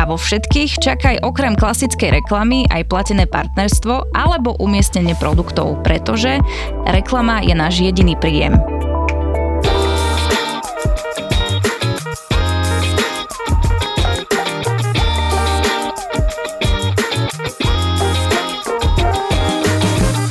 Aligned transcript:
A 0.00 0.08
vo 0.08 0.16
všetkých 0.16 0.80
čakaj 0.80 1.20
okrem 1.20 1.52
klasickej 1.52 2.24
reklamy 2.24 2.64
aj 2.72 2.88
platené 2.88 3.28
partnerstvo 3.28 4.16
alebo 4.16 4.56
umiestnenie 4.56 5.12
produktov, 5.20 5.84
pretože 5.84 6.40
reklama 6.88 7.44
je 7.44 7.52
náš 7.52 7.84
jediný 7.84 8.16
príjem. 8.16 8.56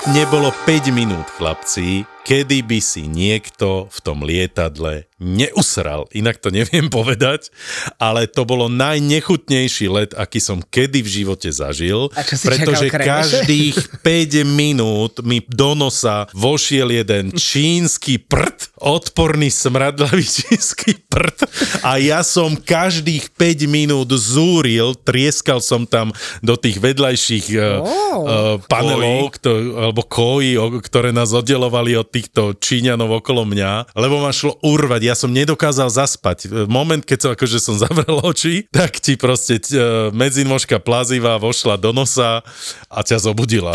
Nebolo 0.09 0.49
5 0.65 0.89
minút, 0.89 1.29
chlapci, 1.37 2.09
kedy 2.25 2.65
by 2.65 2.81
si 2.81 3.05
niekto 3.05 3.85
v 3.93 3.97
tom 4.01 4.25
lietadle 4.25 5.08
neusral. 5.19 6.07
Inak 6.15 6.39
to 6.39 6.49
neviem 6.49 6.87
povedať, 6.97 7.51
ale 7.99 8.25
to 8.25 8.47
bolo 8.47 8.71
najnechutnejší 8.71 9.85
let, 9.91 10.11
aký 10.15 10.39
som 10.39 10.63
kedy 10.63 11.03
v 11.03 11.09
živote 11.21 11.51
zažil, 11.51 12.09
pretože 12.15 12.87
každých 12.89 13.75
5 14.07 14.47
minút 14.47 15.19
mi 15.21 15.43
do 15.45 15.75
nosa 15.75 16.25
vošiel 16.31 16.95
jeden 16.95 17.35
čínsky 17.35 18.17
prd, 18.17 18.79
odporný 18.79 19.51
smradlavý 19.51 20.23
čínsky 20.39 20.95
prd 21.11 21.45
a 21.83 21.99
ja 21.99 22.23
som 22.23 22.55
každých 22.55 23.35
5 23.35 23.67
minút 23.67 24.09
zúril, 24.15 24.95
trieskal 24.95 25.59
som 25.59 25.83
tam 25.83 26.15
do 26.39 26.55
tých 26.55 26.79
vedľajších 26.79 27.45
oh, 27.59 27.83
uh, 27.83 28.55
panelov, 28.71 29.35
kto, 29.35 29.49
alebo 29.91 30.01
koji, 30.07 30.55
ktoré 30.79 31.11
nás 31.11 31.35
oddelovali 31.35 31.99
od 31.99 32.07
týchto 32.07 32.55
Číňanov 32.55 33.19
okolo 33.19 33.43
mňa, 33.43 33.93
lebo 33.97 34.23
ma 34.23 34.31
šlo 34.31 34.55
urvať 34.63 35.08
ja 35.09 35.17
som 35.17 35.33
nedokázal 35.33 35.89
zaspať. 35.89 36.69
Moment, 36.69 37.01
keď 37.01 37.17
som 37.17 37.31
akože 37.33 37.57
som 37.57 37.75
zavrel 37.81 38.21
oči, 38.29 38.69
tak 38.69 39.01
ti 39.01 39.17
proste 39.17 39.57
uh, 39.73 40.13
medzinožka 40.13 40.77
plazivá 40.77 41.41
vošla 41.41 41.81
do 41.81 41.89
nosa 41.89 42.45
a 42.85 42.99
ťa 43.01 43.17
zobudila. 43.17 43.73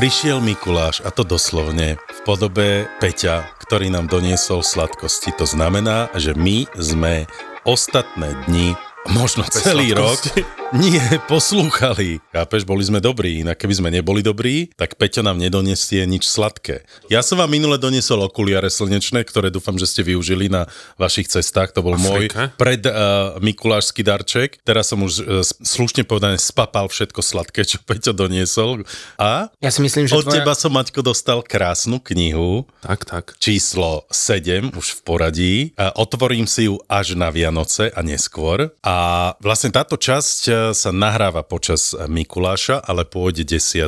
Prišiel 0.00 0.40
Mikuláš, 0.40 1.04
a 1.04 1.12
to 1.12 1.28
doslovne, 1.28 2.00
v 2.00 2.20
podobe 2.24 2.88
Peťa, 3.04 3.52
ktorý 3.60 3.92
nám 3.92 4.08
doniesol 4.08 4.64
sladkosti. 4.64 5.28
To 5.36 5.44
znamená, 5.44 6.08
že 6.16 6.32
my 6.32 6.64
sme 6.72 7.28
ostatné 7.68 8.32
dni 8.48 8.72
možno 9.08 9.46
celý 9.48 9.96
rok 9.96 10.20
nie 10.70 11.02
poslúchali. 11.26 12.22
Chápeš, 12.30 12.62
boli 12.62 12.86
sme 12.86 13.02
dobrí, 13.02 13.42
inak 13.42 13.58
keby 13.58 13.74
sme 13.74 13.88
neboli 13.90 14.22
dobrí, 14.22 14.70
tak 14.78 14.94
Peťo 14.94 15.26
nám 15.26 15.40
nedonesie 15.40 16.06
nič 16.06 16.30
sladké. 16.30 16.86
Ja 17.10 17.26
som 17.26 17.42
vám 17.42 17.50
minule 17.50 17.74
doniesol 17.80 18.22
okuliare 18.22 18.70
slnečné, 18.70 19.26
ktoré 19.26 19.50
dúfam, 19.50 19.74
že 19.80 19.90
ste 19.90 20.06
využili 20.06 20.46
na 20.46 20.70
vašich 20.94 21.26
cestách. 21.26 21.74
To 21.74 21.82
bol 21.82 21.98
Afrika. 21.98 22.06
môj 22.06 22.54
pred 22.54 22.82
uh, 22.86 23.34
Mikulášsky 23.42 24.06
darček. 24.06 24.62
Teraz 24.62 24.94
som 24.94 25.02
už 25.02 25.12
uh, 25.22 25.42
slušne 25.42 26.06
povedané 26.06 26.38
spapal 26.38 26.86
všetko 26.86 27.18
sladké, 27.18 27.66
čo 27.66 27.82
Peťo 27.82 28.14
doniesol. 28.14 28.86
A 29.18 29.50
ja 29.58 29.70
si 29.74 29.82
myslím, 29.82 30.06
že 30.06 30.14
od 30.14 30.28
tvoja... 30.28 30.38
teba 30.38 30.54
som, 30.54 30.70
Maťko, 30.70 31.02
dostal 31.02 31.42
krásnu 31.42 31.98
knihu. 31.98 32.62
Tak, 32.86 33.10
tak. 33.10 33.24
Číslo 33.42 34.06
7, 34.14 34.70
už 34.78 34.86
v 34.86 35.00
poradí. 35.02 35.54
Uh, 35.74 35.90
otvorím 35.98 36.46
si 36.46 36.70
ju 36.70 36.78
až 36.86 37.18
na 37.18 37.34
Vianoce 37.34 37.90
a 37.90 38.00
neskôr. 38.06 38.70
A 38.86 38.89
vlastne 39.38 39.70
táto 39.70 40.00
časť 40.00 40.72
sa 40.72 40.90
nahráva 40.90 41.44
počas 41.44 41.92
Mikuláša, 41.94 42.80
ale 42.82 43.04
pôjde 43.06 43.46
10. 43.46 43.86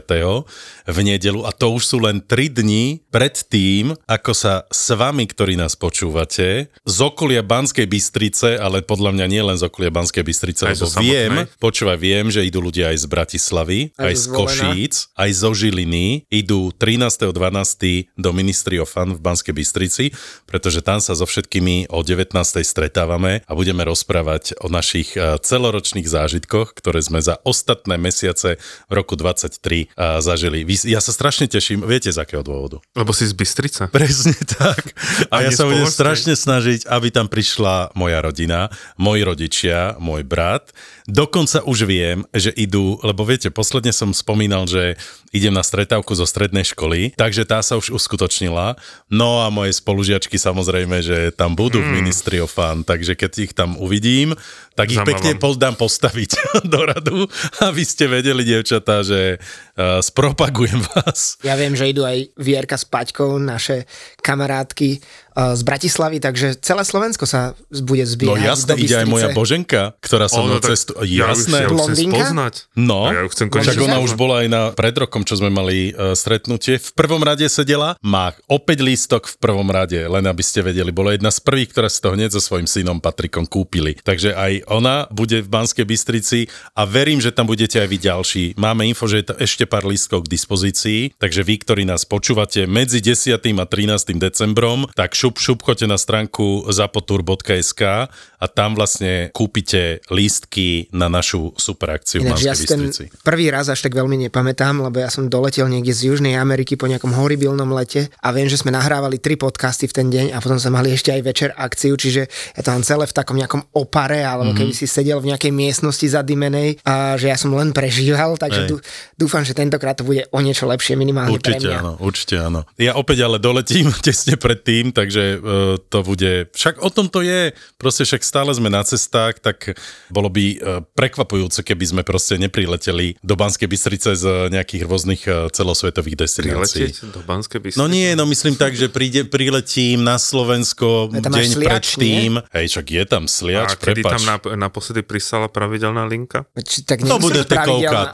v 0.86 0.98
nedelu 1.00 1.42
a 1.48 1.50
to 1.50 1.72
už 1.72 1.82
sú 1.82 1.96
len 1.98 2.20
3 2.20 2.52
dní 2.52 3.00
pred 3.08 3.32
tým, 3.32 3.96
ako 4.04 4.32
sa 4.36 4.54
s 4.68 4.92
vami, 4.92 5.24
ktorí 5.24 5.56
nás 5.56 5.74
počúvate, 5.74 6.68
z 6.72 6.98
okolia 7.00 7.40
Banskej 7.40 7.88
Bystrice, 7.88 8.60
ale 8.60 8.84
podľa 8.84 9.16
mňa 9.16 9.26
nie 9.26 9.42
len 9.42 9.56
z 9.58 9.66
okolia 9.66 9.90
Banskej 9.90 10.24
Bystrice, 10.24 10.68
aj 10.68 10.76
lebo 10.78 10.86
viem, 11.00 11.32
počúvaj, 11.58 11.98
viem, 11.98 12.28
že 12.28 12.44
idú 12.44 12.62
ľudia 12.62 12.92
aj 12.92 12.98
z 13.02 13.06
Bratislavy, 13.08 13.80
aj, 13.96 14.04
aj 14.04 14.14
z 14.14 14.24
Košíc, 14.28 14.94
aj 15.16 15.30
zo 15.32 15.50
Žiliny, 15.56 16.28
idú 16.28 16.70
13.12. 16.76 18.12
do 18.20 18.30
Ministry 18.36 18.76
of 18.76 18.92
Fun 18.92 19.16
v 19.16 19.20
Banskej 19.20 19.54
Bystrici, 19.56 20.04
pretože 20.44 20.84
tam 20.84 21.00
sa 21.00 21.16
so 21.16 21.24
všetkými 21.24 21.88
o 21.88 22.04
19. 22.04 22.36
stretávame 22.60 23.40
a 23.48 23.52
budeme 23.56 23.84
rozprávať 23.88 24.60
o 24.60 24.68
našich 24.68 24.91
eh, 25.00 25.40
celoročných 25.40 26.04
zážitkoch 26.04 26.42
zážitkoch, 26.42 26.74
ktoré 26.74 27.00
sme 27.04 27.20
za 27.20 27.36
ostatné 27.42 27.96
mesiace 27.96 28.56
v 28.88 28.92
roku 28.92 29.14
23 29.14 29.92
zažili. 30.20 30.64
Ja 30.88 30.98
sa 30.98 31.12
strašne 31.14 31.46
teším, 31.46 31.84
viete 31.84 32.10
z 32.10 32.18
akého 32.18 32.40
dôvodu? 32.40 32.80
Lebo 32.96 33.12
si 33.14 33.28
z 33.28 33.34
Bystrica. 33.36 33.86
Presne 33.94 34.34
tak. 34.42 34.96
A, 35.28 35.42
a 35.42 35.46
ja 35.46 35.50
sa 35.54 35.68
budem 35.68 35.86
strašne 35.86 36.34
snažiť, 36.34 36.86
aby 36.90 37.08
tam 37.12 37.26
prišla 37.30 37.94
moja 37.94 38.18
rodina, 38.24 38.72
moji 38.98 39.22
rodičia, 39.22 39.96
môj 40.00 40.24
brat. 40.26 40.74
Dokonca 41.10 41.66
už 41.66 41.84
viem, 41.88 42.22
že 42.30 42.54
idú, 42.54 42.98
lebo 43.02 43.26
viete, 43.26 43.50
posledne 43.50 43.90
som 43.90 44.14
spomínal, 44.14 44.70
že 44.70 44.94
idem 45.34 45.50
na 45.50 45.64
stretávku 45.64 46.12
zo 46.14 46.28
strednej 46.28 46.62
školy, 46.62 47.16
takže 47.16 47.48
tá 47.48 47.58
sa 47.64 47.80
už 47.80 47.90
uskutočnila. 47.90 48.78
No 49.08 49.42
a 49.42 49.50
moje 49.50 49.74
spolužiačky 49.74 50.36
samozrejme, 50.38 51.02
že 51.02 51.34
tam 51.34 51.58
budú 51.58 51.80
mm. 51.80 51.84
v 51.84 51.88
hmm. 51.88 51.98
Ministry 51.98 52.36
of 52.38 52.52
Fun, 52.52 52.84
takže 52.86 53.16
keď 53.18 53.32
ich 53.40 53.52
tam 53.56 53.74
uvidím, 53.80 54.36
tak 54.72 54.88
ich 54.88 55.00
pekne 55.04 55.36
dám 55.36 55.76
postaviť 55.76 56.30
do 56.72 56.80
radu, 56.86 57.18
aby 57.60 57.82
ste 57.84 58.08
vedeli, 58.08 58.44
dievčatá, 58.44 59.04
že 59.04 59.36
uh, 59.36 60.00
spropagujem 60.00 60.80
vás. 60.94 61.36
Ja 61.44 61.58
viem, 61.58 61.76
že 61.76 61.92
idú 61.92 62.08
aj 62.08 62.32
Vierka 62.40 62.76
s 62.80 62.88
Paťkou, 62.88 63.36
naše 63.36 63.84
kamarátky 64.24 65.02
z 65.32 65.62
Bratislavy, 65.64 66.20
takže 66.20 66.60
celé 66.60 66.84
Slovensko 66.84 67.24
sa 67.24 67.56
bude 67.82 68.04
zbiehať. 68.04 68.36
No 68.36 68.36
jasne, 68.36 68.72
ide 68.76 68.96
aj 69.00 69.06
moja 69.08 69.28
Boženka, 69.32 69.96
ktorá 70.04 70.28
sa 70.28 70.44
mnou 70.44 70.60
cestu... 70.60 70.92
Jasné. 71.00 71.64
Ja 71.64 71.72
už, 71.72 71.88
ja 71.88 71.88
chcem 71.88 72.10
spoznať. 72.12 72.54
No, 72.76 73.08
ja 73.08 73.24
chcem 73.32 73.48
však 73.48 73.80
ona 73.80 73.98
už 74.04 74.12
bola 74.16 74.44
aj 74.44 74.48
na 74.52 74.62
pred 74.76 74.92
rokom, 74.92 75.24
čo 75.24 75.40
sme 75.40 75.48
mali 75.48 75.92
uh, 75.92 76.12
stretnutie. 76.12 76.76
V 76.76 76.92
prvom 76.92 77.24
rade 77.24 77.48
sedela, 77.48 77.96
má 78.04 78.36
opäť 78.48 78.84
lístok 78.84 79.28
v 79.28 79.36
prvom 79.40 79.68
rade, 79.72 79.96
len 79.96 80.24
aby 80.28 80.42
ste 80.44 80.60
vedeli. 80.60 80.92
Bola 80.92 81.16
jedna 81.16 81.32
z 81.32 81.40
prvých, 81.40 81.72
ktorá 81.72 81.88
si 81.88 82.04
to 82.04 82.12
hneď 82.12 82.36
so 82.36 82.40
svojím 82.44 82.68
synom 82.68 83.00
Patrikom 83.00 83.48
kúpili. 83.48 83.96
Takže 83.96 84.36
aj 84.36 84.68
ona 84.68 85.08
bude 85.08 85.40
v 85.40 85.48
Banskej 85.48 85.88
Bystrici 85.88 86.52
a 86.76 86.84
verím, 86.84 87.24
že 87.24 87.32
tam 87.32 87.48
budete 87.48 87.80
aj 87.80 87.88
vy 87.88 87.98
ďalší. 87.98 88.44
Máme 88.60 88.84
info, 88.84 89.08
že 89.08 89.24
je 89.24 89.26
to 89.32 89.34
ešte 89.40 89.64
pár 89.64 89.88
lístkov 89.88 90.28
k 90.28 90.32
dispozícii, 90.36 91.00
takže 91.16 91.40
vy, 91.40 91.54
ktorí 91.62 91.82
nás 91.88 92.04
počúvate 92.04 92.68
medzi 92.68 93.00
10. 93.00 93.38
a 93.38 93.64
13. 93.64 94.18
decembrom, 94.20 94.90
tak 94.92 95.16
šup, 95.22 95.38
šup, 95.38 95.62
na 95.86 95.94
stránku 95.94 96.66
zapotur.sk 96.66 98.10
a 98.42 98.50
tam 98.50 98.74
vlastne 98.74 99.30
kúpite 99.30 100.02
lístky 100.10 100.90
na 100.90 101.06
našu 101.06 101.54
super 101.54 101.94
akciu 101.94 102.26
Ináč, 102.26 102.42
v 102.42 102.50
ja 102.50 102.54
ten 102.58 102.90
prvý 103.22 103.54
raz 103.54 103.70
až 103.70 103.86
tak 103.86 103.94
veľmi 103.94 104.26
nepamätám, 104.26 104.82
lebo 104.82 104.98
ja 104.98 105.06
som 105.08 105.30
doletel 105.30 105.70
niekde 105.70 105.94
z 105.94 106.10
Južnej 106.10 106.34
Ameriky 106.34 106.74
po 106.74 106.90
nejakom 106.90 107.14
horibilnom 107.14 107.70
lete 107.70 108.10
a 108.18 108.34
viem, 108.34 108.50
že 108.50 108.58
sme 108.58 108.74
nahrávali 108.74 109.22
tri 109.22 109.38
podcasty 109.38 109.86
v 109.86 109.94
ten 109.94 110.06
deň 110.10 110.26
a 110.34 110.42
potom 110.42 110.58
sme 110.58 110.74
mali 110.82 110.90
ešte 110.90 111.14
aj 111.14 111.22
večer 111.22 111.50
akciu, 111.54 111.94
čiže 111.94 112.26
ja 112.58 112.62
tam 112.66 112.82
celé 112.82 113.06
v 113.06 113.14
takom 113.14 113.38
nejakom 113.38 113.62
opare, 113.78 114.26
alebo 114.26 114.50
mm-hmm. 114.50 114.58
keby 114.58 114.72
si 114.74 114.90
sedel 114.90 115.22
v 115.22 115.32
nejakej 115.32 115.54
miestnosti 115.54 116.04
zadimenej 116.10 116.82
a 116.82 117.14
že 117.14 117.30
ja 117.30 117.38
som 117.38 117.54
len 117.54 117.70
prežíval, 117.70 118.34
takže 118.34 118.66
dú, 118.66 118.76
dúfam, 119.14 119.46
že 119.46 119.54
tentokrát 119.54 119.94
to 119.94 120.02
bude 120.02 120.26
o 120.34 120.38
niečo 120.42 120.66
lepšie 120.66 120.98
minimálne 120.98 121.30
určite 121.30 121.62
pre 121.62 121.70
mňa. 121.70 121.78
Áno, 121.78 121.92
určite 122.02 122.34
áno. 122.42 122.66
Ja 122.74 122.98
opäť 122.98 123.22
ale 123.22 123.38
doletím 123.38 123.94
tesne 124.06 124.34
pred 124.34 124.66
tým, 124.66 124.90
takže 124.90 125.12
takže 125.12 125.38
uh, 125.38 125.76
to 125.92 125.98
bude, 126.02 126.48
však 126.56 126.80
o 126.80 126.88
tom 126.88 127.12
to 127.12 127.20
je, 127.20 127.52
proste 127.76 128.08
však 128.08 128.22
stále 128.32 128.48
sme 128.56 128.72
na 128.72 128.80
cestách, 128.80 129.44
tak 129.44 129.76
bolo 130.08 130.32
by 130.32 130.44
uh, 130.56 130.56
prekvapujúce, 130.96 131.60
keby 131.60 131.84
sme 131.84 132.00
proste 132.00 132.40
neprileteli 132.40 133.20
do 133.20 133.36
Banskej 133.36 133.68
Bystrice 133.68 134.16
z 134.16 134.48
nejakých 134.48 134.88
rôznych 134.88 135.22
uh, 135.28 135.52
celosvetových 135.52 136.16
destinácií. 136.16 136.88
Priletieť 136.88 137.12
do 137.12 137.20
Banskej 137.20 137.60
Bystrice? 137.60 137.76
No 137.76 137.92
nie, 137.92 138.16
no 138.16 138.24
myslím 138.24 138.56
tak, 138.56 138.72
že 138.72 138.88
príde, 138.88 139.28
priletím 139.28 140.00
na 140.00 140.16
Slovensko 140.16 141.12
tam 141.12 141.28
deň 141.28 141.48
sliač, 141.52 142.00
predtým. 142.00 142.40
Hej, 142.56 142.66
však 142.72 142.86
je 142.88 143.04
tam 143.04 143.24
sliač, 143.28 143.68
A 143.68 143.76
kedy 143.76 144.00
prepač. 144.00 144.12
tam 144.16 144.22
nap- 144.24 144.52
naposledy 144.56 145.04
prisala 145.04 145.52
pravidelná 145.52 146.08
linka? 146.08 146.48
Či, 146.56 146.88
tak 146.88 147.04
To 147.04 147.20
byť 147.20 147.20
budete 147.20 147.52
pravidelná. 147.52 148.08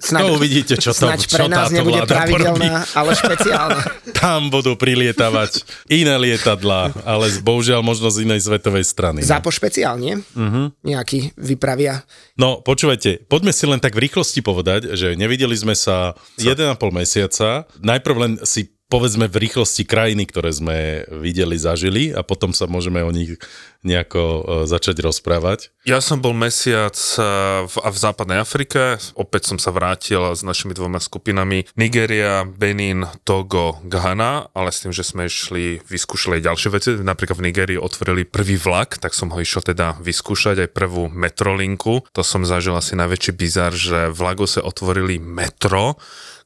To 0.00 0.26
uvidíte, 0.32 0.80
čo 0.80 0.96
tam- 0.96 1.12
Snaď 1.12 1.20
čo 1.28 1.36
pre 1.36 1.46
nás 1.52 1.68
nebude 1.68 2.00
pravidelná, 2.08 2.88
ale 2.96 3.10
špeciálna. 3.12 3.80
Tam 4.18 4.50
budú 4.50 4.74
prilietavať 4.74 5.62
iné 5.86 6.16
lietadla, 6.18 6.90
ale 7.06 7.30
bohužiaľ 7.38 7.84
možno 7.86 8.10
z 8.10 8.26
inej 8.26 8.50
svetovej 8.50 8.82
strany. 8.82 9.20
no. 9.22 9.28
Špeciál, 9.58 9.98
nie? 9.98 10.14
Uh-huh. 10.38 10.70
Nejaký 10.86 11.34
vypravia. 11.34 12.06
No, 12.38 12.62
počúvajte, 12.62 13.26
poďme 13.26 13.50
si 13.50 13.66
len 13.66 13.82
tak 13.82 13.98
v 13.98 14.06
rýchlosti 14.06 14.38
povedať, 14.38 14.94
že 14.94 15.18
nevideli 15.18 15.58
sme 15.58 15.74
sa 15.74 16.14
1,5 16.38 16.78
mesiaca. 16.94 17.66
Najprv 17.82 18.16
len 18.22 18.32
si 18.46 18.77
povedzme 18.88 19.28
v 19.28 19.48
rýchlosti 19.48 19.84
krajiny, 19.84 20.24
ktoré 20.24 20.50
sme 20.52 21.04
videli, 21.12 21.60
zažili 21.60 22.10
a 22.10 22.24
potom 22.24 22.56
sa 22.56 22.64
môžeme 22.64 23.04
o 23.04 23.12
nich 23.12 23.36
nejako 23.84 24.20
uh, 24.20 24.40
začať 24.64 25.04
rozprávať. 25.04 25.70
Ja 25.86 26.02
som 26.02 26.18
bol 26.20 26.36
mesiac 26.36 26.92
eh, 26.92 27.24
v, 27.64 27.74
v 27.78 27.96
západnej 27.96 28.42
Afrike, 28.44 29.00
opäť 29.16 29.48
som 29.48 29.56
sa 29.56 29.72
vrátil 29.72 30.20
s 30.34 30.44
našimi 30.44 30.76
dvoma 30.76 31.00
skupinami. 31.00 31.64
Nigeria, 31.78 32.44
Benin, 32.44 33.08
Togo, 33.24 33.80
Ghana, 33.86 34.52
ale 34.52 34.68
s 34.68 34.84
tým, 34.84 34.92
že 34.92 35.06
sme 35.06 35.30
išli, 35.30 35.80
vyskúšali 35.86 36.42
aj 36.42 36.46
ďalšie 36.50 36.68
veci, 36.74 36.90
napríklad 37.00 37.38
v 37.38 37.46
Nigerii 37.48 37.78
otvorili 37.80 38.28
prvý 38.28 38.60
vlak, 38.60 39.00
tak 39.00 39.16
som 39.16 39.32
ho 39.32 39.38
išiel 39.38 39.64
teda 39.64 39.96
vyskúšať 40.02 40.68
aj 40.68 40.74
prvú 40.74 41.08
metrolinku, 41.08 42.04
to 42.12 42.20
som 42.20 42.44
zažil 42.44 42.76
asi 42.76 42.98
najväčší 42.98 43.32
bizar, 43.32 43.72
že 43.72 44.10
v 44.12 44.18
Lagose 44.20 44.60
otvorili 44.60 45.16
metro, 45.16 45.96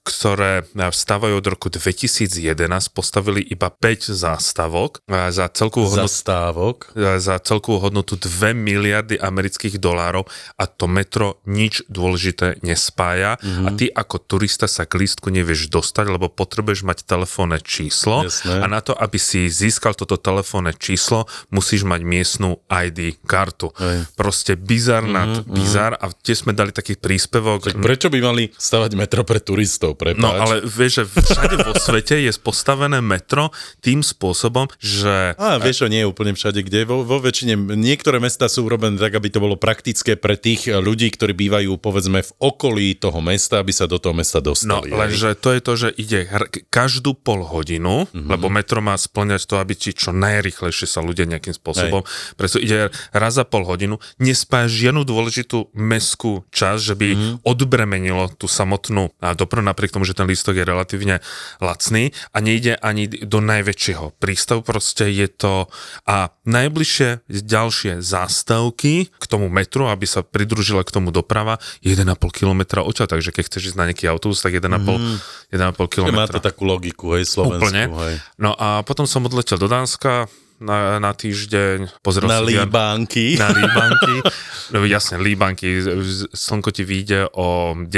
ktoré 0.02 0.66
vstávajú 0.74 1.38
od 1.38 1.46
roku 1.46 1.70
2011, 1.70 2.42
postavili 2.90 3.38
iba 3.38 3.70
5 3.70 4.10
zástavok 4.10 4.98
za 5.06 5.46
celkovú 5.46 5.94
hodnotu 5.94 6.10
Zastávok. 6.10 6.90
za 6.98 7.38
celkovú 7.38 7.78
hodnotu 7.86 8.18
2 8.18 8.50
miliardy 8.50 9.14
amerických 9.14 9.78
dolárov 9.78 10.26
a 10.58 10.66
to 10.66 10.90
metro 10.90 11.38
nič 11.46 11.86
dôležité 11.86 12.58
nespája 12.66 13.38
mm-hmm. 13.38 13.66
a 13.66 13.68
ty 13.78 13.86
ako 13.94 14.16
turista 14.18 14.66
sa 14.66 14.90
k 14.90 15.06
lístku 15.06 15.30
nevieš 15.30 15.70
dostať, 15.70 16.18
lebo 16.18 16.26
potrebuješ 16.26 16.82
mať 16.82 17.06
telefónne 17.06 17.62
číslo 17.62 18.26
Jasné. 18.26 18.58
a 18.58 18.66
na 18.66 18.82
to, 18.82 18.98
aby 18.98 19.22
si 19.22 19.46
získal 19.46 19.94
toto 19.94 20.18
telefónne 20.18 20.74
číslo, 20.74 21.30
musíš 21.54 21.86
mať 21.86 22.02
miestnú 22.02 22.58
ID 22.66 23.22
kartu. 23.22 23.70
Hej. 23.78 24.10
Proste 24.18 24.58
bizar 24.58 25.06
mm-hmm, 25.06 25.14
nad 25.14 25.30
bizar 25.46 25.94
a 25.94 26.10
tie 26.10 26.34
sme 26.34 26.50
dali 26.50 26.74
taký 26.74 26.98
príspevok. 26.98 27.70
Tak 27.70 27.78
prečo 27.78 28.10
by 28.10 28.18
mali 28.18 28.50
stavať 28.50 28.90
metro 28.98 29.22
pre 29.22 29.38
turistov? 29.38 29.91
Prepáč. 29.96 30.20
No 30.20 30.32
ale 30.32 30.60
vieš, 30.62 31.02
že 31.02 31.04
všade 31.24 31.56
vo 31.64 31.72
svete 31.76 32.20
je 32.20 32.30
postavené 32.38 33.00
metro 33.00 33.50
tým 33.80 34.04
spôsobom, 34.04 34.68
že 34.78 35.34
A 35.38 35.56
vieš, 35.58 35.84
čo 35.84 35.90
nie 35.90 36.04
je 36.04 36.08
úplne 36.08 36.32
všade, 36.36 36.62
kde 36.62 36.84
vo, 36.86 37.02
vo 37.02 37.18
väčšine, 37.18 37.56
niektoré 37.76 38.20
mesta 38.20 38.46
sú 38.46 38.66
urobené 38.66 39.00
tak, 39.00 39.16
aby 39.16 39.28
to 39.32 39.42
bolo 39.42 39.56
praktické 39.56 40.14
pre 40.18 40.36
tých 40.36 40.68
ľudí, 40.70 41.08
ktorí 41.12 41.32
bývajú 41.34 41.76
povedzme 41.80 42.22
v 42.22 42.32
okolí 42.38 42.94
toho 42.98 43.18
mesta, 43.24 43.58
aby 43.62 43.72
sa 43.74 43.88
do 43.90 43.96
toho 43.98 44.12
mesta 44.14 44.42
No, 44.42 44.50
dostali. 44.50 44.90
hej. 44.90 44.98
lenže 44.98 45.28
to 45.38 45.48
je 45.54 45.60
to, 45.62 45.72
že 45.76 45.88
ide 45.94 46.20
hr- 46.26 46.50
každú 46.68 47.14
pol 47.14 47.46
hodinu, 47.46 48.04
mm-hmm. 48.10 48.26
lebo 48.26 48.50
metro 48.50 48.82
má 48.82 48.98
splňať 48.98 49.46
to, 49.46 49.54
aby 49.62 49.78
ti 49.78 49.94
čo 49.94 50.10
najrychlejšie 50.10 50.86
sa 50.90 50.98
ľudia 50.98 51.30
nejakým 51.30 51.54
spôsobom, 51.54 52.02
preto 52.34 52.58
ide 52.58 52.90
raz 53.14 53.38
za 53.38 53.46
pol 53.46 53.62
hodinu, 53.62 54.02
nespája 54.18 54.66
žiadnu 54.66 55.06
dôležitú 55.06 55.70
meskú 55.78 56.42
časť, 56.50 56.80
že 56.82 56.94
by 56.98 57.08
mm-hmm. 57.14 57.34
odbremenilo 57.46 58.34
tú 58.34 58.50
samotnú 58.50 59.14
a 59.22 59.32
dopravu, 59.38 59.62
napriek 59.82 59.98
tomu, 59.98 60.06
že 60.06 60.14
ten 60.14 60.30
lístok 60.30 60.54
je 60.54 60.62
relatívne 60.62 61.18
lacný 61.58 62.14
a 62.30 62.38
nejde 62.38 62.78
ani 62.78 63.10
do 63.10 63.42
najväčšieho 63.42 64.14
prístavu, 64.22 64.62
proste 64.62 65.10
je 65.10 65.26
to 65.26 65.66
a 66.06 66.30
najbližšie 66.46 67.26
ďalšie 67.26 67.98
zástavky 67.98 69.10
k 69.10 69.24
tomu 69.26 69.50
metru, 69.50 69.90
aby 69.90 70.06
sa 70.06 70.22
pridružila 70.22 70.86
k 70.86 70.94
tomu 70.94 71.10
doprava, 71.10 71.58
1,5 71.82 72.06
km 72.30 72.86
odtiaľ, 72.86 73.10
takže 73.10 73.34
keď 73.34 73.42
chceš 73.50 73.74
ísť 73.74 73.78
na 73.82 73.90
nejaký 73.90 74.06
autobus, 74.06 74.38
tak 74.38 74.54
1,5 74.54 74.70
mm. 74.70 75.18
1,5 75.50 75.74
km. 75.90 76.14
Má 76.14 76.30
to 76.30 76.38
takú 76.38 76.62
logiku, 76.62 77.18
hej, 77.18 77.26
Slovensku. 77.26 77.66
Úplne. 77.66 77.82
Hej. 77.90 78.14
No 78.38 78.54
a 78.54 78.86
potom 78.86 79.10
som 79.10 79.26
odletel 79.26 79.58
do 79.58 79.66
Dánska 79.66 80.30
na, 80.62 81.02
na 81.02 81.10
týždeň, 81.10 82.00
pozrel 82.00 82.30
Na 82.30 82.38
Líbánky. 82.38 83.36
na 83.36 83.50
Líbanky. 83.50 84.16
No 84.72 84.88
jasne, 84.88 85.20
Líbanky. 85.20 85.84
Slnko 86.32 86.72
ti 86.72 86.80
vyjde 86.80 87.28
o 87.36 87.76
10. 87.76 87.92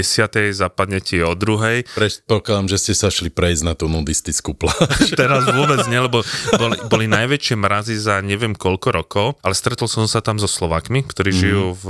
zapadne 0.51 0.99
ti 0.99 1.23
o 1.23 1.39
2. 1.39 1.95
Predpokladám, 1.95 2.67
že 2.67 2.77
ste 2.83 2.95
sa 2.99 3.15
šli 3.15 3.31
prejsť 3.31 3.63
na 3.63 3.79
tú 3.79 3.87
nudistickú 3.87 4.59
pláž. 4.59 5.15
Teraz 5.15 5.47
vôbec 5.55 5.87
nie, 5.87 6.03
lebo 6.03 6.27
boli, 6.61 6.77
boli 6.91 7.07
najväčšie 7.07 7.55
mrazy 7.55 7.95
za 7.95 8.19
neviem 8.27 8.59
koľko 8.59 8.89
rokov, 8.91 9.27
ale 9.47 9.55
stretol 9.55 9.87
som 9.87 10.11
sa 10.11 10.19
tam 10.19 10.43
so 10.43 10.51
Slovakmi, 10.51 11.07
ktorí 11.07 11.31
mm. 11.31 11.39
žijú 11.39 11.67
v 11.79 11.87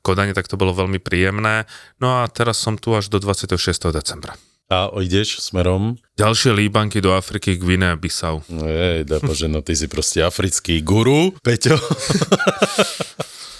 Kodane, 0.00 0.32
tak 0.32 0.48
to 0.48 0.56
bolo 0.56 0.72
veľmi 0.72 0.96
príjemné. 0.96 1.68
No 2.00 2.24
a 2.24 2.30
teraz 2.32 2.56
som 2.56 2.80
tu 2.80 2.96
až 2.96 3.12
do 3.12 3.20
26. 3.20 3.52
decembra. 3.92 4.32
A 4.66 4.90
ideš 4.98 5.38
smerom? 5.46 5.94
Ďalšie 6.18 6.50
líbanky 6.50 6.98
do 6.98 7.14
Afriky, 7.14 7.54
Guinea 7.54 7.94
Bissau. 7.94 8.42
No 8.50 8.66
jej, 8.66 9.06
bože, 9.06 9.46
no 9.46 9.62
ty 9.62 9.78
si 9.78 9.86
proste 9.86 10.26
africký 10.26 10.82
guru, 10.82 11.30
Peťo. 11.38 11.78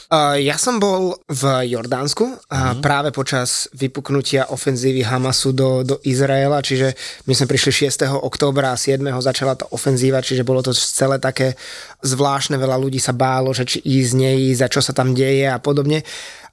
Uh, 0.07 0.39
ja 0.39 0.55
som 0.55 0.79
bol 0.79 1.19
v 1.27 1.67
Jordánsku 1.67 2.31
a 2.47 2.79
práve 2.79 3.11
počas 3.11 3.67
vypuknutia 3.75 4.55
ofenzívy 4.55 5.03
Hamasu 5.03 5.51
do, 5.51 5.83
do 5.83 5.99
Izraela, 6.07 6.63
čiže 6.63 6.95
my 7.27 7.35
sme 7.35 7.51
prišli 7.51 7.91
6. 7.91 8.15
októbra 8.23 8.71
a 8.71 8.79
7. 8.79 9.03
začala 9.19 9.59
tá 9.59 9.67
ofenzíva, 9.75 10.23
čiže 10.23 10.47
bolo 10.47 10.63
to 10.63 10.71
celé 10.71 11.19
také 11.19 11.59
zvláštne, 12.07 12.55
veľa 12.55 12.79
ľudí 12.79 13.03
sa 13.03 13.19
bálo, 13.19 13.51
že 13.51 13.67
či 13.67 13.83
ísť, 13.83 14.13
neísť 14.15 14.63
a 14.63 14.71
čo 14.71 14.79
sa 14.79 14.95
tam 14.95 15.11
deje 15.11 15.51
a 15.51 15.59
podobne. 15.59 16.07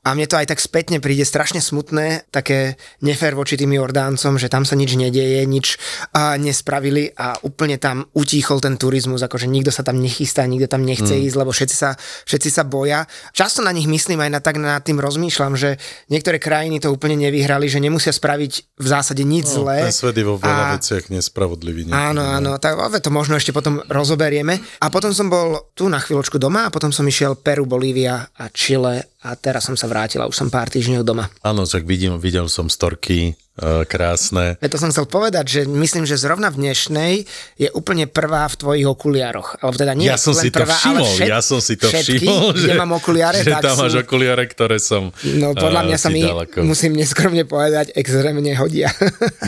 A 0.03 0.11
mne 0.11 0.27
to 0.27 0.35
aj 0.35 0.51
tak 0.51 0.59
spätne 0.59 0.99
príde 0.99 1.23
strašne 1.23 1.63
smutné, 1.63 2.27
také 2.27 2.75
nefér 2.99 3.39
voči 3.39 3.55
tým 3.55 3.71
Jordáncom, 3.71 4.35
že 4.35 4.51
tam 4.51 4.67
sa 4.67 4.75
nič 4.75 4.99
nedieje, 4.99 5.47
nič 5.47 5.79
a 6.11 6.35
nespravili 6.35 7.15
a 7.15 7.39
úplne 7.39 7.79
tam 7.79 8.03
utíchol 8.11 8.59
ten 8.59 8.75
turizmus, 8.75 9.23
akože 9.23 9.47
nikto 9.47 9.71
sa 9.71 9.79
tam 9.79 10.03
nechystá, 10.03 10.43
nikto 10.43 10.67
tam 10.67 10.83
nechce 10.83 11.07
mm. 11.15 11.23
ísť, 11.23 11.35
lebo 11.39 11.55
všetci 11.55 11.75
sa, 11.75 11.95
všetci 12.27 12.49
sa 12.51 12.67
boja. 12.67 13.07
Často 13.31 13.63
na 13.63 13.71
nich 13.71 13.87
myslím 13.87 14.27
aj 14.27 14.29
na, 14.35 14.39
tak 14.43 14.59
nad 14.59 14.83
tým 14.83 14.99
rozmýšľam, 14.99 15.55
že 15.55 15.79
niektoré 16.11 16.35
krajiny 16.35 16.83
to 16.83 16.91
úplne 16.91 17.15
nevyhrali, 17.23 17.71
že 17.71 17.79
nemusia 17.79 18.11
spraviť 18.11 18.75
v 18.75 18.87
zásade 18.87 19.23
nič 19.23 19.55
No, 19.55 19.63
zlé. 19.63 19.87
ten 19.87 19.95
svet 19.95 20.19
je 20.19 20.25
vo 20.27 20.35
veľa 20.35 20.63
A- 20.67 20.73
veciach 20.75 21.07
nespravodlivý. 21.07 21.87
niekedy, 21.87 21.95
Áno, 22.11 22.27
no. 22.27 22.35
áno, 22.35 22.51
tak 22.59 22.75
to 22.99 23.07
možno 23.07 23.39
ešte 23.39 23.55
potom 23.55 23.79
rozoberieme. 23.87 24.59
A 24.83 24.91
potom 24.91 25.15
som 25.15 25.31
bol 25.31 25.71
tu 25.71 25.87
na 25.87 26.03
chvíľočku 26.03 26.35
doma 26.35 26.67
a 26.67 26.73
potom 26.75 26.91
som 26.91 27.07
išiel 27.07 27.39
Peru, 27.39 27.63
Bolívia 27.63 28.27
a 28.35 28.51
Chile 28.51 29.12
a 29.23 29.39
teraz 29.39 29.63
som 29.63 29.79
sa 29.79 29.87
vrátil 29.87 30.19
a 30.19 30.27
už 30.27 30.35
som 30.35 30.51
pár 30.51 30.67
týždňov 30.67 31.07
doma. 31.07 31.31
Áno, 31.39 31.63
však 31.63 31.87
vidím, 31.87 32.19
videl 32.19 32.51
som 32.51 32.67
storky 32.67 33.39
krásne. 33.61 34.57
Ja 34.57 34.69
to 34.69 34.81
som 34.81 34.89
chcel 34.89 35.05
povedať, 35.05 35.45
že 35.45 35.61
myslím, 35.69 36.09
že 36.09 36.17
zrovna 36.17 36.49
v 36.49 36.65
dnešnej 36.65 37.13
je 37.61 37.69
úplne 37.77 38.09
prvá 38.09 38.49
v 38.49 38.55
tvojich 38.57 38.87
okuliároch. 38.89 39.61
Alebo 39.61 39.77
teda 39.77 39.93
nie 39.93 40.09
ja 40.09 40.17
som 40.17 40.33
si 40.33 40.49
to 40.49 40.65
prvá, 40.65 40.73
všimol, 40.73 41.05
ale 41.05 41.13
všet, 41.13 41.27
ja 41.29 41.39
som 41.45 41.59
si 41.61 41.73
to 41.77 41.87
všetky, 41.93 42.25
všimol, 42.25 42.49
kde 42.57 42.73
že, 42.73 42.79
mám 42.81 42.91
okuliare, 42.97 43.37
že 43.45 43.53
tak 43.53 43.63
tam 43.69 43.75
sú, 43.77 43.81
máš 43.85 43.95
okuliare, 44.01 44.43
ktoré 44.49 44.77
som 44.81 45.13
No 45.37 45.53
podľa 45.53 45.81
mňa 45.85 45.97
eh, 45.97 46.01
sa 46.01 46.09
ti 46.09 46.15
mi, 46.17 46.21
ako... 46.25 46.57
musím 46.65 46.97
neskromne 46.97 47.43
povedať, 47.45 47.93
extrémne 47.93 48.51
hodia. 48.57 48.89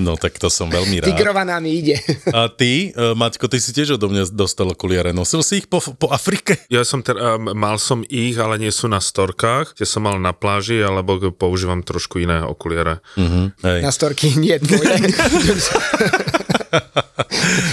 No 0.06 0.20
tak 0.20 0.38
to 0.38 0.52
som 0.52 0.70
veľmi 0.70 1.02
rád. 1.02 1.08
Tigrovaná 1.10 1.58
mi 1.58 1.82
ide. 1.82 1.98
A 2.30 2.52
ty, 2.52 2.94
uh, 2.94 3.18
Maťko, 3.18 3.48
ty 3.50 3.58
si 3.58 3.74
tiež 3.74 3.98
odo 3.98 4.12
mňa 4.12 4.30
dostal 4.36 4.70
okuliare. 4.70 5.16
Nosil 5.16 5.42
si 5.42 5.64
ich 5.64 5.68
po, 5.72 5.82
po 5.82 6.12
Afrike? 6.12 6.62
Ja 6.70 6.86
som 6.86 7.02
ter, 7.02 7.16
um, 7.16 7.56
mal 7.56 7.80
som 7.80 8.04
ich, 8.06 8.36
ale 8.38 8.60
nie 8.60 8.70
sú 8.70 8.86
na 8.92 9.00
storkách, 9.02 9.74
tie 9.74 9.88
som 9.88 10.06
mal 10.06 10.20
na 10.20 10.36
pláži, 10.36 10.84
alebo 10.84 11.18
používam 11.32 11.82
trošku 11.82 12.22
iné 12.22 12.44
okuliare. 12.44 13.02
Uh-huh. 13.18 13.50
Hej. 13.64 13.80
Na 13.82 13.92
storky 13.96 14.34
nie 14.38 14.60
tvoje. 14.60 15.00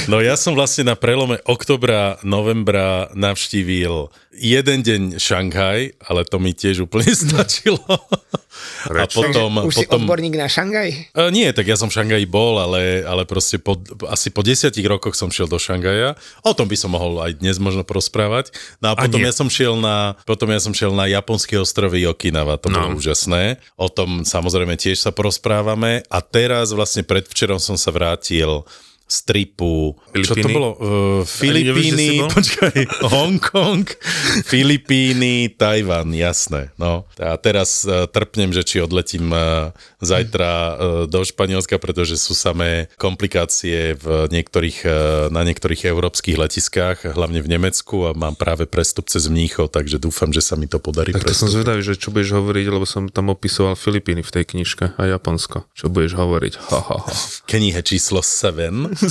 No 0.04 0.18
ja 0.18 0.34
som 0.34 0.52
vlastne 0.52 0.84
na 0.84 0.94
prelome 0.94 1.38
oktobra, 1.44 2.18
novembra 2.22 3.08
navštívil 3.12 4.10
jeden 4.32 4.78
deň 4.80 5.02
Šanghaj, 5.16 5.80
ale 6.00 6.20
to 6.24 6.36
mi 6.36 6.50
tiež 6.50 6.82
úplne 6.82 7.08
stačilo. 7.16 7.80
A 8.82 9.06
Prečo? 9.06 9.22
potom, 9.22 9.50
Už 9.62 9.74
si 9.74 9.84
potom 9.84 10.04
odborník 10.04 10.34
na 10.34 10.46
Šangaj? 10.46 10.88
E, 11.08 11.22
nie, 11.30 11.48
tak 11.50 11.64
ja 11.64 11.74
som 11.74 11.86
v 11.86 11.96
Šangaji 11.96 12.26
bol, 12.26 12.56
ale, 12.56 13.02
ale 13.02 13.22
proste 13.24 13.56
po, 13.56 13.78
asi 14.06 14.28
po 14.28 14.40
desiatich 14.40 14.84
rokoch 14.84 15.14
som 15.14 15.28
šiel 15.28 15.46
do 15.46 15.56
Šangaja. 15.56 16.14
O 16.40 16.52
tom 16.52 16.66
by 16.66 16.74
som 16.74 16.90
mohol 16.90 17.20
aj 17.20 17.38
dnes 17.38 17.56
možno 17.56 17.82
porozprávať. 17.82 18.50
No 18.78 18.92
a 18.92 18.94
A 18.94 19.00
potom 19.00 19.18
nie. 19.18 19.26
ja 19.26 19.32
som 19.32 19.48
šiel 19.48 19.76
na, 19.76 20.14
potom 20.22 20.48
ja 20.48 20.58
som 20.58 20.70
šiel 20.70 20.92
na 20.92 21.06
japonské 21.06 21.56
ostrovy 21.56 22.04
Okinawa, 22.04 22.56
to 22.56 22.68
bolo 22.68 22.92
No. 22.92 22.98
úžasné. 22.98 23.56
O 23.74 23.86
tom 23.86 24.22
samozrejme 24.22 24.74
tiež 24.74 24.98
sa 24.98 25.10
porozprávame. 25.10 26.02
A 26.08 26.18
teraz 26.20 26.70
vlastne 26.70 27.02
predvčerom 27.02 27.56
som 27.56 27.74
sa 27.74 27.90
vrátil 27.90 28.64
stripu. 29.12 30.00
Čo 30.16 30.32
to 30.32 30.40
Filipíny? 30.40 30.54
bolo? 30.56 30.68
Uh, 30.80 31.20
Filipíny, 31.28 32.24
bol? 32.24 32.32
počkaj, 32.32 32.78
Hongkong, 33.12 33.84
Filipíny, 34.48 35.52
Tajvan, 35.52 36.16
jasné. 36.16 36.72
No. 36.80 37.04
A 37.20 37.36
teraz 37.36 37.84
uh, 37.84 38.08
trpnem, 38.08 38.56
že 38.56 38.64
či 38.64 38.80
odletím 38.80 39.28
uh, 39.28 39.76
zajtra 40.00 40.50
uh, 40.50 40.72
do 41.04 41.20
Španielska, 41.20 41.76
pretože 41.76 42.16
sú 42.16 42.32
samé 42.32 42.88
komplikácie 42.96 44.00
v 44.00 44.32
niektorých, 44.32 44.78
uh, 44.88 44.94
na 45.28 45.44
niektorých 45.44 45.92
európskych 45.92 46.40
letiskách, 46.40 47.12
hlavne 47.12 47.44
v 47.44 47.52
Nemecku 47.52 48.08
a 48.08 48.16
mám 48.16 48.32
práve 48.32 48.64
prestup 48.64 49.12
cez 49.12 49.28
Mníchov, 49.28 49.68
takže 49.68 50.00
dúfam, 50.00 50.32
že 50.32 50.40
sa 50.40 50.56
mi 50.56 50.64
to 50.64 50.80
podarí 50.80 51.12
Tak 51.12 51.28
to 51.28 51.36
som 51.36 51.52
zvedavý, 51.52 51.84
že 51.84 52.00
čo 52.00 52.08
budeš 52.08 52.40
hovoriť, 52.40 52.66
lebo 52.72 52.88
som 52.88 53.12
tam 53.12 53.28
opisoval 53.28 53.76
Filipíny 53.76 54.24
v 54.24 54.30
tej 54.32 54.44
knižke 54.56 54.96
a 54.96 55.02
Japonsko. 55.04 55.68
Čo 55.76 55.92
budeš 55.92 56.16
hovoriť? 56.16 56.52
Ha, 56.72 56.80
ha, 56.80 56.98
ha. 57.04 57.12
Knihe 57.44 57.84
číslo 57.84 58.24
7. 58.24 59.01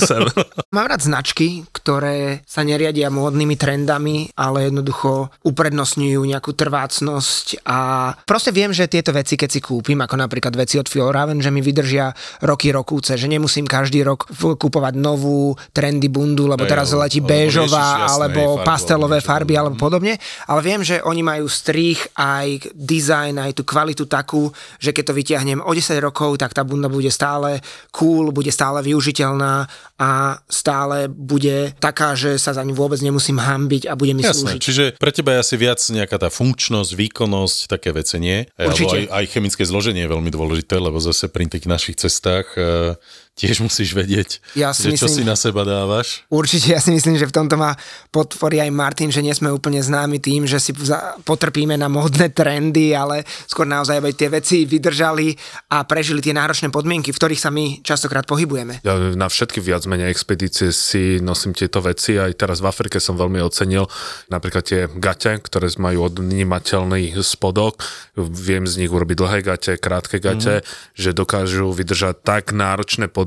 Mám 0.74 0.86
rád 0.88 1.02
značky, 1.04 1.68
ktoré 1.70 2.40
sa 2.48 2.64
neriadia 2.64 3.12
módnymi 3.12 3.56
trendami, 3.58 4.32
ale 4.38 4.70
jednoducho 4.70 5.28
uprednostňujú 5.44 6.20
nejakú 6.22 6.52
trvácnosť 6.56 7.66
a 7.66 8.12
proste 8.24 8.54
viem, 8.54 8.72
že 8.72 8.88
tieto 8.88 9.12
veci, 9.12 9.36
keď 9.36 9.50
si 9.52 9.60
kúpim, 9.60 10.00
ako 10.00 10.16
napríklad 10.16 10.54
veci 10.56 10.80
od 10.80 10.88
Fjallraven, 10.88 11.42
že 11.44 11.52
mi 11.52 11.60
vydržia 11.60 12.14
roky, 12.46 12.72
rokúce, 12.72 13.18
že 13.18 13.28
nemusím 13.28 13.68
každý 13.68 14.06
rok 14.06 14.28
kúpovať 14.32 14.94
novú 14.96 15.52
trendy 15.76 16.08
bundu, 16.08 16.48
lebo 16.48 16.64
teraz 16.64 16.94
letí 16.96 17.20
alebo 17.20 17.32
béžová, 17.34 18.08
alebo 18.08 18.62
pastelové 18.64 19.20
farby, 19.20 19.58
alebo 19.58 19.76
podobne, 19.76 20.16
ale 20.48 20.60
viem, 20.64 20.80
že 20.80 21.02
oni 21.04 21.20
majú 21.20 21.46
strých 21.50 22.16
aj 22.16 22.72
design, 22.72 23.36
aj 23.42 23.58
tú 23.58 23.62
kvalitu 23.66 24.08
takú, 24.08 24.48
že 24.78 24.94
keď 24.94 25.12
to 25.12 25.16
vyťahnem 25.16 25.60
o 25.60 25.72
10 25.72 25.98
rokov, 26.00 26.38
tak 26.38 26.54
tá 26.56 26.62
bunda 26.62 26.88
bude 26.88 27.10
stále 27.10 27.60
cool, 27.90 28.30
bude 28.30 28.50
stále 28.54 28.80
využiteľná 28.84 29.66
a 30.00 30.42
stále 30.50 31.06
bude 31.06 31.76
taká, 31.78 32.18
že 32.18 32.34
sa 32.34 32.50
za 32.50 32.66
ňu 32.66 32.74
vôbec 32.74 32.98
nemusím 32.98 33.38
hambiť 33.38 33.86
a 33.86 33.94
bude 33.94 34.16
mi 34.16 34.26
Jasné, 34.26 34.58
slúžiť. 34.58 34.60
čiže 34.60 34.84
pre 34.98 35.14
teba 35.14 35.38
je 35.38 35.42
asi 35.46 35.54
viac 35.54 35.78
nejaká 35.78 36.16
tá 36.18 36.28
funkčnosť, 36.32 36.90
výkonnosť, 36.96 37.58
také 37.70 37.94
veci, 37.94 38.18
nie? 38.18 38.50
Alebo 38.58 38.74
Určite. 38.74 38.96
aj, 38.98 39.04
aj 39.14 39.24
chemické 39.30 39.62
zloženie 39.62 40.02
je 40.02 40.10
veľmi 40.10 40.30
dôležité, 40.32 40.74
lebo 40.82 40.98
zase 40.98 41.30
pri 41.30 41.46
tých 41.46 41.70
našich 41.70 42.00
cestách 42.02 42.50
e, 42.58 42.98
tiež 43.32 43.64
musíš 43.64 43.96
vedieť, 43.96 44.44
Ja 44.52 44.76
si 44.76 44.92
že 44.92 45.00
čo 45.00 45.08
si 45.08 45.24
myslím- 45.24 45.32
na 45.32 45.36
seba 45.40 45.64
dávaš. 45.64 46.28
Určite, 46.28 46.76
ja 46.76 46.80
si 46.84 46.92
myslím, 46.92 47.16
že 47.16 47.24
v 47.24 47.32
tomto 47.32 47.56
má 47.56 47.72
potvorí 48.12 48.60
aj 48.60 48.68
Martin, 48.68 49.08
že 49.08 49.24
nie 49.24 49.32
sme 49.32 49.48
úplne 49.48 49.80
známi 49.80 50.20
tým, 50.20 50.44
že 50.44 50.60
si 50.60 50.76
potrpíme 51.24 51.72
na 51.80 51.88
módne 51.88 52.28
trendy, 52.28 52.92
ale 52.92 53.24
skôr 53.48 53.64
naozaj, 53.64 54.04
aby 54.04 54.12
tie 54.12 54.28
veci 54.28 54.68
vydržali 54.68 55.32
a 55.72 55.84
prežili 55.88 56.20
tie 56.20 56.36
náročné 56.36 56.68
podmienky, 56.68 57.08
v 57.08 57.18
ktorých 57.18 57.40
sa 57.40 57.48
my 57.48 57.80
častokrát 57.80 58.28
pohybujeme. 58.28 58.84
Ja 58.84 59.00
na 59.16 59.32
všetky 59.32 59.64
viac 59.64 59.88
menej 59.88 60.12
expedície 60.12 60.68
si 60.74 61.16
nosím 61.24 61.56
tieto 61.56 61.80
veci. 61.80 62.20
Aj 62.20 62.30
teraz 62.36 62.60
v 62.60 62.68
Afrike 62.68 63.00
som 63.00 63.16
veľmi 63.16 63.40
ocenil 63.40 63.88
napríklad 64.28 64.64
tie 64.64 64.80
gate, 64.92 65.40
ktoré 65.40 65.72
majú 65.80 66.12
odnímateľný 66.12 67.16
spodok. 67.24 67.80
Viem 68.18 68.68
z 68.68 68.84
nich 68.84 68.92
urobiť 68.92 69.16
dlhé 69.16 69.38
gate, 69.40 69.80
krátke 69.80 70.20
gate, 70.20 70.60
mm. 70.60 70.66
že 70.92 71.16
dokážu 71.16 71.72
vydržať 71.72 72.20
tak 72.20 72.52
náročné 72.52 73.08
podmienky, 73.08 73.21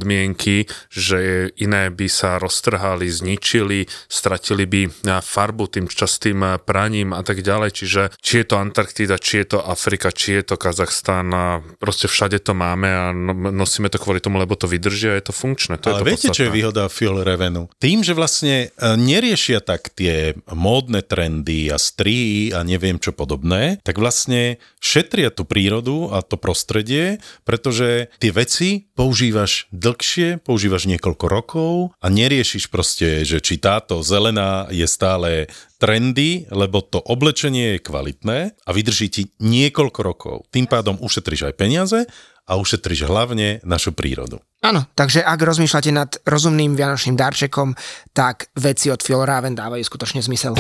že 0.91 1.51
iné 1.55 1.87
by 1.87 2.07
sa 2.11 2.41
roztrhali, 2.41 3.07
zničili, 3.07 3.87
stratili 4.11 4.67
by 4.67 4.81
na 5.07 5.21
farbu 5.23 5.71
tým 5.71 5.85
častým 5.87 6.59
praním 6.65 7.15
a 7.15 7.23
tak 7.23 7.39
ďalej. 7.39 7.69
Čiže 7.71 8.01
či 8.19 8.43
je 8.43 8.45
to 8.49 8.59
Antarktída, 8.59 9.15
či 9.21 9.45
je 9.45 9.55
to 9.55 9.59
Afrika, 9.63 10.11
či 10.11 10.41
je 10.41 10.43
to 10.43 10.55
Kazachstan, 10.59 11.27
a 11.31 11.45
proste 11.79 12.09
všade 12.09 12.41
to 12.41 12.57
máme 12.57 12.89
a 12.89 13.03
no- 13.15 13.53
nosíme 13.53 13.87
to 13.87 14.01
kvôli 14.01 14.19
tomu, 14.19 14.41
lebo 14.41 14.57
to 14.57 14.65
vydrží 14.67 15.11
a 15.11 15.17
je 15.19 15.29
to 15.29 15.33
funkčné. 15.35 15.77
To 15.79 15.91
je 15.91 15.93
Ale 15.95 16.01
to 16.01 16.07
viete, 16.07 16.27
čo 16.31 16.43
je 16.45 16.49
podstatné. 16.49 16.57
výhoda 16.57 16.83
Fuel 16.89 17.17
Revenu? 17.21 17.69
Tým, 17.77 18.01
že 18.01 18.17
vlastne 18.17 18.55
e, 18.73 18.87
neriešia 18.97 19.61
tak 19.61 19.93
tie 19.93 20.33
módne 20.51 21.05
trendy 21.05 21.69
a 21.69 21.77
strihy 21.77 22.55
a 22.55 22.63
neviem 22.65 22.97
čo 22.97 23.11
podobné, 23.11 23.77
tak 23.83 23.99
vlastne 24.01 24.57
šetria 24.79 25.29
tú 25.29 25.45
prírodu 25.45 26.09
a 26.13 26.21
to 26.21 26.39
prostredie, 26.39 27.19
pretože 27.43 28.09
tie 28.19 28.31
veci 28.31 28.87
používaš 28.95 29.67
dlhšie, 29.85 30.41
používaš 30.41 30.89
niekoľko 30.89 31.25
rokov 31.29 31.73
a 32.01 32.09
neriešiš 32.09 32.73
proste, 32.73 33.21
že 33.21 33.37
či 33.37 33.61
táto 33.61 34.01
zelená 34.01 34.65
je 34.73 34.89
stále 34.89 35.45
trendy, 35.77 36.49
lebo 36.49 36.81
to 36.81 36.97
oblečenie 36.97 37.77
je 37.77 37.85
kvalitné 37.85 38.39
a 38.57 38.69
vydrží 38.73 39.07
ti 39.13 39.23
niekoľko 39.37 39.99
rokov. 40.01 40.35
Tým 40.49 40.65
pádom 40.65 40.97
ušetríš 40.97 41.53
aj 41.53 41.57
peniaze 41.61 42.09
a 42.49 42.57
ušetríš 42.57 43.05
hlavne 43.05 43.61
našu 43.61 43.93
prírodu. 43.93 44.41
Áno, 44.65 44.89
takže 44.97 45.21
ak 45.21 45.37
rozmýšľate 45.37 45.91
nad 45.93 46.09
rozumným 46.25 46.73
vianočným 46.73 47.13
darčekom, 47.13 47.77
tak 48.17 48.49
veci 48.57 48.89
od 48.89 49.05
Fjallraven 49.05 49.53
dávajú 49.53 49.85
skutočne 49.85 50.25
zmysel. 50.25 50.57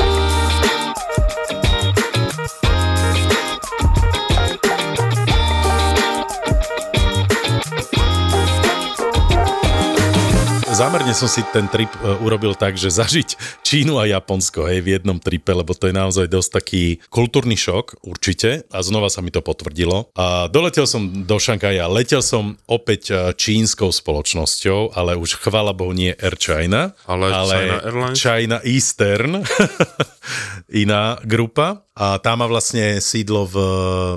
Zámerne 10.75 11.15
som 11.15 11.31
si 11.31 11.39
ten 11.55 11.71
trip 11.71 11.87
e, 12.03 12.19
urobil 12.19 12.51
tak, 12.51 12.75
že 12.75 12.91
zažiť 12.91 13.63
Čínu 13.63 13.95
a 13.95 14.11
Japonsko 14.11 14.67
hej, 14.67 14.83
v 14.83 14.99
jednom 14.99 15.15
tripe, 15.23 15.55
lebo 15.55 15.71
to 15.71 15.87
je 15.87 15.95
naozaj 15.95 16.27
dosť 16.27 16.49
taký 16.51 16.83
kultúrny 17.07 17.55
šok, 17.55 18.03
určite, 18.03 18.67
a 18.67 18.83
znova 18.83 19.07
sa 19.07 19.23
mi 19.23 19.31
to 19.31 19.39
potvrdilo. 19.39 20.11
A 20.19 20.51
doletel 20.51 20.83
som 20.83 21.23
do 21.23 21.39
Šankaja, 21.39 21.87
letel 21.87 22.19
som 22.19 22.59
opäť 22.67 23.07
e, 23.07 23.31
čínskou 23.39 23.87
spoločnosťou, 23.87 24.99
ale 24.99 25.15
už 25.15 25.39
chvala 25.39 25.71
Bohu 25.71 25.95
nie 25.95 26.11
Air 26.11 26.35
China, 26.35 26.91
Ale 27.07 27.31
China 27.31 27.75
Airlines? 27.79 28.17
China 28.19 28.57
Eastern, 28.67 29.31
iná 30.67 31.17
grupa. 31.23 31.81
A 31.95 32.19
tá 32.19 32.35
má 32.35 32.43
vlastne 32.43 32.99
sídlo 32.99 33.47
v, 33.47 33.55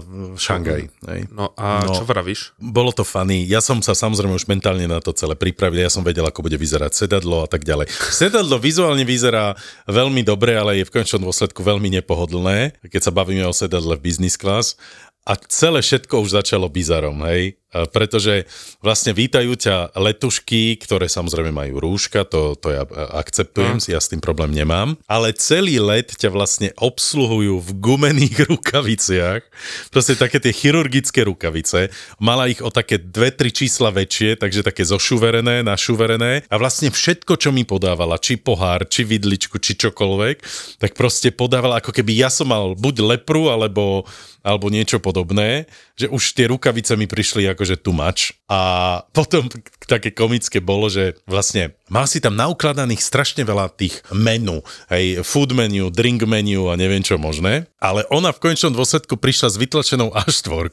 v 0.03 0.35
Šangaji. 0.35 0.91
hej. 1.07 1.21
No 1.31 1.55
a 1.55 1.87
No. 1.87 1.95
čo 1.95 2.03
vravíš? 2.03 2.59
Bolo 2.59 2.91
to 2.91 3.07
funny. 3.07 3.47
Ja 3.47 3.63
som 3.63 3.79
sa 3.79 3.95
samozrejme 3.95 4.35
už 4.35 4.51
mentálne 4.51 4.91
na 4.91 4.99
to 4.99 5.15
celé 5.15 5.39
pripravil. 5.39 5.87
Ja 5.87 5.93
som 5.93 6.03
vedel, 6.03 6.27
ako 6.27 6.43
bude 6.43 6.59
vyzerať 6.59 7.07
sedadlo 7.07 7.47
a 7.47 7.49
tak 7.49 7.63
ďalej. 7.63 7.87
Sedadlo 8.11 8.59
vizuálne 8.59 9.07
vyzerá 9.07 9.55
veľmi 9.87 10.27
dobre, 10.27 10.59
ale 10.59 10.83
je 10.83 10.91
v 10.91 10.95
končnom 10.95 11.23
dôsledku 11.23 11.63
veľmi 11.63 11.87
nepohodlné, 12.03 12.83
keď 12.83 12.99
sa 13.01 13.15
bavíme 13.15 13.47
o 13.47 13.55
sedadle 13.55 13.95
v 13.95 14.03
business 14.03 14.35
class. 14.35 14.75
A 15.23 15.37
celé 15.37 15.79
všetko 15.79 16.25
už 16.25 16.35
začalo 16.35 16.67
bizarom, 16.67 17.21
hej? 17.29 17.61
A 17.69 17.85
Pretože 17.85 18.49
vlastne 18.81 19.13
vítajú 19.13 19.53
ťa 19.53 19.93
letušky, 19.93 20.81
ktoré 20.81 21.05
samozrejme 21.05 21.53
majú 21.53 21.85
rúška, 21.85 22.25
to, 22.25 22.57
to 22.57 22.73
ja 22.73 22.89
akceptujem, 23.13 23.77
si 23.77 23.93
ja 23.93 24.01
s 24.01 24.09
tým 24.09 24.25
problém 24.25 24.57
nemám, 24.57 24.97
ale 25.05 25.37
celý 25.37 25.77
let 25.77 26.17
ťa 26.17 26.33
vlastne 26.33 26.73
obsluhujú 26.81 27.61
v 27.61 27.71
gumených 27.77 28.37
rukaviciach, 28.57 29.45
proste 29.93 30.17
také 30.17 30.41
tie 30.41 30.57
chirurgické 30.57 31.29
rukavice, 31.29 31.93
mala 32.17 32.49
ich 32.49 32.65
o 32.65 32.73
také 32.73 32.97
dve, 32.97 33.37
tri 33.37 33.53
čísla 33.53 33.93
väčšie, 33.93 34.41
takže 34.41 34.65
také 34.65 34.89
zošuverené, 34.89 35.61
našuverené. 35.61 36.49
A 36.49 36.57
vlastne 36.57 36.89
všetko, 36.89 37.37
čo 37.37 37.53
mi 37.53 37.69
podávala, 37.69 38.17
či 38.17 38.41
pohár, 38.41 38.89
či 38.89 39.05
vidličku, 39.05 39.61
či 39.61 39.77
čokoľvek, 39.77 40.37
tak 40.81 40.97
proste 40.97 41.37
podávala 41.37 41.85
ako 41.85 41.93
keby 41.93 42.17
ja 42.17 42.33
som 42.33 42.49
mal 42.49 42.73
buď 42.73 43.05
lepru, 43.05 43.53
alebo 43.53 44.09
alebo 44.49 44.71
niečo 44.73 45.03
podobné, 45.03 45.67
že 45.99 46.07
už 46.09 46.33
tie 46.33 46.49
rukavice 46.49 46.95
mi 46.95 47.11
prišli 47.11 47.45
akože 47.59 47.83
too 47.83 47.91
much. 47.91 48.39
A 48.47 48.61
potom 49.19 49.51
také 49.91 50.15
komické 50.15 50.63
bolo, 50.63 50.87
že 50.87 51.19
vlastne 51.27 51.75
mal 51.91 52.07
si 52.07 52.23
tam 52.23 52.39
naukladaných 52.39 53.03
strašne 53.03 53.43
veľa 53.43 53.75
tých 53.75 53.99
menu, 54.15 54.63
hej, 54.93 55.27
food 55.27 55.57
menu, 55.57 55.91
drink 55.91 56.23
menu 56.23 56.71
a 56.71 56.79
neviem 56.79 57.03
čo 57.03 57.19
možné, 57.19 57.67
ale 57.83 58.07
ona 58.15 58.31
v 58.31 58.39
konečnom 58.39 58.77
dôsledku 58.77 59.19
prišla 59.19 59.49
s 59.51 59.57
vytlačenou 59.57 60.15
A4, 60.15 60.71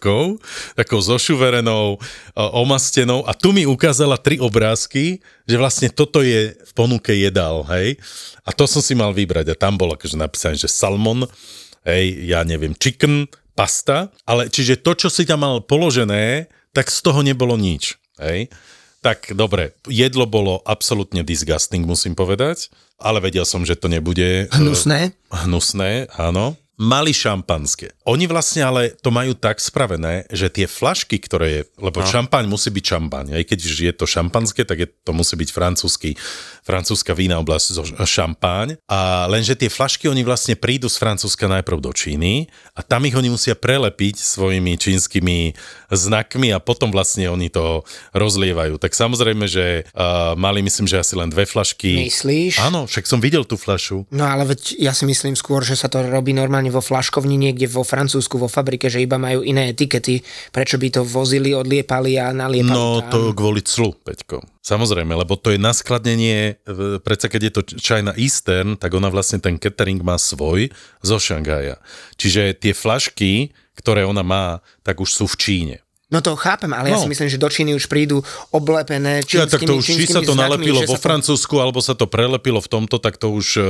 takou 0.76 1.00
zošuverenou, 1.00 1.96
e, 1.96 2.00
omastenou 2.36 3.24
a 3.26 3.32
tu 3.32 3.56
mi 3.56 3.64
ukázala 3.64 4.20
tri 4.20 4.38
obrázky, 4.38 5.24
že 5.48 5.56
vlastne 5.56 5.88
toto 5.88 6.20
je 6.20 6.54
v 6.54 6.72
ponuke 6.76 7.16
jedál, 7.16 7.64
hej. 7.72 7.96
A 8.44 8.52
to 8.52 8.68
som 8.68 8.84
si 8.84 8.94
mal 8.94 9.16
vybrať 9.16 9.56
a 9.56 9.58
tam 9.58 9.80
bolo 9.80 9.96
akože 9.96 10.20
napísané, 10.20 10.60
že 10.60 10.68
salmon, 10.68 11.24
hej, 11.88 12.28
ja 12.28 12.44
neviem, 12.44 12.76
chicken, 12.76 13.32
pasta, 13.56 14.12
ale 14.28 14.52
čiže 14.52 14.84
to, 14.84 14.92
čo 14.94 15.08
si 15.08 15.24
tam 15.24 15.48
mal 15.48 15.64
položené, 15.64 16.52
tak 16.76 16.92
z 16.92 17.00
toho 17.00 17.24
nebolo 17.24 17.56
nič, 17.56 17.96
hej. 18.20 18.52
Tak 19.00 19.32
dobre, 19.38 19.78
jedlo 19.88 20.28
bolo 20.28 20.60
absolútne 20.68 21.24
disgusting, 21.24 21.88
musím 21.88 22.18
povedať, 22.18 22.74
ale 23.00 23.24
vedel 23.24 23.48
som, 23.48 23.64
že 23.64 23.80
to 23.80 23.88
nebude... 23.88 24.50
e, 24.50 24.52
Hnusné. 24.52 25.16
Hnusné, 25.30 26.12
áno. 26.20 26.58
mali 26.76 27.16
šampanské. 27.16 27.96
Oni 28.04 28.28
vlastne 28.28 28.68
ale 28.68 28.92
to 29.00 29.08
majú 29.08 29.32
tak 29.32 29.64
spravené, 29.64 30.28
že 30.28 30.52
tie 30.52 30.68
flašky, 30.68 31.16
ktoré 31.24 31.48
je, 31.48 31.62
lebo 31.80 32.04
no. 32.04 32.08
šampáň 32.08 32.52
musí 32.52 32.68
byť 32.68 32.84
šampáň, 32.84 33.26
aj 33.40 33.44
keď 33.48 33.60
je 33.64 33.94
to 33.96 34.04
šampanské, 34.04 34.68
tak 34.68 34.84
je, 34.84 34.88
to 34.92 35.16
musí 35.16 35.40
byť 35.40 35.50
francúzsky, 35.56 36.20
francúzska 36.66 37.14
vína 37.14 37.38
oblasť 37.38 37.68
zo 37.72 37.84
šampáň. 37.86 38.82
A 38.90 39.30
lenže 39.30 39.54
tie 39.54 39.70
flašky, 39.70 40.10
oni 40.10 40.26
vlastne 40.26 40.58
prídu 40.58 40.90
z 40.90 40.98
Francúzska 40.98 41.46
najprv 41.46 41.78
do 41.78 41.94
Číny 41.94 42.50
a 42.74 42.82
tam 42.82 43.06
ich 43.06 43.14
oni 43.14 43.30
musia 43.30 43.54
prelepiť 43.54 44.18
svojimi 44.18 44.74
čínskymi 44.74 45.54
znakmi 45.94 46.50
a 46.50 46.58
potom 46.58 46.90
vlastne 46.90 47.30
oni 47.30 47.54
to 47.54 47.86
rozlievajú. 48.18 48.82
Tak 48.82 48.98
samozrejme, 48.98 49.46
že 49.46 49.86
uh, 49.94 50.34
mali 50.34 50.66
myslím, 50.66 50.90
že 50.90 50.98
asi 50.98 51.14
len 51.14 51.30
dve 51.30 51.46
flašky. 51.46 52.02
Myslíš? 52.10 52.58
Áno, 52.66 52.90
však 52.90 53.06
som 53.06 53.22
videl 53.22 53.46
tú 53.46 53.56
flašu. 53.56 54.10
No 54.10 54.26
ale 54.26 54.50
veď 54.50 54.82
ja 54.82 54.98
si 54.98 55.06
myslím 55.06 55.38
skôr, 55.38 55.62
že 55.62 55.78
sa 55.78 55.86
to 55.86 56.02
robí 56.02 56.34
normálne 56.34 56.74
vo 56.74 56.82
flaškovni 56.82 57.38
niekde 57.38 57.70
vo 57.70 57.86
Francúzsku, 57.86 58.42
vo 58.42 58.50
fabrike, 58.50 58.90
že 58.90 59.06
iba 59.06 59.22
majú 59.22 59.46
iné 59.46 59.70
etikety. 59.70 60.26
Prečo 60.50 60.82
by 60.82 60.88
to 60.90 61.02
vozili, 61.06 61.54
odliepali 61.54 62.18
a 62.18 62.34
naliepali 62.34 62.74
No 62.74 63.06
tam? 63.06 63.12
to 63.14 63.20
kvôli 63.38 63.62
clu, 63.62 63.94
Peťko. 63.94 64.55
Samozrejme, 64.66 65.14
lebo 65.14 65.38
to 65.38 65.54
je 65.54 65.62
naskladnenie, 65.62 66.58
v- 66.64 66.98
predsa 66.98 67.30
keď 67.30 67.42
je 67.44 67.52
to 67.54 67.62
China 67.78 68.12
Eastern, 68.16 68.74
tak 68.74 68.92
ona 68.92 69.08
vlastne 69.08 69.38
ten 69.38 69.56
catering 69.56 70.02
má 70.02 70.18
svoj 70.18 70.74
zo 71.00 71.18
Šanghaja. 71.18 71.78
Čiže 72.16 72.58
tie 72.58 72.74
flašky, 72.74 73.32
ktoré 73.76 74.02
ona 74.04 74.26
má, 74.26 74.46
tak 74.82 74.98
už 74.98 75.14
sú 75.14 75.26
v 75.28 75.38
Číne. 75.38 75.76
No 76.08 76.18
to 76.20 76.34
chápem, 76.36 76.70
ale 76.70 76.90
ja 76.90 76.98
No. 76.98 77.02
si 77.02 77.10
myslím, 77.10 77.28
že 77.28 77.38
do 77.38 77.46
Číny 77.46 77.74
už 77.74 77.86
prídu 77.86 78.22
oblepené 78.50 79.22
Ja, 79.22 79.46
čínskymi, 79.46 79.52
tak 79.52 79.62
to 79.64 79.74
už, 79.76 79.86
či 79.86 80.06
sa 80.08 80.22
to 80.22 80.34
nalepilo 80.34 80.82
vo 80.84 80.94
to- 80.94 81.02
Francúzsku, 81.04 81.56
alebo 81.56 81.78
sa 81.78 81.94
to 81.94 82.06
prelepilo 82.06 82.58
v 82.58 82.66
tomto, 82.68 82.98
tak 82.98 83.18
to 83.18 83.30
už 83.32 83.48
e, 83.56 83.62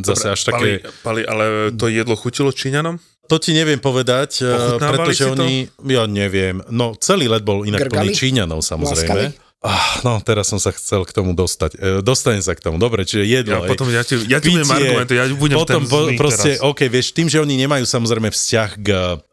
zase 0.00 0.26
až 0.28 0.40
také... 0.44 0.86
Pali, 1.02 1.02
pali, 1.02 1.20
ale 1.24 1.44
to 1.72 1.86
jedlo 1.88 2.14
chutilo 2.14 2.50
Číňanom? 2.50 2.98
To 3.26 3.36
ti 3.36 3.50
neviem 3.50 3.78
povedať, 3.78 4.42
e, 4.42 4.78
pretože 4.78 5.14
si 5.16 5.24
to? 5.24 5.34
oni, 5.36 5.54
ja 5.88 6.06
neviem, 6.06 6.62
no 6.68 6.94
celý 6.94 7.26
let 7.26 7.42
bol 7.42 7.62
inak 7.62 7.82
plný 7.84 8.10
Grgali? 8.10 8.14
Číňanov 8.14 8.60
samozrejme. 8.60 9.10
Láskali? 9.26 9.45
Ah, 9.66 9.98
no, 10.06 10.22
teraz 10.22 10.46
som 10.46 10.62
sa 10.62 10.70
chcel 10.70 11.02
k 11.02 11.10
tomu 11.10 11.34
dostať. 11.34 11.70
E, 11.74 11.98
dostanem 11.98 12.38
sa 12.38 12.54
k 12.54 12.62
tomu. 12.62 12.78
Dobre, 12.78 13.02
čiže 13.02 13.26
jedlo. 13.26 13.58
Ja 13.58 13.66
hej. 13.66 13.70
potom 13.74 13.90
ja 13.90 14.06
ti, 14.06 14.14
ja 14.30 14.38
ti 14.38 14.54
budem 14.54 14.70
argumentovať, 14.70 15.18
ja 15.18 15.26
budem 15.34 15.58
potom 15.58 15.82
ten 15.82 15.90
po, 15.90 15.98
proste, 16.14 16.50
teraz. 16.54 16.62
OK, 16.62 16.80
vieš, 16.86 17.10
tým, 17.10 17.26
že 17.26 17.42
oni 17.42 17.58
nemajú 17.66 17.82
samozrejme 17.82 18.30
vzťah 18.30 18.70
k, 18.78 18.88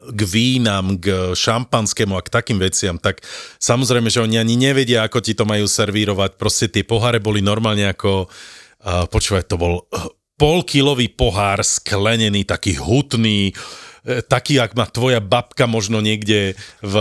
k 0.09 0.21
vínam, 0.25 0.97
k 0.97 1.37
šampanskému 1.37 2.17
a 2.17 2.25
k 2.25 2.33
takým 2.33 2.57
veciam, 2.57 2.97
tak 2.97 3.21
samozrejme, 3.61 4.09
že 4.09 4.25
oni 4.25 4.41
ani 4.41 4.57
nevedia, 4.57 5.05
ako 5.05 5.21
ti 5.21 5.37
to 5.37 5.45
majú 5.45 5.69
servírovať. 5.69 6.41
Proste 6.41 6.65
tie 6.65 6.81
poháre 6.81 7.21
boli 7.21 7.45
normálne 7.45 7.85
ako, 7.93 8.25
uh, 8.25 9.05
počúvaj, 9.05 9.45
to 9.45 9.61
bol 9.61 9.85
uh, 9.85 10.09
polkilový 10.37 11.13
pohár 11.13 11.61
sklenený, 11.61 12.43
taký 12.43 12.75
hutný, 12.75 13.53
e, 13.53 13.53
taký, 14.03 14.59
ak 14.59 14.75
má 14.75 14.83
tvoja 14.83 15.23
babka 15.23 15.63
možno 15.63 16.03
niekde 16.03 16.59
v, 16.83 16.95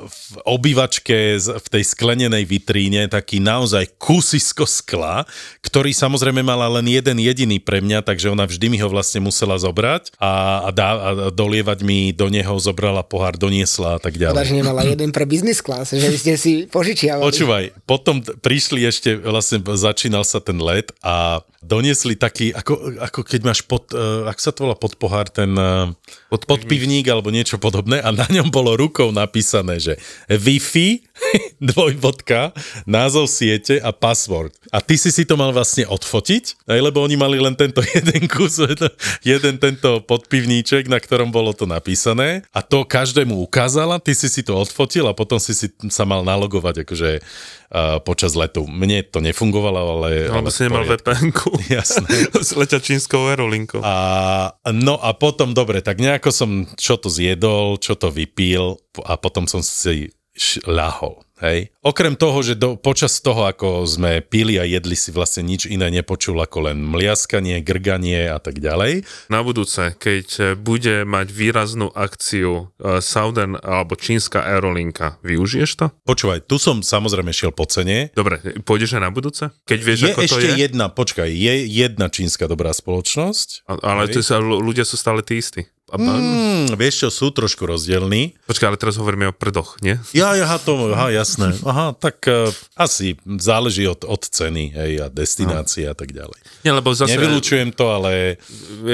v 0.00 0.20
obývačke 0.48 1.36
v 1.36 1.66
tej 1.68 1.84
sklenenej 1.84 2.48
vitríne, 2.48 3.12
taký 3.12 3.44
naozaj 3.44 3.92
kusisko 4.00 4.64
skla, 4.64 5.28
ktorý 5.60 5.92
samozrejme 5.92 6.40
mala 6.40 6.68
len 6.80 6.88
jeden 6.88 7.20
jediný 7.20 7.60
pre 7.60 7.84
mňa, 7.84 8.00
takže 8.00 8.32
ona 8.32 8.48
vždy 8.48 8.72
mi 8.72 8.78
ho 8.80 8.88
vlastne 8.88 9.20
musela 9.20 9.60
zobrať 9.60 10.16
a, 10.16 10.64
a, 10.64 10.70
dá, 10.72 10.88
a 10.96 11.10
dolievať 11.28 11.84
mi 11.84 12.16
do 12.16 12.32
neho, 12.32 12.56
zobrala 12.56 13.04
pohár, 13.04 13.36
doniesla 13.36 13.96
a 13.96 14.00
tak 14.00 14.16
ďalej. 14.16 14.40
že 14.48 14.56
nemala 14.56 14.82
jeden 14.92 15.12
pre 15.12 15.28
business 15.28 15.60
class, 15.60 15.92
že 15.92 16.16
ste 16.16 16.34
si 16.40 16.64
požičiavali. 16.72 17.20
Počúvaj, 17.20 17.64
potom 17.84 18.24
prišli 18.24 18.88
ešte, 18.88 19.20
vlastne 19.20 19.60
začínal 19.60 20.24
sa 20.24 20.40
ten 20.40 20.56
let 20.56 20.96
a 21.04 21.44
doniesli 21.66 22.14
taký, 22.14 22.54
ako, 22.54 23.02
ako 23.02 23.20
keď 23.26 23.40
máš 23.42 23.60
pod, 23.66 23.90
uh, 23.90 24.30
ako 24.30 24.40
sa 24.40 24.50
to 24.54 24.60
volá 24.64 24.76
pod 24.78 24.94
pohár, 24.94 25.26
ten 25.26 25.50
uh, 25.58 25.90
pod 26.30 26.46
podpivník 26.46 27.10
alebo 27.10 27.34
niečo 27.34 27.58
podobné 27.58 27.98
a 27.98 28.14
na 28.14 28.24
ňom 28.30 28.54
bolo 28.54 28.78
rukou 28.78 29.10
napísané, 29.10 29.82
že 29.82 29.98
Wi-Fi, 30.30 31.02
dvojbodka, 31.60 32.52
názov 32.84 33.28
siete 33.30 33.80
a 33.80 33.90
password. 33.94 34.52
A 34.70 34.84
ty 34.84 35.00
si 35.00 35.08
si 35.10 35.24
to 35.24 35.38
mal 35.40 35.50
vlastne 35.52 35.88
odfotiť, 35.88 36.68
aj, 36.68 36.80
lebo 36.80 37.00
oni 37.00 37.16
mali 37.16 37.40
len 37.40 37.56
tento 37.56 37.80
jeden 37.96 38.28
kus, 38.28 38.60
jeden 39.24 39.54
tento 39.56 40.04
podpivníček, 40.04 40.88
na 40.88 41.00
ktorom 41.00 41.32
bolo 41.32 41.56
to 41.56 41.64
napísané 41.64 42.44
a 42.52 42.60
to 42.60 42.84
každému 42.84 43.36
ukázala, 43.40 43.98
ty 43.98 44.12
si 44.12 44.28
si 44.28 44.44
to 44.44 44.56
odfotil 44.56 45.08
a 45.08 45.16
potom 45.16 45.40
si 45.40 45.56
si 45.56 45.72
sa 45.88 46.04
mal 46.04 46.22
nalogovať 46.22 46.86
akože 46.86 47.10
uh, 47.20 47.98
počas 48.02 48.36
letu. 48.38 48.64
Mne 48.68 49.06
to 49.06 49.18
nefungovalo, 49.24 50.00
ale... 50.00 50.30
Alebo 50.30 50.50
ale 50.50 50.54
si 50.54 50.62
nemal. 50.66 50.86
VPN-ku. 50.86 51.50
Jasné. 51.76 52.08
S 52.46 52.54
leťa 52.54 52.78
čínskou 52.78 53.26
aerolinkou. 53.32 53.82
A, 53.82 54.52
no 54.70 55.00
a 55.00 55.16
potom, 55.16 55.56
dobre, 55.56 55.82
tak 55.82 55.98
nejako 55.98 56.30
som 56.30 56.50
čo 56.78 57.00
to 57.00 57.10
zjedol, 57.10 57.80
čo 57.80 57.98
to 57.98 58.12
vypil 58.12 58.78
a 59.02 59.18
potom 59.18 59.50
som 59.50 59.60
si 59.64 60.14
ľahol. 60.68 61.25
Hej. 61.36 61.68
Okrem 61.84 62.16
toho, 62.16 62.40
že 62.40 62.56
do, 62.56 62.74
počas 62.74 63.20
toho, 63.20 63.44
ako 63.44 63.84
sme 63.84 64.24
pili 64.24 64.56
a 64.56 64.64
jedli 64.64 64.96
si 64.96 65.12
vlastne 65.12 65.44
nič 65.44 65.68
iné 65.68 65.92
nepočul 65.92 66.32
ako 66.36 66.72
len 66.72 66.80
mliaskanie, 66.80 67.60
grganie 67.60 68.24
a 68.24 68.40
tak 68.40 68.56
ďalej. 68.56 69.04
Na 69.28 69.44
budúce, 69.44 69.92
keď 69.94 70.26
e, 70.34 70.42
bude 70.56 71.04
mať 71.04 71.28
výraznú 71.28 71.92
akciu 71.92 72.72
e, 72.74 72.98
Southern 72.98 73.60
alebo 73.60 73.94
čínska 73.94 74.48
aerolinka, 74.48 75.20
využiješ 75.20 75.70
to? 75.76 75.86
Počúvaj, 76.02 76.48
tu 76.48 76.56
som 76.56 76.80
samozrejme 76.80 77.30
šiel 77.30 77.52
po 77.52 77.68
cene. 77.68 78.08
Dobre, 78.12 78.40
pôjdeš 78.64 78.96
aj 78.96 79.02
na 79.04 79.12
budúce? 79.12 79.52
Keď 79.68 79.78
vieš, 79.78 79.98
Je 80.00 80.08
ako 80.10 80.20
to 80.20 80.26
ešte 80.32 80.48
je? 80.48 80.56
jedna, 80.56 80.88
počkaj, 80.88 81.28
je 81.28 81.54
jedna 81.68 82.08
čínska 82.08 82.48
dobrá 82.48 82.72
spoločnosť. 82.72 83.68
A- 83.68 83.80
Ale 83.84 84.08
to 84.08 84.24
sa, 84.24 84.40
ľudia 84.40 84.88
sú 84.88 84.96
stále 84.96 85.20
tí 85.20 85.36
istí. 85.36 85.68
Mm, 85.86 86.74
vieš 86.74 87.06
čo, 87.06 87.08
sú 87.14 87.30
trošku 87.30 87.62
rozdielní. 87.62 88.34
Počkaj, 88.50 88.74
ale 88.74 88.74
teraz 88.74 88.98
hovoríme 88.98 89.30
o 89.30 89.36
prdoch, 89.36 89.78
nie? 89.78 90.02
Ja, 90.10 90.34
ja, 90.34 90.50
to, 90.58 90.90
aha, 90.90 91.14
jasné. 91.26 91.58
Aha, 91.70 91.98
tak 91.98 92.22
uh, 92.30 92.54
asi 92.78 93.18
záleží 93.42 93.82
od, 93.90 94.06
od 94.06 94.22
ceny 94.22 94.70
hej, 94.70 94.92
a 95.02 95.06
destinácie 95.10 95.90
a 95.90 95.98
tak 95.98 96.14
ďalej. 96.14 96.38
Nie, 96.62 96.70
lebo 96.70 96.94
zase... 96.94 97.18
Nevylučujem 97.18 97.74
to, 97.74 97.90
ale... 97.90 98.38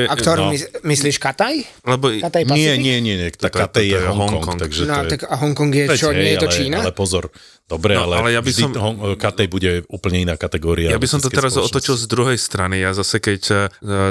A 0.09 0.15
ktorú 0.17 0.49
no. 0.49 0.53
mys- 0.57 0.73
myslíš 0.81 1.21
Kataj? 1.21 1.85
Lebo 1.85 2.09
Kataj 2.09 2.49
Nie, 2.49 2.73
Pacific? 2.73 2.81
nie, 2.81 2.97
nie, 3.05 3.15
nie. 3.21 3.29
Tá 3.37 3.53
Toto 3.53 3.85
je- 3.85 3.93
Hongkong, 3.93 4.41
Hongkong. 4.41 4.59
takže 4.65 4.83
No 4.89 5.05
to 5.05 5.05
je... 5.05 5.11
tak 5.13 5.23
a 5.29 5.35
Hongkong 5.37 5.73
je 5.77 5.85
Veď, 5.93 5.99
čo, 6.01 6.09
nie 6.17 6.33
je 6.33 6.41
to 6.41 6.49
ale, 6.49 6.57
Čína? 6.57 6.79
Ale 6.81 6.93
pozor, 6.97 7.29
dobre, 7.73 7.93
No, 7.95 8.05
ale, 8.05 8.15
ale 8.15 8.31
ja 8.31 8.41
by 8.41 8.51
som- 8.51 8.73
Hong, 8.75 9.17
Kate 9.17 9.47
bude 9.47 9.85
úplne 9.89 10.21
iná 10.21 10.37
kategória. 10.37 10.89
Ja 10.89 10.97
by 10.97 11.07
som 11.07 11.19
to 11.19 11.29
teraz 11.29 11.53
spoločnosti. 11.53 11.73
otočil 11.73 11.95
z 11.97 12.07
druhej 12.07 12.39
strany. 12.39 12.79
Ja 12.79 12.93
zase 12.93 13.17
keď 13.17 13.43
e, 13.49 13.57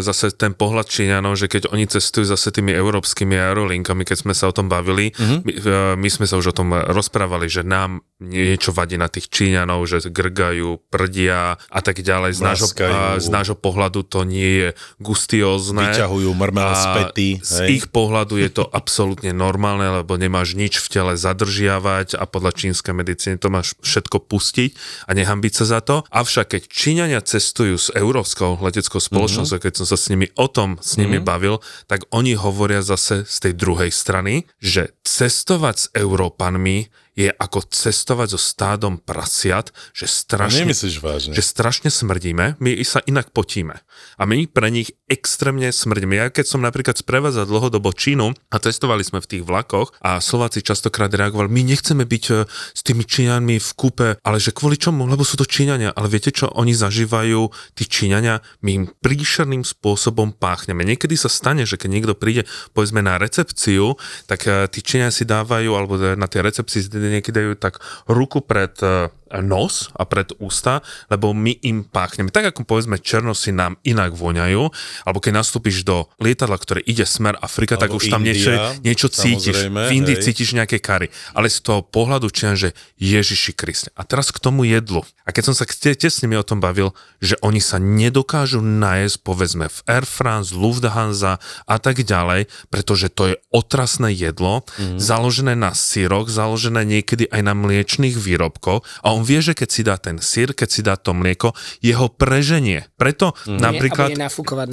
zase 0.01 0.31
ten 0.31 0.51
pohľad 0.51 0.85
Číňanov, 0.85 1.35
že 1.35 1.45
keď 1.45 1.69
oni 1.69 1.85
cestujú 1.85 2.25
zase 2.25 2.49
tými 2.49 2.71
európskymi 2.71 3.35
aerolinkami, 3.35 4.01
keď 4.01 4.17
sme 4.19 4.33
sa 4.33 4.47
o 4.47 4.55
tom 4.55 4.65
bavili, 4.67 5.13
Mhm. 5.13 5.35
my, 5.39 5.51
e, 5.53 5.61
my 5.95 6.09
sme 6.09 6.25
sa 6.25 6.35
už 6.35 6.49
o 6.49 6.57
tom 6.57 6.71
rozprávali, 6.71 7.45
že 7.45 7.61
nám 7.61 8.01
niečo 8.17 8.71
vadí 8.71 8.95
na 8.95 9.05
tých 9.05 9.27
Číňanov, 9.27 9.83
že 9.83 10.01
grgajú, 10.03 10.81
prdia 10.87 11.41
a 11.59 11.79
tak 11.79 11.99
ďalej. 11.99 12.31
Z 12.31 12.41
nášho, 12.41 12.69
z 13.17 13.27
nášho 13.29 13.53
pohľadu 13.55 14.01
to 14.03 14.23
nie 14.23 14.51
je 14.59 14.69
gustiózne. 14.97 15.91
Vyťahujú 15.91 16.31
mrmel 16.31 16.71
z 16.71 16.85
pety, 16.95 17.29
Z 17.39 17.53
hej. 17.59 17.69
ich 17.73 17.85
pohľadu 17.87 18.37
je 18.37 18.49
to 18.49 18.63
absolútne 18.65 19.29
normálne, 19.31 20.01
lebo 20.01 20.15
nemáš 20.15 20.53
nič 20.53 20.79
v 20.79 20.87
tele 20.89 21.13
zadržiavať 21.13 22.15
a 22.15 22.23
podľa 22.23 22.51
čínskej 22.53 22.93
medicíny 22.93 23.35
to 23.35 23.50
máš 23.51 23.75
všetko 23.83 24.23
pustiť 24.25 24.71
a 25.05 25.11
nehambiť 25.11 25.53
sa 25.53 25.65
za 25.67 25.79
to. 25.83 26.07
Avšak 26.07 26.55
keď 26.55 26.61
Číňania 26.65 27.19
cestujú 27.19 27.75
s 27.75 27.91
európskou 27.91 28.63
leteckou 28.63 28.97
spoločnosťou, 28.97 29.59
Mhm. 29.59 29.63
keď 29.67 29.73
som 29.75 29.85
sa 29.85 29.97
s 29.99 30.07
nimi 30.07 30.31
o 30.39 30.47
tom 30.47 30.79
s 30.79 30.95
nimi 30.95 31.19
bavil, 31.19 31.59
tak 31.85 32.07
oni 32.09 32.33
hovoria 32.33 32.79
zase 32.79 33.27
z 33.27 33.37
tej 33.43 33.53
druhej 33.53 33.91
strany, 33.91 34.47
že 34.57 34.95
cestovať 35.03 35.75
s 35.75 35.85
Európanmi 35.91 36.87
je 37.11 37.27
ako 37.27 37.67
cestovať 37.67 38.27
so 38.31 38.39
stádom 38.39 38.95
prasiat, 38.95 39.75
že 39.91 40.07
strašne 40.07 40.63
Nemyslíš 40.63 41.03
vážne? 41.03 41.35
že 41.35 41.43
strašne 41.43 41.91
smrdíme, 41.91 42.55
my 42.57 42.71
sa 42.87 43.03
inak 43.03 43.35
potíme. 43.35 43.83
A 44.19 44.23
my 44.29 44.45
pre 44.47 44.69
nich 44.71 44.93
extrémne 45.11 45.69
smrdíme. 45.73 46.15
Ja 46.15 46.27
keď 46.31 46.45
som 46.47 46.61
napríklad 46.63 46.95
sprevádzal 46.95 47.49
dlhodobo 47.49 47.91
Čínu 47.91 48.31
a 48.51 48.55
testovali 48.61 49.03
sme 49.03 49.19
v 49.19 49.29
tých 49.37 49.43
vlakoch 49.43 49.91
a 49.99 50.23
Slováci 50.23 50.63
častokrát 50.63 51.11
reagovali, 51.11 51.51
my 51.51 51.61
nechceme 51.75 52.07
byť 52.07 52.25
e, 52.31 52.33
s 52.47 52.81
tými 52.81 53.03
Číňanmi 53.03 53.59
v 53.59 53.69
kúpe, 53.75 54.07
ale 54.23 54.37
že 54.39 54.55
kvôli 54.55 54.79
čomu? 54.79 55.03
Lebo 55.05 55.27
sú 55.27 55.35
to 55.35 55.45
Číňania. 55.45 55.91
Ale 55.91 56.07
viete 56.07 56.31
čo 56.31 56.47
oni 56.53 56.71
zažívajú, 56.71 57.51
tí 57.75 57.83
Číňania, 57.85 58.39
my 58.63 58.69
im 58.71 58.85
príšerným 58.89 59.67
spôsobom 59.67 60.31
páchneme. 60.31 60.87
Niekedy 60.87 61.19
sa 61.19 61.27
stane, 61.27 61.67
že 61.67 61.75
keď 61.75 61.89
niekto 61.91 62.13
príde, 62.15 62.47
povedzme 62.71 63.03
na 63.03 63.19
recepciu, 63.19 63.99
tak 64.25 64.47
e, 64.47 64.71
tí 64.71 64.79
Číňania 64.79 65.11
si 65.11 65.27
dávajú, 65.27 65.71
alebo 65.75 65.99
na 65.99 66.27
tej 66.31 66.47
recepcii 66.47 66.87
niekedy 66.91 67.35
dajú 67.35 67.53
tak 67.59 67.83
ruku 68.07 68.39
pred 68.41 68.73
e, 68.79 69.11
nos 69.39 69.87
a 69.95 70.03
pred 70.03 70.35
ústa, 70.43 70.83
lebo 71.07 71.31
my 71.31 71.55
im 71.63 71.87
páchneme. 71.87 72.27
Tak 72.27 72.51
ako 72.51 72.67
povedzme 72.67 72.99
černosy 72.99 73.55
nám 73.55 73.79
inak 73.87 74.11
voňajú, 74.11 74.63
alebo 75.07 75.19
keď 75.23 75.39
nastúpiš 75.39 75.87
do 75.87 76.11
lietadla, 76.19 76.59
ktoré 76.59 76.83
ide 76.83 77.07
smer 77.07 77.39
Afrika, 77.39 77.79
Alebo 77.79 77.95
tak 77.95 77.97
už 78.03 78.03
tam 78.11 78.21
India, 78.27 78.35
niečo, 78.35 78.51
niečo 78.83 79.07
cítiš. 79.07 79.71
V 79.71 79.91
Indii 79.95 80.19
hej. 80.19 80.23
cítiš 80.27 80.51
nejaké 80.51 80.83
kary. 80.83 81.07
Ale 81.31 81.47
z 81.47 81.63
toho 81.63 81.79
pohľadu 81.85 82.27
čian, 82.27 82.59
že 82.59 82.75
Ježiši 82.99 83.55
Kriste. 83.55 83.89
A 83.95 84.03
teraz 84.03 84.35
k 84.35 84.41
tomu 84.43 84.67
jedlu. 84.67 85.07
A 85.23 85.31
keď 85.31 85.51
som 85.51 85.55
sa 85.55 85.63
te- 85.63 85.95
tesne 85.95 86.27
mi 86.27 86.35
o 86.35 86.43
tom 86.43 86.59
bavil, 86.59 86.91
že 87.21 87.37
oni 87.45 87.61
sa 87.61 87.77
nedokážu 87.77 88.59
najesť, 88.59 89.17
povedzme, 89.21 89.69
v 89.69 89.79
Air 89.85 90.05
France, 90.09 90.51
Lufthansa 90.51 91.37
a 91.69 91.75
tak 91.77 92.01
ďalej, 92.01 92.49
pretože 92.73 93.13
to 93.13 93.33
je 93.33 93.35
otrasné 93.53 94.11
jedlo, 94.11 94.65
mm. 94.75 94.97
založené 94.97 95.53
na 95.53 95.77
síroch, 95.77 96.27
založené 96.27 96.81
niekedy 96.83 97.29
aj 97.29 97.41
na 97.45 97.53
mliečných 97.53 98.17
výrobkoch 98.17 98.81
a 99.05 99.07
on 99.13 99.20
vie, 99.23 99.39
že 99.41 99.53
keď 99.55 99.69
si 99.69 99.81
dá 99.81 99.95
ten 99.97 100.17
sír, 100.19 100.53
keď 100.53 100.69
si 100.69 100.81
dá 100.83 100.95
to 100.99 101.15
mlieko, 101.15 101.55
jeho 101.79 102.11
preženie. 102.11 102.85
Preto 102.99 103.33
mm. 103.47 103.59
napríklad... 103.59 104.09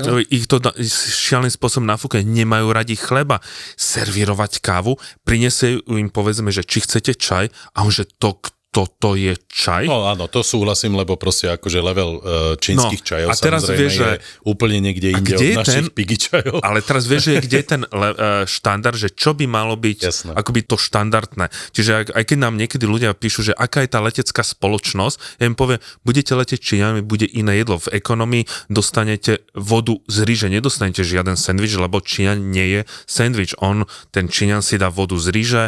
No. 0.03 0.19
Ich 0.29 0.51
to 0.51 0.59
da- 0.59 0.77
šialený 0.79 1.55
spôsob 1.55 1.87
nafúkať, 1.87 2.27
nemajú 2.27 2.69
radi 2.75 2.99
chleba, 2.99 3.41
servírovať 3.79 4.61
kávu, 4.61 4.99
prinesie 5.23 5.81
im 5.87 6.11
povedzme, 6.11 6.51
že 6.51 6.67
či 6.67 6.83
chcete 6.83 7.15
čaj 7.17 7.53
a 7.77 7.79
on, 7.87 7.93
že 7.93 8.09
to, 8.19 8.37
toto 8.79 9.19
je 9.19 9.35
čaj. 9.51 9.91
No 9.91 10.07
áno, 10.07 10.31
to 10.31 10.47
súhlasím, 10.47 10.95
lebo 10.95 11.19
proste 11.19 11.51
akože 11.51 11.83
level 11.83 12.11
uh, 12.15 12.23
čínskych 12.55 13.03
No, 13.03 13.09
čajov 13.11 13.29
a 13.29 13.35
teraz 13.35 13.67
vieš, 13.67 13.95
je 13.99 14.11
že- 14.15 14.19
úplne 14.47 14.79
niekde 14.79 15.19
inde 15.19 15.35
kde 15.35 15.59
od 15.59 15.67
našich 15.67 15.91
ten- 15.91 15.91
pigi 15.91 16.17
čajov. 16.21 16.63
Ale 16.63 16.79
teraz 16.81 17.05
vieš, 17.05 17.23
že 17.27 17.43
kde 17.43 17.57
je 17.59 17.67
ten 17.67 17.83
uh, 17.83 18.47
štandard, 18.47 18.95
že 18.95 19.11
čo 19.11 19.35
by 19.35 19.45
malo 19.45 19.75
byť 19.75 19.99
Jasné. 19.99 20.31
akoby 20.31 20.61
to 20.63 20.79
štandardné. 20.79 21.51
Čiže 21.75 21.91
ak, 21.97 22.09
aj 22.15 22.25
keď 22.25 22.39
nám 22.39 22.55
niekedy 22.55 22.85
ľudia 22.87 23.11
píšu, 23.13 23.43
že 23.43 23.53
aká 23.53 23.83
je 23.83 23.91
tá 23.91 23.99
letecká 23.99 24.47
spoločnosť, 24.47 25.43
ja 25.43 25.45
im 25.45 25.59
poviem, 25.59 25.83
budete 26.03 26.39
letieť 26.39 26.61
Číňanmi, 26.63 27.03
bude 27.03 27.27
iné 27.27 27.59
jedlo. 27.59 27.83
V 27.83 27.91
ekonomii 27.91 28.47
dostanete 28.69 29.43
vodu 29.59 29.99
z 30.07 30.23
ríže, 30.23 30.47
nedostanete 30.47 31.03
žiaden 31.03 31.35
sendvič, 31.35 31.75
lebo 31.75 31.99
Číňan 31.99 32.39
nie 32.47 32.67
je 32.69 32.81
sendvič. 33.09 33.59
On, 33.59 33.83
ten 34.13 34.29
Číňan 34.29 34.63
si 34.63 34.79
dá 34.79 34.87
vodu 34.87 35.17
z 35.17 35.35
ríže, 35.35 35.63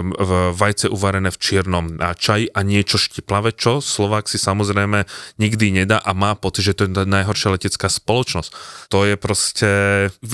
v 0.00 0.30
vajce 0.50 0.88
uvarené 0.88 1.28
v 1.28 1.38
čiernom 1.38 1.84
a 2.00 2.16
čaji 2.40 2.56
a 2.56 2.60
niečo 2.64 2.96
štiplavé, 2.96 3.52
čo 3.52 3.84
Slovák 3.84 4.24
si 4.24 4.40
samozrejme 4.40 5.04
nikdy 5.36 5.84
nedá 5.84 6.00
a 6.00 6.16
má 6.16 6.32
pocit, 6.32 6.72
že 6.72 6.76
to 6.76 6.88
je 6.88 7.04
najhoršia 7.04 7.52
letecká 7.52 7.92
spoločnosť. 7.92 8.50
To 8.88 9.04
je 9.04 9.14
proste... 9.20 9.68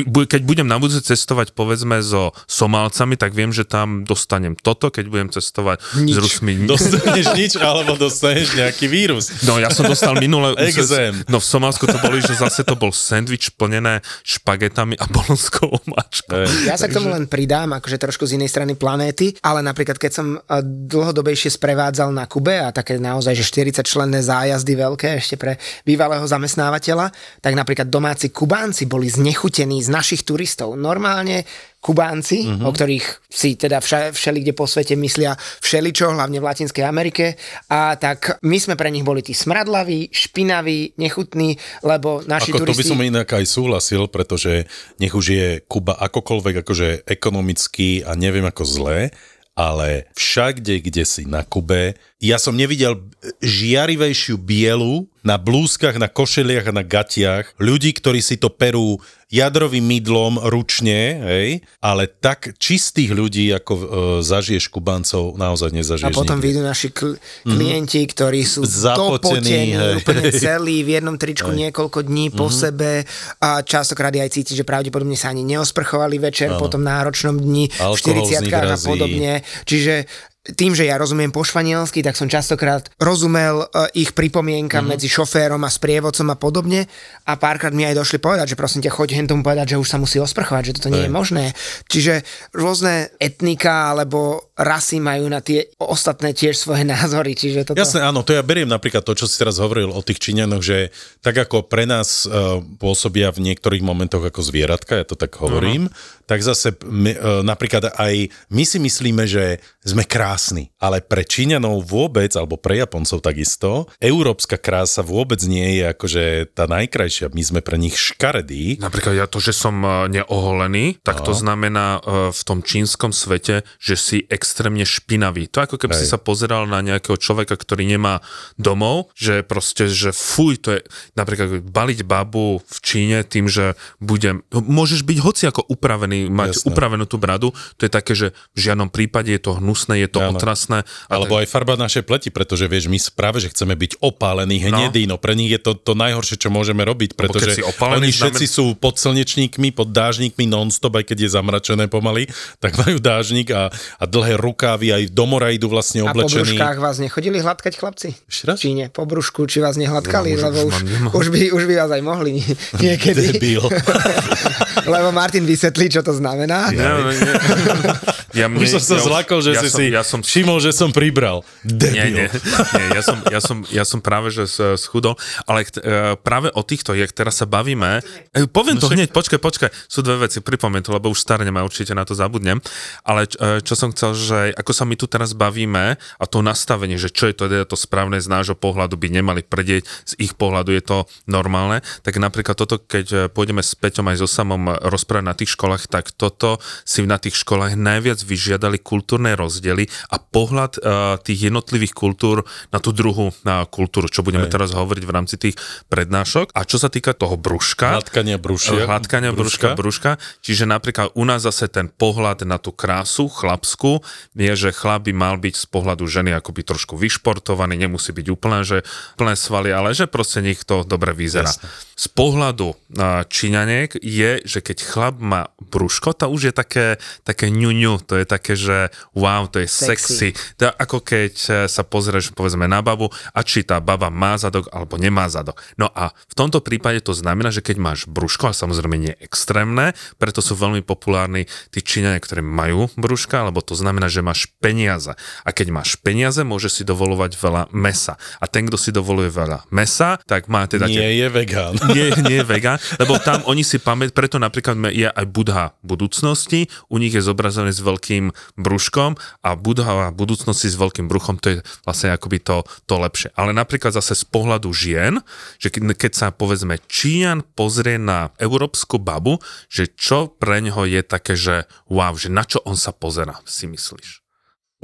Keď 0.07 0.42
budem 0.47 0.71
na 0.71 0.79
budúce 0.79 1.03
cestovať 1.03 1.53
povedzme 1.59 1.99
so 2.03 2.31
Somálcami, 2.47 3.19
tak 3.19 3.35
viem, 3.35 3.51
že 3.51 3.66
tam 3.66 4.07
dostanem 4.07 4.55
toto, 4.55 4.95
keď 4.95 5.05
budem 5.11 5.29
cestovať 5.35 5.83
s 5.83 6.16
Rusmi. 6.16 6.55
Dostaneš 6.71 7.27
nič, 7.35 7.53
alebo 7.66 7.99
dostaneš 7.99 8.55
nejaký 8.55 8.87
vírus. 8.87 9.42
No 9.42 9.59
ja 9.59 9.73
som 9.73 9.88
dostal 9.88 10.14
minule... 10.19 10.55
Exém. 10.61 11.25
No 11.27 11.42
v 11.42 11.47
Somálsku 11.47 11.88
to 11.88 11.99
boli, 11.99 12.21
že 12.23 12.37
zase 12.37 12.62
to 12.62 12.77
bol 12.77 12.92
sendvič 12.92 13.57
plnené 13.57 14.05
špagetami 14.23 14.99
a 15.01 15.05
bolonskou 15.09 15.73
omáčkou. 15.73 16.69
Ja 16.69 16.77
sa 16.77 16.87
k 16.90 16.97
tomu 17.01 17.11
len 17.11 17.31
pridám, 17.31 17.73
akože 17.77 17.97
trošku 17.97 18.29
z 18.29 18.37
inej 18.37 18.53
strany 18.53 18.77
planéty, 18.77 19.33
ale 19.40 19.64
napríklad 19.64 19.97
keď 19.97 20.12
som 20.12 20.27
eh, 20.37 20.61
dlhodobejšie 20.62 21.49
sprevádzal 21.57 21.86
na 21.92 22.27
Kube 22.27 22.59
a 22.59 22.72
také 22.75 22.96
naozaj, 22.96 23.37
že 23.37 23.44
40 23.44 23.87
členné 23.87 24.20
zájazdy 24.25 24.72
veľké 24.75 25.09
ešte 25.20 25.37
pre 25.37 25.61
bývalého 25.85 26.25
zamestnávateľa, 26.25 27.12
tak 27.38 27.53
napríklad 27.55 27.87
domáci 27.87 28.33
Kubánci 28.33 28.88
boli 28.88 29.07
znechutení 29.07 29.83
z 29.85 29.88
našich 29.92 30.27
turistov. 30.27 30.75
Normálne 30.75 31.46
Kubánci, 31.77 32.42
Mhm. 32.42 32.51
uh-huh. 32.51 32.66
o 32.66 32.70
ktorých 32.75 33.07
si 33.31 33.55
teda 33.55 33.79
vša, 33.79 34.11
všeli 34.11 34.42
kde 34.42 34.59
po 34.59 34.66
svete 34.66 34.99
myslia 34.99 35.38
všeličo, 35.38 36.18
hlavne 36.18 36.42
v 36.42 36.49
Latinskej 36.51 36.83
Amerike. 36.83 37.38
A 37.70 37.94
tak 37.94 38.42
my 38.42 38.59
sme 38.59 38.75
pre 38.75 38.90
nich 38.90 39.07
boli 39.07 39.22
tí 39.22 39.31
smradlaví, 39.37 40.11
špinaví, 40.11 40.99
nechutní, 40.99 41.55
lebo 41.87 42.27
naši 42.27 42.51
Ako 42.51 42.66
to 42.66 42.75
by 42.75 42.75
turisti... 42.75 42.90
som 42.90 42.99
inak 42.99 43.31
aj 43.31 43.44
súhlasil, 43.46 44.11
pretože 44.11 44.66
nech 44.99 45.14
už 45.14 45.27
je 45.31 45.46
Kuba 45.62 45.94
akokoľvek 45.94 46.66
akože 46.66 46.88
ekonomicky 47.07 48.03
a 48.03 48.18
neviem 48.18 48.49
ako 48.49 48.66
zlé, 48.66 49.14
ale 49.57 50.05
všakde, 50.12 50.85
kde 50.85 51.09
si 51.09 51.25
na 51.25 51.40
Kube, 51.40 51.97
ja 52.21 52.37
som 52.37 52.53
nevidel 52.53 53.01
žiarivejšiu 53.40 54.37
bielu 54.37 55.09
na 55.25 55.40
blúzkach, 55.40 55.97
na 55.97 56.12
košeliach 56.12 56.69
a 56.69 56.77
na 56.77 56.85
gatiach 56.85 57.57
ľudí, 57.57 57.97
ktorí 57.97 58.21
si 58.21 58.37
to 58.37 58.53
perú 58.53 59.01
jadrovým 59.27 59.83
mydlom 59.83 60.39
ručne, 60.39 61.19
hej, 61.19 61.49
ale 61.83 62.07
tak 62.07 62.55
čistých 62.62 63.11
ľudí, 63.11 63.51
ako 63.51 63.73
e, 63.75 63.85
zažiješ 64.23 64.71
Kubancov, 64.71 65.35
naozaj 65.35 65.75
A 65.75 65.77
nezažiješ 65.83 66.15
potom 66.15 66.39
nikdy. 66.39 66.47
vyjdú 66.47 66.61
naši 66.62 66.89
kl- 66.95 67.19
klienti, 67.43 68.07
ktorí 68.07 68.47
sú 68.47 68.62
Zapotení, 68.62 69.03
dopotení, 69.43 69.71
hej. 69.75 69.95
úplne 69.99 70.25
celí, 70.47 70.87
v 70.87 71.03
jednom 71.03 71.19
tričku 71.19 71.51
niekoľko 71.51 72.07
dní 72.07 72.31
po 72.31 72.47
sebe 72.47 73.03
a 73.43 73.67
častokrát 73.67 74.15
aj 74.15 74.31
cítiť, 74.31 74.62
že 74.62 74.65
pravdepodobne 74.65 75.19
sa 75.19 75.35
ani 75.35 75.43
neosprchovali 75.43 76.23
večer 76.23 76.55
po 76.55 76.71
tom 76.71 76.87
náročnom 76.87 77.35
dni 77.35 77.67
v 77.67 77.83
Alkohol 77.83 78.31
z 78.31 78.47
nich 78.47 78.55
40 78.55 78.75
a 78.75 78.79
podobne. 78.79 79.33
Čiže 79.67 80.07
tým, 80.55 80.79
že 80.79 80.87
ja 80.87 80.95
rozumiem 80.95 81.35
po 81.35 81.43
španielsky, 81.43 82.07
tak 82.07 82.15
som 82.15 82.31
častokrát 82.31 82.87
rozumel 83.03 83.67
uh, 83.67 83.91
ich 83.99 84.15
pripomienkam 84.15 84.87
mm-hmm. 84.87 84.95
medzi 84.95 85.09
šoférom 85.11 85.59
a 85.67 85.71
sprievodcom 85.73 86.31
a 86.31 86.37
podobne 86.39 86.87
a 87.27 87.33
párkrát 87.35 87.75
mi 87.75 87.83
aj 87.83 87.99
došli 87.99 88.23
povedať, 88.23 88.55
že 88.55 88.61
prosím 88.61 88.87
ťa, 88.87 88.95
choď 88.95 89.09
hen 89.16 89.26
tomu 89.26 89.40
povedať, 89.40 89.74
že 89.74 89.81
už 89.81 89.88
sa 89.88 89.96
musí 89.96 90.20
osprchovať, 90.20 90.62
že 90.70 90.74
toto 90.76 90.92
nie 90.92 91.09
je 91.09 91.12
možné. 91.12 91.57
Čiže 91.88 92.22
rôzne 92.52 93.09
etnika 93.16 93.96
alebo 93.96 94.52
rasy 94.57 95.00
majú 95.00 95.29
na 95.29 95.44
tie 95.44 95.68
ostatné 95.76 96.33
tiež 96.33 96.57
svoje 96.57 96.85
názory, 96.88 97.37
čiže 97.37 97.68
toto... 97.68 97.81
Jasné, 97.81 98.05
áno, 98.05 98.24
to 98.24 98.33
ja 98.33 98.40
beriem 98.40 98.68
napríklad 98.68 99.05
to, 99.05 99.12
čo 99.12 99.29
si 99.29 99.37
teraz 99.37 99.61
hovoril 99.61 99.92
o 99.92 100.00
tých 100.00 100.20
Číňanoch, 100.20 100.64
že 100.64 100.88
tak 101.20 101.37
ako 101.37 101.68
pre 101.68 101.85
nás 101.85 102.24
uh, 102.24 102.64
pôsobia 102.81 103.29
v 103.33 103.52
niektorých 103.52 103.85
momentoch 103.85 104.24
ako 104.24 104.40
zvieratka, 104.40 104.96
ja 104.96 105.05
to 105.05 105.16
tak 105.16 105.37
hovorím, 105.37 105.92
uh-huh. 105.92 106.15
Tak 106.27 106.43
zase 106.43 106.75
my, 106.83 107.12
uh, 107.15 107.41
napríklad 107.47 107.95
aj 107.95 108.31
my 108.51 108.65
si 108.67 108.79
myslíme, 108.83 109.25
že 109.27 109.62
sme 109.87 110.03
krásni, 110.03 110.75
ale 110.83 110.99
pre 110.99 111.23
Číňanov 111.23 111.87
vôbec, 111.87 112.35
alebo 112.35 112.59
pre 112.59 112.83
Japoncov 112.83 113.23
takisto, 113.23 113.87
európska 114.03 114.59
krása 114.59 115.07
vôbec 115.07 115.39
nie 115.47 115.79
je 115.79 115.85
akože 115.95 116.25
tá 116.59 116.67
najkrajšia, 116.67 117.31
my 117.31 117.43
sme 117.43 117.61
pre 117.62 117.79
nich 117.79 117.95
škaredí. 117.95 118.83
Napríklad 118.83 119.15
ja 119.15 119.27
to, 119.31 119.39
že 119.39 119.55
som 119.55 119.79
eh, 119.87 120.11
neoholený, 120.11 120.99
tak 121.07 121.23
to 121.23 121.31
znamená 121.31 122.03
eh, 122.03 122.35
v 122.35 122.41
tom 122.43 122.67
čínskom 122.67 123.15
svete, 123.15 123.62
že 123.79 123.95
si 123.95 124.19
extrémne 124.27 124.83
špinavý. 124.83 125.47
To 125.55 125.62
ako 125.62 125.79
keby 125.79 125.95
Hej. 125.95 126.01
si 126.03 126.11
sa 126.11 126.19
pozeral 126.19 126.67
na 126.67 126.83
nejakého 126.83 127.15
človeka, 127.15 127.55
ktorý 127.55 127.87
nemá 127.87 128.25
domov, 128.59 129.15
že 129.15 129.47
proste, 129.47 129.87
že 129.87 130.11
fuj, 130.11 130.59
to 130.59 130.69
je 130.77 130.81
napríklad 131.15 131.62
baliť 131.62 132.03
babu 132.03 132.59
v 132.65 132.79
Číne 132.83 133.23
tým, 133.23 133.47
že 133.47 133.79
budem, 134.03 134.43
môžeš 134.51 135.07
byť 135.07 135.19
hoci 135.23 135.45
ako 135.47 135.62
upravený, 135.69 136.15
mať 136.26 136.50
Jasné. 136.57 136.66
upravenú 136.66 137.05
tú 137.05 137.20
bradu, 137.20 137.52
to 137.76 137.85
je 137.85 137.92
také, 137.92 138.16
že 138.16 138.26
v 138.57 138.61
žiadnom 138.64 138.88
prípade 138.88 139.29
je 139.29 139.38
to 139.38 139.61
hnusné, 139.61 140.00
je 140.00 140.09
to 140.09 140.24
Áno. 140.24 140.33
otrasné. 140.33 140.88
Alebo 141.07 141.37
aj 141.37 141.46
farba 141.46 141.76
našej 141.76 142.02
pleti, 142.02 142.33
pretože 142.33 142.64
vieš, 142.64 142.88
my 142.88 142.96
práve, 143.12 143.44
že 143.44 143.52
chceme 143.52 143.76
byť 143.76 144.00
opálení, 144.00 144.57
hnedí, 144.59 145.05
no. 145.05 145.14
no 145.14 145.22
pre 145.22 145.37
nich 145.37 145.52
je 145.52 145.61
to 145.61 145.76
to 145.76 145.92
najhoršie, 145.92 146.40
čo 146.40 146.48
môžeme 146.48 146.81
robiť, 146.81 147.12
pretože 147.12 147.61
si 147.61 147.62
opálený, 147.62 148.09
oni 148.09 148.16
všetci 148.16 148.46
sú 148.48 148.72
pod 148.74 148.96
slnečníkmi, 148.96 149.76
pod 149.76 149.92
dážnikmi 149.92 150.48
non-stop, 150.48 150.96
aj 150.96 151.12
keď 151.12 151.29
je 151.29 151.31
zamračené 151.37 151.85
pomaly, 151.87 152.24
tak 152.57 152.81
majú 152.81 152.96
dážnik 152.96 153.52
a, 153.52 153.68
a 154.00 154.05
dlhé 154.09 154.40
rukávy, 154.40 154.96
aj 154.96 155.02
do 155.12 155.24
mora 155.29 155.52
idú 155.52 155.68
vlastne 155.68 156.00
A 156.00 156.16
po 156.16 156.24
oblečení. 156.24 156.57
brúškach 156.57 156.81
vás 156.81 156.96
nechodili 156.96 157.44
hladkať 157.44 157.74
chlapci? 157.76 158.09
Ešte 158.24 158.44
raz? 158.46 158.57
V 158.57 158.62
Číne, 158.64 158.85
po 158.88 159.05
brúšku, 159.05 159.44
či 159.44 159.61
vás 159.61 159.76
nehladkali, 159.76 160.33
No, 160.33 160.38
už- 160.38 160.44
lebo 160.46 160.61
už 160.64 160.76
už, 161.12 161.26
by, 161.29 161.40
už 161.50 161.64
by 161.66 161.74
vás 161.76 161.90
aj 161.90 162.02
mohli 162.07 162.31
nie- 162.38 162.57
niekedy. 162.87 163.35
Debil. 163.35 163.64
lebo 164.85 165.09
Martin 165.12 165.49
vysvetlí, 165.49 165.89
čo 165.89 166.03
to 166.05 166.12
znamená. 166.12 166.69
Nie, 166.71 166.93
nie. 167.09 167.17
Ja, 168.37 168.53
mne, 168.53 168.61
Už 168.61 168.77
som 168.77 168.85
sa 168.85 169.01
ja, 169.01 169.05
zlakol, 169.09 169.40
že 169.40 169.57
ja 169.57 169.64
si 169.64 169.68
som, 169.72 169.79
si 169.81 169.85
ja 169.88 170.03
som 170.05 170.20
všimol, 170.20 170.61
že 170.61 170.77
som 170.77 170.92
pribral. 170.92 171.40
Nie, 171.64 172.12
Debil. 172.12 172.29
nie, 172.29 172.29
nie 172.29 172.87
ja, 172.92 173.03
som, 173.03 173.18
ja, 173.25 173.40
som, 173.40 173.57
ja 173.72 173.85
som 173.88 174.05
práve 174.05 174.29
že 174.29 174.44
schudol, 174.77 175.16
ale 175.49 175.64
uh, 175.64 176.14
práve 176.20 176.53
o 176.53 176.61
týchto, 176.61 176.92
jak 176.92 177.09
teraz 177.16 177.40
sa 177.40 177.49
bavíme, 177.49 178.05
eh, 178.37 178.44
poviem 178.44 178.77
to 178.77 178.92
hneď, 178.92 179.09
počkaj, 179.16 179.40
počkaj, 179.40 179.70
sú 179.88 180.05
dve 180.05 180.29
veci, 180.29 180.44
pripomeň 180.44 180.85
to, 180.85 180.90
lebo 180.92 181.09
už 181.09 181.25
starnem 181.25 181.57
a 181.57 181.64
určite 181.64 181.96
na 181.96 182.05
to 182.05 182.12
zabudnem, 182.12 182.61
ale 183.09 183.25
č- 183.25 183.40
eh, 183.40 183.64
čo 183.64 183.72
som 183.72 183.88
chcel, 183.96 184.12
že 184.12 184.38
ako 184.53 184.72
sa 184.77 184.85
my 184.85 184.94
tu 185.01 185.09
teraz 185.09 185.33
bavíme 185.33 185.96
a 185.96 186.25
to 186.29 186.44
nastavenie, 186.44 187.01
že 187.01 187.09
čo 187.09 187.33
je 187.33 187.35
to, 187.35 187.49
teda 187.49 187.64
to 187.64 187.77
správne 187.81 188.20
z 188.20 188.29
nášho 188.29 188.55
pohľadu 188.59 189.01
by 189.01 189.09
nemali 189.09 189.40
predieť, 189.40 189.88
z 190.05 190.12
ich 190.20 190.37
pohľadu 190.37 190.77
je 190.77 190.83
to 190.85 190.99
normálne, 191.25 191.81
tak 192.05 192.20
napríklad 192.20 192.61
toto, 192.61 192.77
keď 192.77 193.07
eh, 193.09 193.18
pôjdeme 193.33 193.64
s 193.64 193.72
Peťom 193.72 194.12
aj 194.12 194.20
so 194.20 194.29
samom 194.29 194.77
rozprávať 194.85 195.25
na 195.25 195.33
tých 195.33 195.57
školách, 195.57 195.88
tak 195.88 196.12
toto 196.12 196.61
si 196.85 197.01
na 197.07 197.16
tých 197.16 197.40
školách 197.40 197.79
najviac 197.79 198.26
vyžiadali 198.27 198.83
kultúrne 198.83 199.33
rozdiely 199.39 199.87
a 200.11 200.19
pohľad 200.19 200.73
uh, 200.77 201.17
tých 201.23 201.49
jednotlivých 201.49 201.95
kultúr 201.95 202.43
na 202.75 202.83
tú 202.83 202.91
druhú 202.91 203.31
na 203.47 203.62
kultúru, 203.65 204.11
čo 204.11 204.27
budeme 204.27 204.51
Hej. 204.51 204.55
teraz 204.59 204.71
hovoriť 204.75 205.05
v 205.07 205.15
rámci 205.15 205.37
tých 205.39 205.57
prednášok. 205.87 206.51
A 206.53 206.67
čo 206.67 206.83
sa 206.83 206.91
týka 206.91 207.15
toho 207.15 207.39
brúška, 207.39 207.97
Hladkania 207.97 208.37
brúšia. 208.43 208.85
hladkania 208.85 209.31
brúška, 209.31 209.79
brúška. 209.79 210.19
Čiže 210.43 210.67
napríklad 210.67 211.15
u 211.15 211.23
nás 211.23 211.47
zase 211.47 211.71
ten 211.71 211.87
pohľad 211.87 212.43
na 212.43 212.59
tú 212.59 212.75
krásu 212.75 213.31
chlapskú 213.31 214.03
je, 214.35 214.53
že 214.53 214.71
chlap 214.75 215.07
by 215.07 215.12
mal 215.15 215.37
byť 215.39 215.55
z 215.55 215.67
pohľadu 215.71 216.05
ženy 216.09 216.35
akoby 216.35 216.67
trošku 216.67 216.99
vyšportovaný, 216.99 217.79
nemusí 217.79 218.11
byť 218.11 218.27
úplne, 218.33 218.67
že 218.67 218.83
plné 219.15 219.39
svaly, 219.39 219.71
ale 219.71 219.95
že 219.95 220.11
proste 220.11 220.43
nech 220.43 220.67
to 220.67 220.83
dobre 220.83 221.15
vyzerá. 221.15 221.47
Jasne. 221.47 221.69
Z 221.97 222.07
pohľadu 222.12 222.77
a, 222.97 223.25
Číňaniek 223.25 223.97
je, 224.01 224.45
že 224.45 224.61
keď 224.61 224.79
chlap 224.85 225.17
má 225.21 225.53
brúško, 225.61 226.12
to 226.12 226.29
už 226.29 226.51
je 226.51 226.55
také, 226.55 226.87
také 227.25 227.49
ňuňu, 227.49 228.05
to 228.05 228.15
je 228.20 228.26
také, 228.26 228.52
že 228.57 228.90
wow, 229.16 229.48
to 229.48 229.62
je 229.62 229.68
sexy. 229.68 229.94
Sexy. 229.96 230.29
To 230.61 230.68
je 230.68 230.72
ako 230.72 230.98
keď 231.02 231.35
e, 231.35 231.50
sa 231.66 231.83
pozrieš 231.87 232.33
povedzme 232.33 232.68
na 232.68 232.81
babu 232.81 233.09
a 233.33 233.40
či 233.44 233.62
tá 233.62 233.81
baba 233.81 234.12
má 234.12 234.37
zadok 234.37 234.68
alebo 234.70 235.00
nemá 235.00 235.29
zadok. 235.29 235.61
No 235.81 235.88
a 235.92 236.12
v 236.12 236.35
tomto 236.35 236.61
prípade 236.61 237.00
to 237.02 237.16
znamená, 237.16 237.52
že 237.52 237.64
keď 237.64 237.76
máš 237.81 238.00
brúško, 238.07 238.50
a 238.50 238.57
samozrejme 238.57 238.96
nie 238.96 239.14
extrémne, 239.18 239.96
preto 240.20 240.40
sú 240.40 240.55
veľmi 240.57 240.85
populárni 240.87 241.48
tí 241.70 241.81
Číňania, 241.83 242.20
ktorí 242.22 242.42
majú 242.44 242.88
brúška, 242.94 243.46
lebo 243.46 243.61
to 243.61 243.74
znamená, 243.74 244.07
že 244.07 244.24
máš 244.24 244.48
peniaze. 244.61 245.12
A 245.42 245.50
keď 245.50 245.74
máš 245.74 245.98
peniaze, 245.98 246.40
môžeš 246.42 246.81
si 246.81 246.83
dovolovať 246.87 247.37
veľa 247.37 247.62
mesa. 247.74 248.14
A 248.38 248.46
ten, 248.46 248.66
kto 248.68 248.79
si 248.79 248.90
dovoluje 248.94 249.29
veľa 249.33 249.68
mesa, 249.72 250.18
tak 250.24 250.46
má 250.46 250.64
teda 250.66 250.87
tie 250.87 251.00
Nie 251.00 251.11
je 251.24 251.29
vegán. 251.29 251.72
nie, 251.96 252.07
nie 252.24 252.37
je 252.42 252.46
vegán, 252.46 252.79
lebo 253.00 253.18
tam 253.20 253.42
oni 253.46 253.62
si 253.66 253.83
pamäť, 253.83 254.14
preto 254.14 254.38
napríklad 254.38 254.79
je 254.92 255.09
aj 255.09 255.26
Budha 255.29 255.74
budúcnosti, 255.83 256.68
u 256.88 256.96
nich 257.00 257.14
je 257.14 257.22
zobrazený 257.22 257.72
s 257.74 257.83
veľkým 257.96 258.37
brúškom 258.61 259.16
a 259.40 259.56
Budha 259.56 260.12
budúcnosti 260.12 260.68
s 260.68 260.76
veľkým 260.76 261.09
bruchom, 261.09 261.40
to 261.40 261.56
je 261.56 261.59
vlastne 261.88 262.12
akoby 262.12 262.44
to, 262.44 262.68
to 262.85 263.00
lepšie. 263.00 263.32
Ale 263.32 263.56
napríklad 263.56 263.96
zase 263.96 264.12
z 264.12 264.28
pohľadu 264.28 264.68
žien, 264.76 265.24
že 265.56 265.72
keď, 265.72 266.12
sa 266.12 266.28
povedzme 266.28 266.76
Číňan 266.85 267.40
pozrie 267.56 267.96
na 267.96 268.37
európsku 268.37 269.00
babu, 269.00 269.40
že 269.72 269.88
čo 269.88 270.28
pre 270.28 270.61
neho 270.61 270.85
je 270.85 271.00
také, 271.00 271.32
že 271.32 271.64
wow, 271.88 272.12
že 272.12 272.28
na 272.28 272.44
čo 272.44 272.61
on 272.68 272.76
sa 272.76 272.92
pozera, 272.92 273.40
si 273.48 273.64
myslíš? 273.64 274.20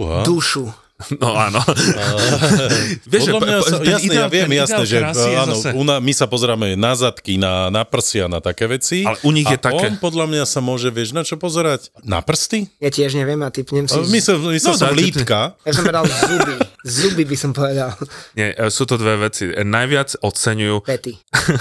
Uha. 0.01 0.25
Dušu. 0.25 0.73
No 1.15 1.33
áno. 1.33 1.61
Vieš, 3.13 3.23
Podľa 3.29 3.41
mňa 3.41 3.57
sa, 3.61 3.77
ten 3.79 3.93
jasne, 3.93 4.07
ja 4.07 4.27
ideál- 4.27 4.31
viem, 4.31 4.51
jasné, 4.55 4.75
ideál 4.79 4.87
že 4.87 4.97
je 4.97 5.37
áno, 5.37 5.55
zase- 5.55 5.73
u 5.73 5.83
na, 5.83 5.97
my 5.99 6.13
sa 6.13 6.27
pozeráme 6.27 6.75
na 6.75 6.93
zadky, 6.93 7.37
na, 7.37 7.69
na 7.69 7.83
prsia, 7.83 8.27
na 8.27 8.39
také 8.39 8.67
veci. 8.67 9.03
Ale 9.03 9.19
u 9.21 9.31
nich 9.31 9.47
a 9.47 9.55
je 9.55 9.59
také- 9.59 9.89
on 9.89 9.97
podľa 9.97 10.27
mňa 10.27 10.45
sa 10.45 10.61
môže, 10.61 10.89
vieš, 10.89 11.13
na 11.13 11.23
čo 11.23 11.37
pozerať? 11.37 11.91
Na 12.01 12.21
prsty? 12.21 12.71
Ja 12.79 12.89
tiež 12.89 13.15
neviem 13.15 13.41
a 13.41 13.49
typnem 13.49 13.87
si... 13.87 13.99
Myslel, 14.05 14.39
myslel 14.51 14.73
No, 14.73 14.79
som 14.79 14.89
dajte- 14.89 15.01
lítka. 15.03 15.39
Ja 15.61 15.73
som 15.73 15.83
povedal 15.83 16.05
zuby. 16.07 16.55
Zuby 16.83 17.23
by 17.23 17.37
som 17.37 17.51
povedal. 17.53 17.91
Nie, 18.35 18.53
e, 18.53 18.67
sú 18.67 18.83
to 18.85 18.97
dve 18.97 19.15
veci. 19.21 19.47
E, 19.47 19.63
Najviac 19.63 20.19
oceňujú 20.19 20.83
Pety. 20.83 21.15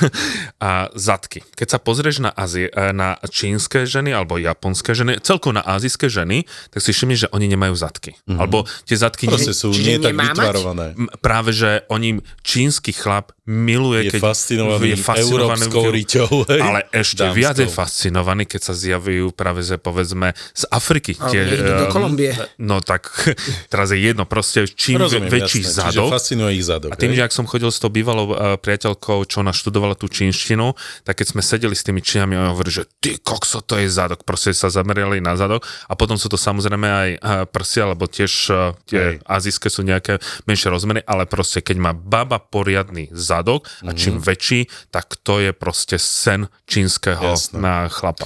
a 0.59 0.89
zadky. 0.93 1.45
Keď 1.51 1.67
sa 1.67 1.79
pozrieš 1.79 2.19
na, 2.19 2.31
Azie, 2.31 2.67
e, 2.67 2.89
na 2.91 3.17
čínske 3.23 3.85
ženy 3.85 4.11
alebo 4.11 4.35
japonské 4.35 4.91
ženy, 4.91 5.21
celkovo 5.21 5.53
na 5.53 5.63
azijské 5.63 6.07
ženy, 6.07 6.43
tak 6.69 6.79
si 6.79 6.89
všimneš, 6.89 7.19
že 7.19 7.31
oni 7.31 7.47
nemajú 7.47 7.73
zadky. 7.73 8.17
Mm-hmm. 8.17 8.39
Alebo 8.39 8.57
tie 8.83 8.97
zadky... 8.97 9.29
Proste 9.31 9.53
sú 9.53 9.67
Čiže 9.71 9.87
nie 9.87 9.97
tak 9.99 10.13
mať? 10.13 10.35
vytvarované. 10.35 10.85
Práve, 11.19 11.49
že 11.51 11.83
oni, 11.87 12.19
čínsky 12.41 12.91
chlap 12.91 13.31
miluje, 13.43 14.07
Je 14.07 14.11
keď 14.15 14.21
fascinovaný 14.21 14.95
európskou 14.95 15.83
v- 15.83 15.93
riťou, 15.97 16.29
hej, 16.47 16.61
Ale 16.61 16.79
ešte 16.93 17.25
dámskou. 17.25 17.35
viac 17.35 17.55
je 17.57 17.67
fascinovaný, 17.67 18.43
keď 18.45 18.61
sa 18.63 18.73
zjavujú 18.73 19.33
práve, 19.33 19.59
že 19.59 19.75
povedzme 19.75 20.31
z 20.53 20.63
Afriky. 20.69 21.17
Ale 21.17 21.49
niekto 21.49 21.73
do 21.73 21.85
ehm, 21.89 21.91
Kolumbie. 21.91 22.31
No 22.61 22.79
tak, 22.79 23.09
teraz 23.73 23.91
je 23.91 23.99
jedno, 23.99 24.23
proste 24.23 24.69
čím 24.69 25.03
Rozumiem, 25.03 25.27
väčší 25.27 25.65
jasné. 25.65 25.73
Čiže 25.73 25.99
zadok, 25.99 26.09
fascinuje 26.13 26.51
ich 26.55 26.63
zadok. 26.63 26.89
a 26.91 26.95
tým, 26.95 27.11
hej? 27.11 27.17
že 27.19 27.21
ak 27.27 27.33
som 27.33 27.45
chodil 27.49 27.67
s 27.67 27.81
tou 27.81 27.91
bývalou 27.91 28.31
uh, 28.31 28.55
priateľkou, 28.55 29.25
čo 29.25 29.41
ona 29.41 29.51
študovala 29.51 29.97
tú 29.97 30.07
čínštinu, 30.07 30.71
tak 31.03 31.19
keď 31.19 31.27
sme 31.33 31.41
sedeli 31.43 31.75
s 31.75 31.83
tými 31.83 31.99
čínami, 31.99 32.37
ona 32.37 32.53
hovorí, 32.53 32.71
že 32.71 32.87
ty 33.03 33.17
kokso, 33.17 33.59
to 33.59 33.75
je 33.75 33.89
zadok. 33.89 34.23
Proste 34.23 34.53
sa 34.53 34.71
zameriali 34.71 35.19
na 35.19 35.35
zadok 35.35 35.65
a 35.89 35.97
potom 35.97 36.15
sú 36.15 36.29
to 36.29 36.37
samozrejme 36.37 36.87
aj 36.87 37.09
uh, 37.17 37.19
prsia, 37.49 37.89
lebo 37.89 38.05
tiež 38.07 38.31
uh, 38.47 38.71
tie 38.85 39.10
Hej. 39.11 39.19
azijské 39.23 39.67
sú 39.67 39.81
nejaké 39.81 40.17
menšie 40.43 40.67
rozmery, 40.67 41.01
ale 41.03 41.25
proste 41.25 41.59
keď 41.59 41.77
má 41.77 41.91
baba 41.91 42.37
poriadny 42.37 43.11
zadok 43.11 43.67
a 43.81 43.91
čím 43.91 44.17
Mhm. 44.17 44.23
väčší, 44.23 44.59
tak 44.89 45.17
to 45.17 45.39
je 45.39 45.51
proste 45.51 45.95
sen 45.95 46.47
čínskeho 46.65 47.23
Jasné. 47.27 47.57
na 47.57 47.87
chlapa. 47.87 48.25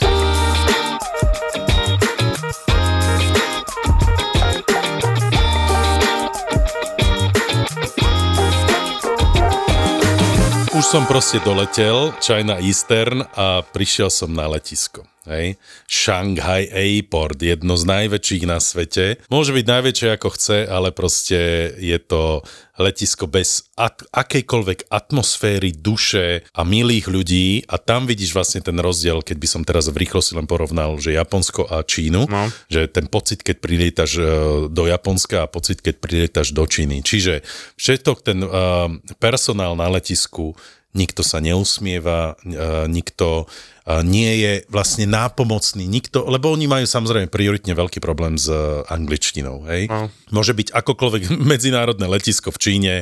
Už 10.76 10.84
som 10.84 11.08
proste 11.08 11.40
doletel, 11.40 12.12
China 12.20 12.60
Eastern 12.60 13.24
a 13.32 13.64
prišiel 13.64 14.12
som 14.12 14.28
na 14.28 14.44
letisko. 14.46 15.08
Hej. 15.26 15.58
Shanghai 15.90 16.70
Airport, 16.70 17.42
jedno 17.42 17.74
z 17.76 17.86
najväčších 17.86 18.44
na 18.46 18.62
svete. 18.62 19.18
Môže 19.28 19.58
byť 19.58 19.66
najväčšie 19.66 20.08
ako 20.14 20.30
chce, 20.38 20.58
ale 20.70 20.94
proste 20.94 21.38
je 21.82 21.98
to 21.98 22.46
letisko 22.76 23.26
bez 23.26 23.72
ak- 23.74 24.06
akejkoľvek 24.12 24.92
atmosféry, 24.92 25.72
duše 25.72 26.44
a 26.52 26.62
milých 26.62 27.08
ľudí 27.08 27.64
a 27.66 27.80
tam 27.80 28.04
vidíš 28.04 28.36
vlastne 28.36 28.60
ten 28.60 28.76
rozdiel, 28.76 29.24
keď 29.24 29.38
by 29.40 29.48
som 29.48 29.62
teraz 29.64 29.88
v 29.88 30.04
rýchlosti 30.04 30.36
len 30.36 30.44
porovnal, 30.46 31.00
že 31.00 31.16
Japonsko 31.16 31.72
a 31.72 31.82
Čínu, 31.82 32.28
No. 32.28 32.52
že 32.68 32.92
ten 32.92 33.08
pocit, 33.08 33.42
keď 33.42 33.64
prilietaš 33.64 34.12
e, 34.20 34.24
do 34.68 34.84
Japonska 34.86 35.48
a 35.48 35.52
pocit, 35.52 35.80
keď 35.80 35.96
prilietaš 36.04 36.52
do 36.52 36.68
Číny. 36.68 37.00
Čiže 37.00 37.42
všetok 37.80 38.18
ten 38.22 38.44
uh, 38.44 38.92
personál 39.18 39.80
na 39.80 39.88
letisku, 39.88 40.54
nikto 40.92 41.24
sa 41.24 41.40
neusmieva, 41.40 42.36
uh, 42.36 42.86
nikto 42.92 43.48
nie 43.86 44.42
je 44.42 44.54
vlastne 44.66 45.06
nápomocný, 45.06 45.86
nikto, 45.86 46.26
lebo 46.26 46.50
oni 46.50 46.66
majú 46.66 46.90
samozrejme 46.90 47.30
prioritne 47.30 47.78
veľký 47.78 48.02
problém 48.02 48.34
s 48.34 48.50
uh, 48.50 48.82
angličtinou, 48.90 49.62
hej? 49.70 49.86
No. 49.86 50.10
Môže 50.34 50.58
byť 50.58 50.74
akokoľvek 50.74 51.38
medzinárodné 51.54 52.10
letisko 52.10 52.50
v 52.50 52.58
Číne, 52.58 52.94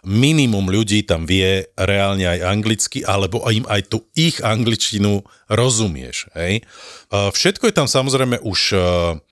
minimum 0.00 0.72
ľudí 0.72 1.04
tam 1.04 1.28
vie 1.28 1.68
reálne 1.76 2.24
aj 2.24 2.40
anglicky, 2.40 3.04
alebo 3.04 3.44
im 3.52 3.68
aj 3.68 3.92
tú 3.92 4.08
ich 4.16 4.40
angličtinu 4.40 5.20
rozumieš, 5.52 6.32
hej? 6.32 6.64
Všetko 7.10 7.68
je 7.68 7.74
tam 7.74 7.90
samozrejme 7.90 8.40
už 8.40 8.60
uh, 8.72 8.80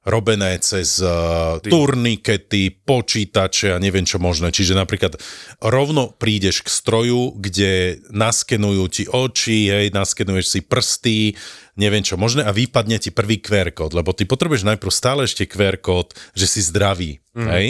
robené 0.02 0.58
cez 0.58 0.98
uh, 0.98 1.62
turnikety, 1.62 2.74
počítače 2.74 3.72
a 3.72 3.78
neviem 3.78 4.02
čo 4.02 4.18
možné. 4.18 4.50
Čiže 4.50 4.74
napríklad 4.74 5.14
rovno 5.62 6.10
prídeš 6.10 6.66
k 6.66 6.74
stroju, 6.74 7.38
kde 7.38 8.02
naskenujú 8.10 8.84
ti 8.90 9.04
oči, 9.06 9.70
hej, 9.70 9.86
naskenuješ 9.94 10.58
si 10.58 10.60
prsty, 10.98 11.38
neviem 11.78 12.02
čo 12.02 12.18
možné 12.18 12.42
a 12.42 12.50
vypadne 12.50 12.98
ti 12.98 13.14
prvý 13.14 13.38
QR 13.38 13.70
kód, 13.70 13.94
lebo 13.94 14.10
ty 14.10 14.26
potrebuješ 14.26 14.66
najprv 14.66 14.90
stále 14.90 15.22
ešte 15.22 15.46
QR 15.46 15.78
kód, 15.78 16.10
že 16.34 16.50
si 16.50 16.58
zdravý, 16.58 17.22
mm. 17.38 17.46
hej. 17.54 17.66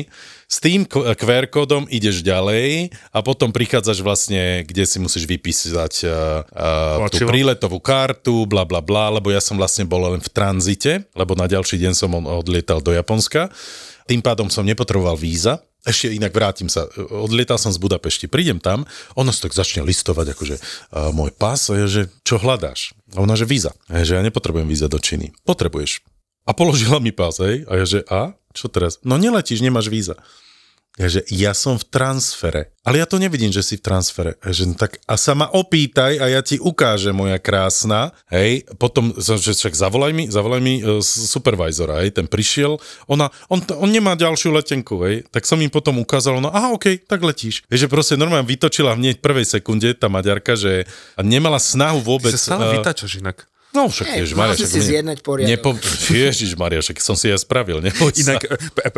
S 0.48 0.64
tým 0.64 0.88
QR 0.88 1.44
kódom 1.52 1.84
ideš 1.92 2.24
ďalej 2.24 2.88
a 3.12 3.18
potom 3.20 3.52
prichádzaš 3.52 4.00
vlastne, 4.00 4.64
kde 4.64 4.88
si 4.88 4.96
musíš 4.96 5.28
vypísať 5.28 6.08
uh, 6.08 6.40
uh, 7.04 7.12
tú 7.12 7.28
príletovú 7.28 7.76
kartu, 7.84 8.48
bla 8.48 8.64
bla 8.64 8.80
bla, 8.80 9.12
lebo 9.12 9.28
ja 9.28 9.44
som 9.44 9.60
vlastne 9.60 9.84
bol 9.84 10.08
len 10.08 10.24
v 10.24 10.30
tranzite, 10.32 11.04
lebo 11.12 11.36
na 11.36 11.44
ďalší 11.44 11.76
deň 11.76 11.92
som 11.92 12.16
odlietal 12.16 12.80
do 12.80 12.96
Japonska. 12.96 13.52
Tým 14.08 14.24
pádom 14.24 14.48
som 14.48 14.64
nepotreboval 14.64 15.20
víza. 15.20 15.60
Ešte 15.86 16.10
inak 16.10 16.34
vrátim 16.34 16.66
sa. 16.66 16.90
Odlietal 17.10 17.56
som 17.56 17.70
z 17.70 17.78
Budapešti, 17.78 18.26
prídem 18.26 18.58
tam, 18.58 18.82
ono 19.14 19.30
sa 19.30 19.46
tak 19.46 19.54
začne 19.54 19.86
listovať, 19.86 20.34
akože 20.34 20.56
uh, 20.58 21.14
môj 21.14 21.30
pás, 21.30 21.70
a 21.70 21.78
ja, 21.78 21.86
že 21.86 22.10
čo 22.26 22.42
hľadáš? 22.42 22.98
A 23.14 23.22
ona, 23.22 23.38
že 23.38 23.46
víza. 23.46 23.72
A 23.86 24.02
ja, 24.02 24.04
že 24.04 24.12
ja 24.18 24.22
nepotrebujem 24.26 24.66
víza 24.66 24.90
do 24.90 24.98
Číny. 24.98 25.30
Potrebuješ. 25.46 26.02
A 26.48 26.56
položila 26.56 26.98
mi 26.98 27.14
pás, 27.14 27.38
hej? 27.38 27.62
A 27.70 27.78
ja, 27.78 27.86
že 27.86 28.02
a? 28.10 28.34
Čo 28.56 28.66
teraz? 28.72 28.98
No 29.06 29.20
neletíš, 29.20 29.62
nemáš 29.62 29.86
víza. 29.92 30.18
Ja, 30.98 31.06
že 31.06 31.22
ja 31.30 31.54
som 31.54 31.78
v 31.78 31.86
transfere. 31.86 32.74
Ale 32.82 32.98
ja 32.98 33.06
to 33.06 33.22
nevidím, 33.22 33.54
že 33.54 33.62
si 33.62 33.78
v 33.78 33.86
transfere. 33.86 34.34
Ja, 34.42 34.50
že, 34.50 34.66
no 34.66 34.74
tak 34.74 34.98
a 35.06 35.14
sa 35.14 35.38
ma 35.38 35.46
opýtaj 35.46 36.18
a 36.18 36.26
ja 36.26 36.42
ti 36.42 36.58
ukážem, 36.58 37.14
moja 37.14 37.38
krásna. 37.38 38.10
Hej, 38.26 38.66
potom, 38.82 39.14
že 39.14 39.54
však 39.54 39.78
zavolaj 39.78 40.10
mi, 40.10 40.26
zavolaj 40.26 40.58
mi 40.58 40.82
uh, 40.82 40.98
supervisora, 41.04 42.02
hej, 42.02 42.18
ten 42.18 42.26
prišiel, 42.26 42.82
ona, 43.06 43.30
on, 43.46 43.62
on 43.78 43.86
nemá 43.86 44.18
ďalšiu 44.18 44.50
letenku, 44.50 44.98
hej, 45.06 45.22
tak 45.30 45.46
som 45.46 45.62
im 45.62 45.70
potom 45.70 46.02
ukázal, 46.02 46.42
no 46.42 46.50
aha, 46.50 46.74
okej, 46.74 47.06
tak 47.06 47.22
letíš. 47.22 47.62
Vieš, 47.70 47.86
že 47.86 47.92
proste 47.92 48.14
normálne 48.18 48.50
vytočila 48.50 48.98
hneď 48.98 49.22
v 49.22 49.24
prvej 49.24 49.46
sekunde 49.46 49.94
tá 49.94 50.10
Maďarka, 50.10 50.58
že 50.58 50.90
nemala 51.22 51.62
snahu 51.62 52.02
vôbec... 52.02 52.34
Sa 52.34 52.58
stále 52.58 52.74
eh, 52.74 52.82
vytačaš 52.82 53.22
inak. 53.22 53.46
No 53.78 53.86
však, 53.86 54.06
mal 54.34 54.50
Maria, 54.50 54.58
však 54.58 54.70
si 54.74 54.80
mne- 54.82 54.88
zjednať 54.90 55.18
poriadok. 55.22 55.50
Nepo... 55.54 55.70
Ježiš, 56.26 56.50
Maria, 56.58 56.82
však 56.82 56.98
som 56.98 57.14
si 57.14 57.30
ja 57.30 57.38
spravil, 57.38 57.78
neboj 57.78 58.10
sa. 58.10 58.34
Inak, 58.34 58.42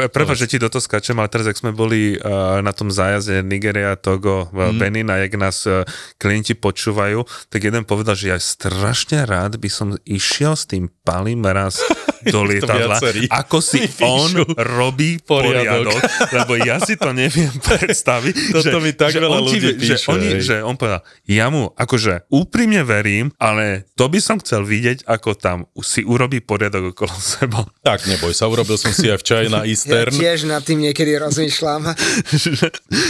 prepáč, 0.08 0.48
že 0.48 0.48
ti 0.48 0.56
do 0.56 0.72
toho 0.72 0.80
skáčem, 0.80 1.12
ale 1.20 1.28
teraz, 1.28 1.44
ak 1.44 1.60
sme 1.60 1.76
boli 1.76 2.16
uh, 2.16 2.64
na 2.64 2.72
tom 2.72 2.88
zájazde 2.88 3.44
Nigeria, 3.44 3.92
Togo, 4.00 4.48
mm. 4.48 4.80
Benin 4.80 5.12
a 5.12 5.20
jak 5.20 5.36
nás 5.36 5.68
uh, 5.68 5.84
klienti 6.16 6.56
počúvajú, 6.56 7.28
tak 7.52 7.60
jeden 7.60 7.84
povedal, 7.84 8.16
že 8.16 8.32
ja 8.32 8.38
strašne 8.40 9.28
rád 9.28 9.60
by 9.60 9.68
som 9.68 10.00
išiel 10.08 10.56
s 10.56 10.64
tým 10.64 10.88
palím 11.04 11.44
raz 11.44 11.84
do 12.22 12.40
lietadla, 12.42 13.00
ako 13.30 13.58
si 13.58 13.80
on 14.00 14.30
robí 14.54 15.16
Poriadok. 15.18 15.88
poriadok, 15.88 16.00
lebo 16.30 16.52
ja 16.56 16.76
si 16.76 16.94
to 16.94 17.10
neviem 17.10 17.48
predstaviť. 17.68 18.34
Toto 18.52 18.76
že, 18.76 18.80
mi 18.80 18.92
tak 18.92 19.10
že 19.10 19.20
veľa 19.20 19.32
on 19.32 19.42
ti 19.42 19.56
ľudí 19.56 19.60
vie- 19.62 19.76
že, 19.80 19.96
píše, 19.96 20.06
oni, 20.06 20.28
že 20.38 20.56
on 20.60 20.74
povedal, 20.74 21.00
ja 21.24 21.46
mu 21.48 21.70
akože 21.70 22.28
úprimne 22.28 22.82
verím, 22.82 23.32
ale 23.36 23.88
to 23.94 24.06
by 24.06 24.18
som 24.18 24.36
chcel 24.38 24.62
vidieť, 24.62 25.04
ako 25.04 25.30
tam 25.32 25.56
si 25.78 26.02
urobí 26.02 26.38
poriadok 26.38 26.92
okolo 26.92 27.14
seba. 27.34 27.64
Tak 27.80 28.04
neboj 28.04 28.32
sa, 28.32 28.44
urobil 28.44 28.74
som 28.74 28.90
si 28.90 29.06
aj 29.06 29.18
včaj 29.18 29.44
na 29.46 29.62
Ja 29.62 29.68
Eastern. 29.68 30.10
tiež 30.10 30.44
nad 30.44 30.60
tým 30.60 30.82
niekedy 30.82 31.16
rozmýšľam. 31.16 31.94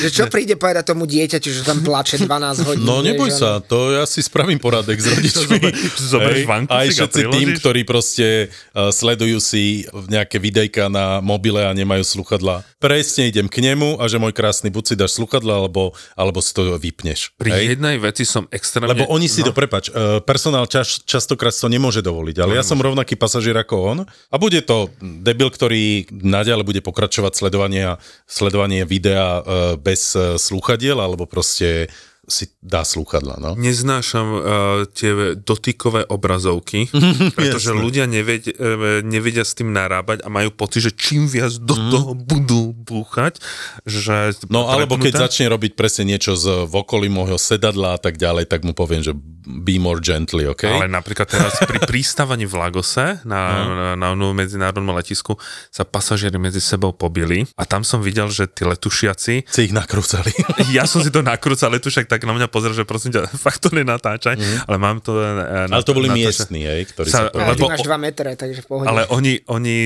že 0.02 0.08
čo 0.10 0.26
príde 0.26 0.54
povedať 0.54 0.84
tomu 0.86 1.04
dieťaťu, 1.04 1.48
že 1.48 1.62
tam 1.62 1.80
plače 1.80 2.18
12 2.18 2.28
hodín. 2.64 2.82
No 2.82 3.00
neboj 3.00 3.26
vieš, 3.26 3.40
sa, 3.40 3.58
to 3.58 3.90
ja 3.90 4.04
si 4.04 4.20
spravím 4.20 4.58
poradek 4.58 4.96
s 4.96 5.06
rodičmi. 5.08 5.58
Zoberieš 5.96 6.44
vankušik 6.44 6.76
Aj 6.76 6.86
všetci 6.86 7.20
tým, 7.28 7.48
ktorí 7.56 7.80
proste 7.82 8.26
uh, 8.72 8.90
sledujú 9.00 9.40
si 9.40 9.88
nejaké 10.12 10.36
videjka 10.36 10.92
na 10.92 11.24
mobile 11.24 11.64
a 11.64 11.72
nemajú 11.72 12.04
sluchadla. 12.04 12.60
Presne 12.76 13.32
idem 13.32 13.48
k 13.48 13.64
nemu 13.64 13.96
a 13.96 14.04
že 14.04 14.20
môj 14.20 14.36
krásny, 14.36 14.68
buď 14.68 14.84
si 14.84 14.94
dáš 15.00 15.16
sluchadla, 15.16 15.64
alebo, 15.64 15.96
alebo 16.12 16.44
si 16.44 16.52
to 16.52 16.76
vypneš. 16.76 17.32
Pri 17.40 17.50
Hej? 17.52 17.76
jednej 17.76 17.96
veci 17.96 18.28
som 18.28 18.44
extrémne... 18.52 18.92
Lebo 18.92 19.08
oni 19.08 19.26
si 19.26 19.40
no, 19.40 19.50
to, 19.50 19.52
prepač, 19.56 19.88
uh, 19.88 20.20
personál 20.20 20.68
čas, 20.68 21.00
častokrát 21.08 21.52
to 21.56 21.72
nemôže 21.72 22.04
dovoliť, 22.04 22.36
ale 22.44 22.60
ja 22.60 22.64
som 22.64 22.76
rovnaký 22.76 23.16
pasažier 23.16 23.56
ako 23.56 23.74
on 23.80 23.98
a 24.04 24.36
bude 24.36 24.60
to 24.68 24.92
debil, 25.00 25.48
ktorý 25.48 26.08
naďalej 26.12 26.64
bude 26.64 26.80
pokračovať 26.84 27.32
sledovanie, 27.36 27.96
sledovanie 28.28 28.84
videa 28.84 29.40
uh, 29.40 29.42
bez 29.80 30.12
uh, 30.14 30.36
slúchadiel, 30.36 31.00
alebo 31.00 31.24
proste 31.24 31.88
si 32.30 32.48
dá 32.62 32.86
slúchadla, 32.86 33.36
no. 33.42 33.52
Neznášam 33.58 34.26
uh, 34.30 34.40
tie 34.88 35.34
dotykové 35.34 36.06
obrazovky, 36.06 36.86
pretože 37.38 37.74
ľudia 37.74 38.06
nevedia, 38.06 38.54
uh, 38.56 39.02
nevedia 39.02 39.42
s 39.42 39.58
tým 39.58 39.74
narábať 39.74 40.22
a 40.22 40.28
majú 40.30 40.54
pocit, 40.54 40.88
že 40.88 40.92
čím 40.94 41.26
viac 41.26 41.58
do 41.58 41.74
toho 41.74 42.14
budú 42.14 42.69
búchať, 42.90 43.38
že... 43.86 44.34
No 44.50 44.66
alebo 44.66 44.98
keď 44.98 45.30
začne 45.30 45.46
robiť 45.46 45.78
presne 45.78 46.10
niečo 46.10 46.34
z 46.34 46.66
v 46.66 46.74
okolí 46.74 47.06
môjho 47.06 47.38
sedadla 47.38 47.94
a 47.94 48.00
tak 48.02 48.18
ďalej, 48.18 48.50
tak 48.50 48.66
mu 48.66 48.74
poviem, 48.74 49.06
že 49.06 49.14
be 49.46 49.78
more 49.78 49.98
gently, 50.02 50.44
OK? 50.46 50.66
Ale 50.66 50.90
napríklad 50.90 51.30
teraz 51.30 51.56
pri 51.62 51.78
pristávaní 51.90 52.44
v 52.44 52.54
Lagose 52.58 53.22
na, 53.22 53.40
na, 53.66 53.86
na 53.94 54.08
novom 54.12 54.34
medzinárodnom 54.36 54.92
letisku 54.92 55.38
sa 55.70 55.82
pasažieri 55.82 56.36
medzi 56.36 56.58
sebou 56.58 56.90
pobili 56.90 57.46
a 57.54 57.64
tam 57.64 57.86
som 57.86 58.02
videl, 58.02 58.28
že 58.28 58.50
tí 58.50 58.66
letušiaci 58.66 59.34
Si 59.46 59.60
ich 59.64 59.74
nakrúcali. 59.74 60.30
ja 60.76 60.84
som 60.84 61.00
si 61.00 61.08
to 61.08 61.22
nakrúcal, 61.22 61.70
letušak 61.72 62.06
tak 62.06 62.26
na 62.26 62.34
mňa 62.34 62.46
pozrel, 62.50 62.74
že 62.74 62.84
prosím 62.84 63.14
ťa, 63.16 63.30
fakt 63.46 63.62
to 63.62 63.70
nenatáčaj, 63.72 64.34
ale 64.66 64.76
mám 64.76 64.98
to... 65.00 65.18
eh, 65.18 65.70
Ale 65.72 65.84
to 65.86 65.94
boli 65.96 66.10
miestni, 66.10 66.66
hej, 66.66 66.90
ktorí 66.90 67.08
Sa- 67.08 67.30
sa... 67.30 67.54
Lebo- 67.54 67.70
máš 67.70 67.86
2 67.86 67.96
metre, 67.96 68.34
takže 68.34 68.60
v 68.62 68.66
pohode. 68.66 68.86
Ale 68.86 69.06
oni, 69.10 69.40
oni 69.46 69.76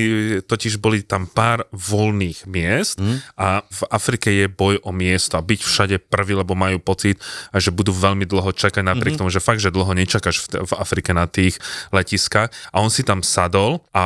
totiž 0.45 0.81
boli 0.81 1.05
tam 1.05 1.29
pár 1.29 1.67
voľných 1.71 2.47
miest 2.49 2.94
a 3.35 3.63
v 3.67 3.81
Afrike 3.91 4.31
je 4.31 4.47
boj 4.47 4.81
o 4.87 4.91
miesto 4.95 5.37
a 5.39 5.43
byť 5.43 5.61
všade 5.61 5.97
prvý, 6.07 6.39
lebo 6.39 6.55
majú 6.55 6.79
pocit, 6.79 7.19
že 7.55 7.75
budú 7.75 7.91
veľmi 7.91 8.27
dlho 8.27 8.55
čakať, 8.55 8.83
napriek 8.85 9.19
tomu, 9.19 9.31
že 9.31 9.43
fakt, 9.43 9.63
že 9.63 9.75
dlho 9.75 9.93
nečakáš 9.95 10.47
v, 10.47 10.67
v 10.67 10.73
Afrike 10.79 11.11
na 11.13 11.27
tých 11.27 11.59
letiskách. 11.91 12.55
A 12.71 12.77
on 12.81 12.91
si 12.91 13.03
tam 13.03 13.27
sadol 13.27 13.83
a 13.91 14.05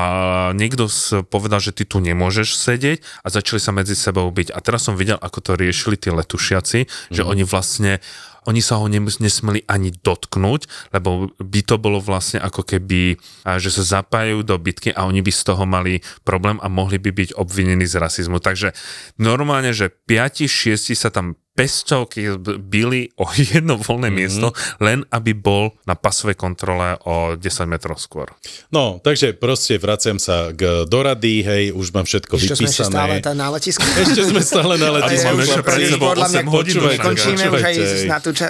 niekto 0.56 0.88
povedal, 1.28 1.60
že 1.60 1.74
ty 1.74 1.84
tu 1.84 2.00
nemôžeš 2.00 2.56
sedieť 2.56 3.04
a 3.24 3.28
začali 3.28 3.60
sa 3.60 3.72
medzi 3.74 3.92
sebou 3.92 4.28
byť. 4.32 4.52
A 4.52 4.58
teraz 4.64 4.88
som 4.88 4.96
videl, 4.96 5.20
ako 5.20 5.38
to 5.40 5.52
riešili 5.58 6.00
tí 6.00 6.08
letušiaci, 6.08 7.12
že 7.12 7.22
oni 7.22 7.44
vlastne 7.44 8.00
oni 8.46 8.62
sa 8.62 8.78
ho 8.78 8.86
nesmeli 8.86 9.66
ani 9.66 9.90
dotknúť, 9.90 10.92
lebo 10.94 11.34
by 11.40 11.60
to 11.66 11.80
bolo 11.80 11.98
vlastne 11.98 12.38
ako 12.38 12.62
keby, 12.62 13.18
že 13.58 13.70
sa 13.72 14.04
zapájajú 14.04 14.46
do 14.46 14.54
bitky 14.60 14.94
a 14.94 15.08
oni 15.08 15.24
by 15.24 15.32
z 15.34 15.42
toho 15.42 15.66
mali 15.66 16.04
problém 16.22 16.62
a 16.62 16.70
mohli 16.70 17.02
by 17.02 17.10
byť 17.10 17.34
obvinení 17.34 17.88
z 17.88 17.98
rasizmu. 17.98 18.38
Takže 18.38 18.76
normálne, 19.18 19.74
že 19.74 19.90
5-6 19.90 20.94
sa 20.94 21.10
tam 21.10 21.34
pestovky 21.58 22.38
byli 22.62 23.10
o 23.18 23.26
jedno 23.50 23.74
voľné 23.74 24.14
mm-hmm. 24.14 24.14
miesto, 24.14 24.54
len 24.78 25.02
aby 25.10 25.34
bol 25.34 25.74
na 25.90 25.98
pasovej 25.98 26.38
kontrole 26.38 26.94
o 27.02 27.34
10 27.34 27.42
metrov 27.66 27.98
skôr. 27.98 28.30
No, 28.70 29.02
takže 29.02 29.34
proste 29.34 29.74
vraciam 29.82 30.22
sa 30.22 30.54
k 30.54 30.86
dorady, 30.86 31.42
hej, 31.42 31.74
už 31.74 31.90
mám 31.90 32.06
všetko 32.06 32.38
Ešte 32.38 32.62
sme 32.62 32.70
ešte 32.70 32.86
stále 32.86 33.18
vypísané. 33.18 33.26
tá 33.26 33.32
na 33.34 33.50
letisku. 33.50 33.82
Ešte 34.06 34.22
sme 34.30 34.40
stále 34.46 34.74
na 34.78 34.88
letisku. 35.02 35.26
máme 35.34 35.42
ešte 35.42 35.62
pred 35.66 35.80
sebou 35.90 36.14
podľa 36.14 36.28
mňa 36.30 36.42
8 36.46 36.54
hodín 36.54 36.76
Končíme 36.98 37.44
už 37.50 37.62
aj 37.66 37.74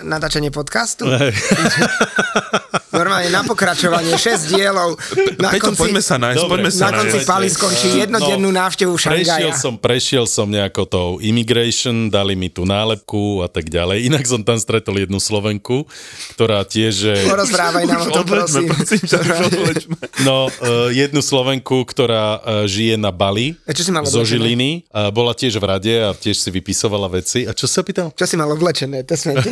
natáčanie 0.04 0.50
podcastu. 0.52 1.08
Normálne 3.18 3.34
na 3.34 3.42
pokračovanie, 3.42 4.14
6 4.30 4.54
dielov. 4.54 4.94
Na 5.36 5.50
Peťo, 5.50 5.74
konci, 5.74 5.80
poďme 5.82 5.98
sa 5.98 6.16
nájsť, 6.16 6.38
Dobre. 6.38 6.50
poďme 6.54 6.70
sa 6.70 6.82
na 6.84 6.92
konci. 6.94 7.18
Pali 7.26 7.48
skončí 7.50 7.88
jednodennú 7.98 8.48
návštevu 8.48 8.94
Prešiel 8.94 9.26
Šangaja. 9.26 9.54
som, 9.58 9.74
prešiel 9.74 10.24
som 10.24 10.46
nejako 10.46 10.82
tou 10.86 11.08
immigration, 11.18 12.06
dali 12.08 12.38
mi 12.38 12.46
tú 12.46 12.62
nálepku 12.62 13.42
a 13.42 13.50
tak 13.50 13.66
ďalej. 13.66 14.06
Inak 14.06 14.22
som 14.22 14.46
tam 14.46 14.54
stretol 14.54 15.02
jednu 15.02 15.18
Slovenku, 15.18 15.82
ktorá 16.32 16.62
tiež... 16.62 16.94
že- 16.94 17.26
Porozprávaj 17.26 17.84
nám 17.84 18.00
o 18.00 18.10
tom, 18.12 18.24
prosím. 18.24 18.70
prosím 18.70 19.02
ťa. 19.02 19.18
No, 20.18 20.46
uh, 20.50 20.90
jednu 20.90 21.18
Slovenku, 21.18 21.82
ktorá 21.84 22.36
uh, 22.36 22.42
žije 22.64 22.94
na 22.94 23.10
Bali, 23.10 23.54
A 23.64 23.72
čo 23.72 23.82
si 23.82 23.90
mal 23.90 24.02
zo? 24.02 24.22
Žiliny, 24.22 24.86
uh, 24.90 25.10
bola 25.10 25.30
tiež 25.32 25.56
v 25.56 25.64
rade 25.64 25.94
a 25.94 26.10
tiež 26.12 26.36
si 26.36 26.50
vypisovala 26.50 27.06
veci. 27.08 27.46
A 27.46 27.54
čo 27.54 27.66
sa 27.66 27.82
pýtal? 27.82 28.10
Čo 28.12 28.26
si 28.26 28.34
mal 28.34 28.50
oblečené? 28.50 29.02
To 29.02 29.14
sme. 29.14 29.34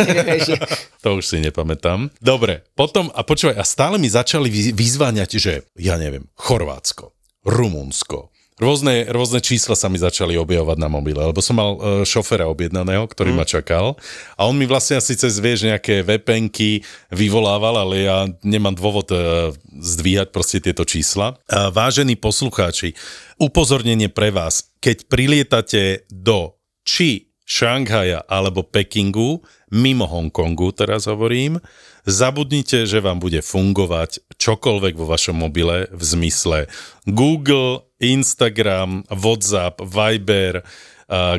To 1.07 1.15
už 1.15 1.25
si 1.25 1.39
nepamätám. 1.39 2.11
Dobre, 2.19 2.67
potom, 2.75 3.07
a 3.09 3.23
počúvaj, 3.23 3.56
a 3.57 3.65
stále 3.65 3.97
mi 3.97 4.13
začali 4.13 4.53
vy- 4.53 4.77
vyzváňať, 4.77 5.31
že 5.41 5.53
ja 5.81 5.97
neviem, 5.97 6.29
Chorvátsko, 6.37 7.17
Rumunsko, 7.49 8.31
Rôzne, 8.57 9.05
rôzne 9.13 9.45
čísla 9.45 9.77
sa 9.77 9.93
mi 9.93 10.01
začali 10.01 10.33
objavovať 10.41 10.81
na 10.81 10.89
mobile, 10.89 11.21
lebo 11.21 11.45
som 11.45 11.61
mal 11.61 11.77
e, 11.77 12.09
šoféra 12.09 12.49
objednaného, 12.49 13.05
ktorý 13.05 13.29
mm. 13.29 13.37
ma 13.37 13.45
čakal 13.45 14.01
a 14.33 14.49
on 14.49 14.57
mi 14.57 14.65
vlastne 14.65 14.97
asi 14.97 15.13
cez, 15.13 15.37
vieš, 15.45 15.69
nejaké 15.69 16.01
VPNky 16.01 16.81
vyvolával, 17.13 17.85
ale 17.85 18.09
ja 18.09 18.25
nemám 18.41 18.73
dôvod 18.73 19.13
e, 19.13 19.53
zdvíhať 19.77 20.33
proste 20.33 20.65
tieto 20.65 20.89
čísla. 20.89 21.37
Vážení 21.53 22.17
poslucháči, 22.17 22.97
upozornenie 23.37 24.09
pre 24.09 24.33
vás, 24.33 24.73
keď 24.81 25.05
prilietate 25.05 26.09
do 26.09 26.57
či 26.81 27.36
Šanghaja 27.47 28.27
alebo 28.27 28.67
Pekingu, 28.67 29.47
mimo 29.71 30.05
Hongkongu 30.11 30.75
teraz 30.75 31.07
hovorím, 31.07 31.63
zabudnite, 32.03 32.87
že 32.91 32.99
vám 32.99 33.23
bude 33.23 33.39
fungovať 33.39 34.19
čokoľvek 34.35 34.95
vo 34.99 35.07
vašom 35.07 35.39
mobile 35.39 35.87
v 35.95 36.03
zmysle 36.03 36.59
Google, 37.07 37.87
Instagram, 38.03 39.07
WhatsApp, 39.09 39.79
Viber, 39.81 40.67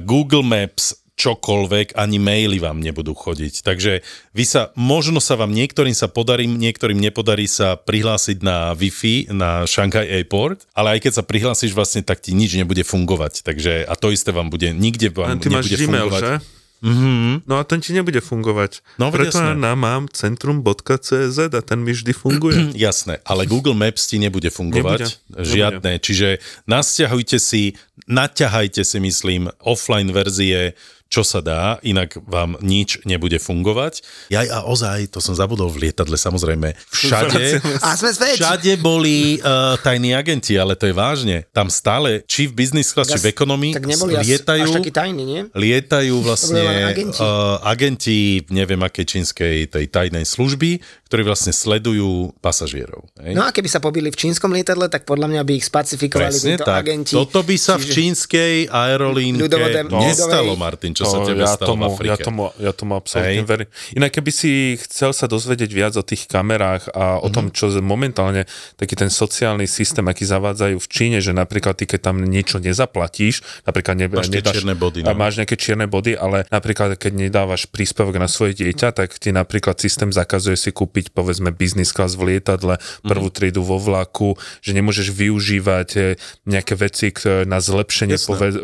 Google 0.08 0.48
Maps, 0.48 1.07
čokoľvek, 1.18 1.98
ani 1.98 2.22
maily 2.22 2.62
vám 2.62 2.78
nebudú 2.78 3.18
chodiť. 3.18 3.66
Takže 3.66 4.06
vy 4.38 4.44
sa, 4.46 4.70
možno 4.78 5.18
sa 5.18 5.34
vám 5.34 5.50
niektorým 5.50 5.98
sa 5.98 6.06
podarí, 6.06 6.46
niektorým 6.46 7.02
nepodarí 7.02 7.50
sa 7.50 7.74
prihlásiť 7.74 8.46
na 8.46 8.78
Wi-Fi, 8.78 9.34
na 9.34 9.66
Shanghai 9.66 10.06
Airport, 10.06 10.70
ale 10.78 10.98
aj 10.98 11.10
keď 11.10 11.14
sa 11.18 11.24
prihlásiš 11.26 11.74
vlastne, 11.74 12.06
tak 12.06 12.22
ti 12.22 12.38
nič 12.38 12.54
nebude 12.54 12.86
fungovať. 12.86 13.42
Takže, 13.42 13.82
a 13.90 13.94
to 13.98 14.14
isté 14.14 14.30
vám 14.30 14.54
bude, 14.54 14.70
nikde 14.78 15.10
vám 15.10 15.42
ty 15.42 15.50
máš 15.50 15.74
nebude 15.74 15.78
Gmail, 15.82 16.08
fungovať. 16.08 16.22
že? 16.22 16.34
Mm-hmm. 16.78 17.50
No 17.50 17.58
a 17.58 17.66
ten 17.66 17.82
ti 17.82 17.90
nebude 17.90 18.22
fungovať. 18.22 18.86
No, 19.02 19.10
Preto 19.10 19.34
ja 19.42 19.50
jasné. 19.50 19.58
na 19.58 19.74
mám 19.74 20.06
centrum.cz 20.14 21.38
a 21.50 21.62
ten 21.66 21.80
mi 21.82 21.90
vždy 21.90 22.14
funguje. 22.14 22.70
Jasné, 22.78 23.18
ale 23.26 23.50
Google 23.50 23.74
Maps 23.74 24.06
ti 24.06 24.22
nebude 24.22 24.54
fungovať. 24.54 25.18
Nebude, 25.34 25.42
Žiadne. 25.42 25.92
Čiže 25.98 26.38
nasťahujte 26.70 27.42
si, 27.42 27.74
naťahajte 28.06 28.86
si, 28.86 28.98
myslím, 29.02 29.50
offline 29.66 30.14
verzie, 30.14 30.78
čo 31.08 31.22
sa 31.22 31.40
dá, 31.40 31.62
inak 31.82 32.20
vám 32.22 32.60
nič 32.60 33.00
nebude 33.04 33.38
fungovať. 33.38 34.04
Jaj 34.28 34.48
a 34.48 34.60
ozaj, 34.64 35.08
to 35.08 35.18
som 35.18 35.32
zabudol 35.32 35.68
v 35.68 35.88
lietadle, 35.88 36.14
samozrejme. 36.14 36.76
Všade, 36.90 37.64
A 37.80 37.94
sme 37.94 38.12
späť. 38.12 38.36
všade 38.38 38.76
boli 38.78 39.40
uh, 39.40 39.76
tajní 39.78 40.12
agenti, 40.12 40.54
ale 40.54 40.74
to 40.74 40.84
je 40.84 40.94
vážne. 40.94 41.48
Tam 41.50 41.68
stále, 41.68 42.24
či 42.24 42.46
v 42.46 42.56
business 42.58 42.92
class, 42.92 43.08
či 43.08 43.18
v 43.18 43.28
ekonomii, 43.28 43.74
Tak 43.74 43.86
neboli 43.86 44.14
lietajú... 44.18 44.64
až 44.66 44.76
taký 44.76 44.92
tajný, 44.92 45.24
nie? 45.24 45.42
Lietajú 45.50 46.16
vlastne 46.20 46.60
agenti. 46.86 47.18
Uh, 47.18 47.56
agenti, 47.62 48.18
neviem 48.48 48.80
akej 48.80 49.06
čínskej 49.08 49.56
tej 49.70 49.86
tajnej 49.88 50.24
služby, 50.24 50.80
ktorí 51.06 51.24
vlastne 51.24 51.52
sledujú 51.52 52.36
pasažierov. 52.38 53.08
Hej? 53.18 53.32
No 53.32 53.44
a 53.44 53.50
keby 53.50 53.66
sa 53.66 53.80
pobili 53.80 54.12
v 54.12 54.18
čínskom 54.18 54.52
lietadle, 54.52 54.88
tak 54.88 55.04
podľa 55.04 55.30
mňa 55.30 55.42
by 55.42 55.54
ich 55.56 55.64
spacifikovali 55.64 56.28
Presne 56.30 56.52
títo 56.54 56.68
tak. 56.68 56.84
agenti. 56.84 57.14
Toto 57.14 57.40
by 57.42 57.56
sa 57.56 57.76
v 57.76 57.84
Čiže- 57.84 57.94
čínskej 57.94 58.54
aerolínke 58.68 59.48
Ľudovodem- 59.48 59.88
nestalo, 59.88 60.52
ľudovej- 60.52 60.60
Martin. 60.60 60.92
Čo 60.98 61.06
sa 61.06 61.22
tebe 61.22 61.42
ja 61.42 61.54
stalo 61.54 61.70
tomu, 61.70 61.84
v 61.84 61.94
Afrike. 61.94 62.10
Ja 62.10 62.18
tomu, 62.20 62.42
ja 62.58 62.72
tomu 62.72 62.92
absolútne 62.94 63.38
Hej. 63.38 63.46
verím. 63.46 63.68
Inak 63.94 64.12
keby 64.12 64.32
si 64.32 64.52
chcel 64.80 65.12
sa 65.12 65.26
dozvedieť 65.26 65.70
viac 65.70 65.94
o 65.94 66.02
tých 66.02 66.26
kamerách 66.26 66.90
a 66.92 67.22
o 67.22 67.28
Mhm. 67.28 67.34
tom, 67.34 67.46
čo 67.50 67.70
momentálne 67.78 68.44
taký 68.76 68.96
ten 68.96 69.08
sociálny 69.08 69.66
systém, 69.66 70.02
aký 70.04 70.24
zavádzajú 70.24 70.76
v 70.76 70.88
Číne, 70.88 71.18
že 71.20 71.32
napríklad 71.32 71.76
ty, 71.76 71.86
keď 71.86 72.00
tam 72.04 72.18
niečo 72.20 72.58
nezaplatíš, 72.58 73.42
napríklad 73.64 73.96
ne, 73.96 74.06
Máš 74.08 74.30
tie 74.30 74.42
čierne 74.42 74.74
body, 74.74 75.04
no. 75.04 75.14
máš 75.14 75.38
nejaké 75.38 75.54
čierne 75.54 75.86
body, 75.86 76.16
ale 76.16 76.48
napríklad 76.48 76.96
keď 76.96 77.12
nedávaš 77.14 77.68
príspevok 77.68 78.18
na 78.18 78.26
svoje 78.26 78.56
dieťa, 78.56 78.90
tak 78.92 79.14
ti 79.16 79.30
napríklad 79.30 79.78
systém 79.78 80.10
zakazuje 80.10 80.56
si 80.56 80.72
kúpiť 80.72 81.12
povedzme 81.12 81.52
business 81.52 81.92
class 81.92 82.16
v 82.16 82.34
lietadle, 82.34 82.80
Mhm. 82.80 83.06
prvú 83.06 83.28
triedu 83.30 83.62
vo 83.62 83.78
vlaku, 83.78 84.34
že 84.60 84.72
nemôžeš 84.72 85.12
využívať 85.12 85.90
eh, 85.94 86.04
nejaké 86.46 86.74
veci 86.74 87.10
na 87.46 87.60
zlepšenie, 87.60 88.16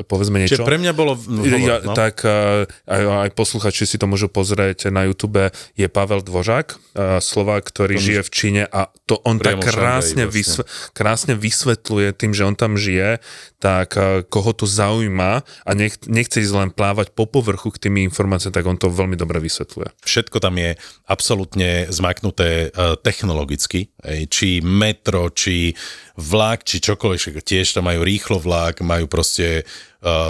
povedzme 0.04 0.39
niečo. 0.39 0.58
Čiže 0.60 0.65
pre 0.65 0.80
mňa 0.80 0.93
bolo... 0.93 1.19
No, 1.28 1.43
Ja, 1.43 1.80
no. 1.80 1.93
Tak 1.93 2.22
aj, 2.23 3.01
aj 3.27 3.29
posluchači 3.36 3.83
si 3.86 3.99
to 3.99 4.07
môžu 4.07 4.31
pozrieť 4.31 4.89
na 4.89 5.05
YouTube, 5.05 5.51
je 5.75 5.88
Pavel 5.91 6.23
Dvožák, 6.23 6.67
uh, 6.73 7.19
Slovák, 7.19 7.67
ktorý 7.67 7.99
žije 7.99 8.21
v 8.23 8.31
Číne 8.31 8.63
a 8.67 8.89
to 9.05 9.19
on 9.27 9.38
tak 9.38 9.59
krásne, 9.62 10.25
vlastne. 10.25 10.31
vysve, 10.31 10.63
krásne 10.95 11.33
vysvetľuje 11.36 12.09
tým, 12.15 12.31
že 12.31 12.43
on 12.47 12.55
tam 12.55 12.79
žije, 12.79 13.19
tak 13.59 13.95
uh, 13.95 14.23
koho 14.27 14.51
to 14.51 14.67
zaujíma 14.67 15.43
a 15.43 15.71
nech, 15.75 15.99
nechce 16.07 16.39
ísť 16.39 16.55
len 16.55 16.69
plávať 16.71 17.12
po 17.12 17.27
povrchu 17.27 17.71
k 17.75 17.89
tými 17.89 18.03
informáciám, 18.07 18.55
tak 18.55 18.67
on 18.67 18.79
to 18.79 18.91
veľmi 18.91 19.15
dobre 19.15 19.39
vysvetľuje. 19.43 20.03
Všetko 20.03 20.38
tam 20.43 20.59
je 20.59 20.75
absolútne 21.07 21.88
zmaknuté 21.91 22.71
uh, 22.71 22.95
technologicky, 22.99 23.91
či 24.27 24.59
metro, 24.59 25.31
či 25.31 25.75
vlak, 26.19 26.62
či 26.67 26.77
čokoľvek, 26.83 27.41
tiež 27.41 27.73
tam 27.73 27.89
majú 27.89 28.05
rýchlo 28.05 28.38
vlak, 28.38 28.86
majú 28.86 29.09
proste 29.09 29.65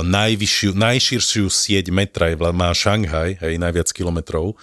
najvyššiu, 0.06 0.78
najširšiu 0.78 1.50
sieť 1.50 1.90
metra, 1.90 2.30
je, 2.30 2.38
má 2.38 2.70
Šanghaj, 2.70 3.42
hej, 3.42 3.56
najviac 3.58 3.90
kilometrov. 3.90 4.54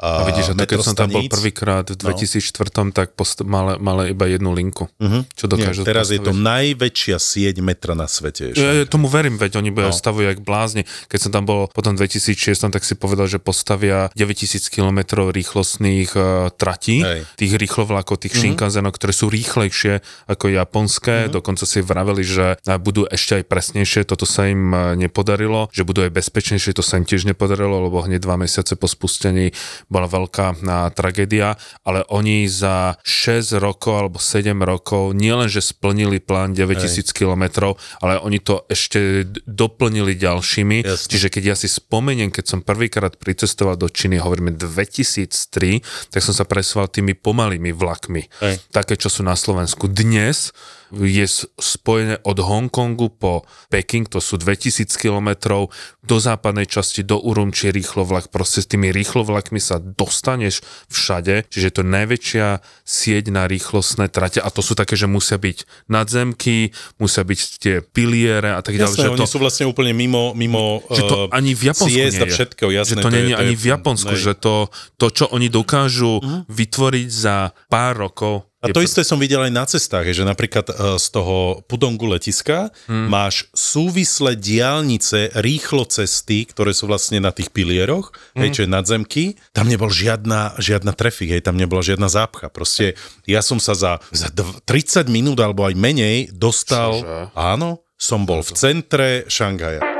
A 0.00 0.24
vidíš, 0.24 0.52
že 0.52 0.54
to, 0.56 0.64
keď 0.64 0.80
som 0.80 0.96
tam 0.96 1.12
bol 1.12 1.28
prvýkrát 1.28 1.84
v 1.84 1.96
2004, 2.00 2.96
tak 2.96 3.12
post- 3.12 3.44
mal, 3.44 3.76
mal 3.76 4.08
iba 4.08 4.24
jednu 4.24 4.56
linku, 4.56 4.88
uh-huh. 4.96 5.28
čo 5.36 5.44
Nie, 5.60 5.68
teraz 5.84 6.08
je 6.08 6.16
to 6.16 6.32
postaviť. 6.32 6.40
najväčšia 6.40 7.16
sieť 7.20 7.56
metra 7.60 7.92
na 7.92 8.08
svete. 8.08 8.56
ešte. 8.56 8.64
Ja, 8.64 8.80
ja 8.80 8.84
tomu 8.88 9.12
verím, 9.12 9.36
veď 9.36 9.60
oni 9.60 9.68
No. 9.70 9.92
no. 9.92 10.00
stavujú 10.00 10.24
jak 10.24 10.40
blázni. 10.40 10.88
Keď 11.12 11.18
som 11.20 11.30
tam 11.36 11.44
bol 11.44 11.68
potom 11.76 12.00
v 12.00 12.08
2006, 12.08 12.72
tak 12.72 12.80
si 12.80 12.96
povedal, 12.96 13.28
že 13.28 13.36
postavia 13.36 14.08
9000 14.16 14.72
km 14.72 15.28
rýchlostných 15.28 16.10
uh, 16.16 16.48
tratí, 16.56 17.04
Hej. 17.04 17.28
tých 17.36 17.52
rýchlovlakov, 17.60 18.24
tých 18.24 18.32
mm-hmm. 18.40 18.56
Shinkansenov, 18.56 18.96
ktoré 18.96 19.12
sú 19.12 19.28
rýchlejšie 19.28 20.00
ako 20.32 20.48
japonské. 20.48 21.28
Mm-hmm. 21.28 21.34
Dokonca 21.36 21.64
si 21.68 21.84
vraveli, 21.84 22.24
že 22.24 22.46
uh, 22.56 22.80
budú 22.80 23.04
ešte 23.04 23.42
aj 23.42 23.44
presnejšie, 23.52 24.08
toto 24.08 24.24
sa 24.24 24.48
im 24.48 24.72
uh, 24.72 24.96
nepodarilo, 24.96 25.68
že 25.76 25.84
budú 25.84 26.08
aj 26.08 26.12
bezpečnejšie, 26.16 26.72
to 26.72 26.80
sa 26.80 26.96
im 26.96 27.04
tiež 27.04 27.28
nepodarilo, 27.28 27.84
lebo 27.84 28.00
hneď 28.00 28.24
dva 28.24 28.40
mesiace 28.40 28.80
po 28.80 28.88
spustení 28.88 29.52
bola 29.90 30.06
veľká 30.06 30.62
tragédia, 30.94 31.58
ale 31.82 32.06
oni 32.08 32.46
za 32.46 32.94
6 33.02 33.58
rokov 33.58 33.92
alebo 33.98 34.22
7 34.22 34.54
rokov 34.62 35.18
nielenže 35.18 35.58
splnili 35.58 36.22
plán 36.22 36.54
9000 36.54 37.10
km, 37.10 37.74
ale 37.98 38.22
oni 38.22 38.38
to 38.38 38.62
ešte 38.70 39.26
doplnili 39.50 40.14
ďalšími. 40.14 40.86
Jasne. 40.86 41.10
Čiže 41.10 41.28
keď 41.34 41.42
ja 41.42 41.56
si 41.58 41.66
spomeniem, 41.66 42.30
keď 42.30 42.44
som 42.46 42.60
prvýkrát 42.62 43.18
pricestoval 43.18 43.74
do 43.74 43.90
Číny, 43.90 44.22
hovoríme 44.22 44.54
2003, 44.54 45.82
tak 46.14 46.22
som 46.22 46.32
sa 46.32 46.46
presval 46.46 46.86
tými 46.86 47.18
pomalými 47.18 47.74
vlakmi. 47.74 48.30
Hej. 48.46 48.62
Také, 48.70 48.94
čo 48.94 49.10
sú 49.10 49.26
na 49.26 49.34
Slovensku. 49.34 49.90
Dnes 49.90 50.54
je 50.90 51.26
spojené 51.58 52.18
od 52.26 52.38
Hongkongu 52.42 53.14
po 53.14 53.46
Peking, 53.70 54.10
to 54.10 54.18
sú 54.18 54.36
2000 54.38 54.90
kilometrov, 54.98 55.70
do 56.00 56.16
západnej 56.18 56.66
časti, 56.66 57.06
do 57.06 57.22
Urumči 57.22 57.70
rýchlo 57.70 58.02
vlak. 58.02 58.34
Proste 58.34 58.64
s 58.64 58.66
tými 58.66 58.90
rýchlovlakmi 58.90 59.62
sa 59.62 59.78
dostaneš 59.78 60.64
všade, 60.90 61.46
čiže 61.46 61.66
je 61.70 61.74
to 61.76 61.84
najväčšia 61.86 62.46
sieť 62.82 63.30
na 63.30 63.46
rýchlostné 63.46 64.10
trate 64.10 64.42
a 64.42 64.48
to 64.50 64.64
sú 64.64 64.74
také, 64.74 64.98
že 64.98 65.06
musia 65.06 65.38
byť 65.38 65.86
nadzemky, 65.86 66.74
musia 66.98 67.22
byť 67.22 67.40
tie 67.62 67.74
piliere 67.84 68.58
a 68.58 68.60
tak 68.64 68.74
ďalej. 68.74 68.96
Jasné, 68.98 69.06
že 69.06 69.14
oni 69.14 69.22
to, 69.22 69.30
sú 69.30 69.38
vlastne 69.38 69.64
úplne 69.70 69.94
mimo, 69.94 70.34
mimo 70.34 70.82
že 70.90 71.06
to 71.06 71.16
eh, 71.30 71.38
ani 71.38 71.54
v 71.54 71.62
Japonsku 71.70 71.94
ciest 71.94 72.18
nie 72.18 72.26
je. 72.26 72.34
všetko, 72.34 72.64
jasné. 72.74 72.90
že 72.90 73.04
to, 73.06 73.08
nie 73.14 73.24
je 73.30 73.36
ani 73.38 73.54
v 73.54 73.64
Japonsku, 73.70 74.14
hej. 74.18 74.24
že 74.26 74.32
to, 74.34 74.54
to, 74.98 75.06
čo 75.14 75.24
oni 75.30 75.46
dokážu 75.46 76.18
vytvoriť 76.50 77.08
za 77.08 77.54
pár 77.70 77.94
rokov. 78.08 78.49
A 78.60 78.68
to 78.68 78.84
isté 78.84 79.00
som 79.00 79.16
videl 79.16 79.40
aj 79.40 79.52
na 79.52 79.64
cestách, 79.64 80.12
že 80.12 80.20
napríklad 80.20 80.68
eh, 80.68 80.74
z 81.00 81.06
toho 81.08 81.64
Pudongu 81.64 82.04
letiska 82.04 82.68
hmm. 82.86 83.08
máš 83.08 83.48
súvislé 83.56 84.36
diálnice, 84.36 85.32
rýchlo 85.40 85.88
cesty, 85.88 86.44
ktoré 86.44 86.76
sú 86.76 86.84
vlastne 86.84 87.24
na 87.24 87.32
tých 87.32 87.48
pilieroch, 87.56 88.12
hmm. 88.36 88.40
hej, 88.44 88.50
čo 88.52 88.60
je 88.64 88.68
nadzemky. 88.68 89.24
Tam 89.56 89.64
nebol 89.64 89.88
žiadna, 89.88 90.60
žiadna 90.60 90.92
trafik, 90.92 91.32
hej, 91.32 91.42
tam 91.44 91.56
nebola 91.56 91.80
žiadna 91.80 92.12
zápcha. 92.12 92.52
Proste 92.52 93.00
ja 93.24 93.40
som 93.40 93.56
sa 93.56 93.72
za, 93.72 93.92
za 94.12 94.28
dv- 94.28 94.60
30 94.68 95.08
minút 95.08 95.40
alebo 95.40 95.64
aj 95.64 95.74
menej 95.74 96.28
dostal, 96.28 97.00
Čože? 97.00 97.32
áno, 97.32 97.88
som 97.96 98.28
bol 98.28 98.44
v 98.44 98.52
centre 98.56 99.08
Šanghaja. 99.28 99.99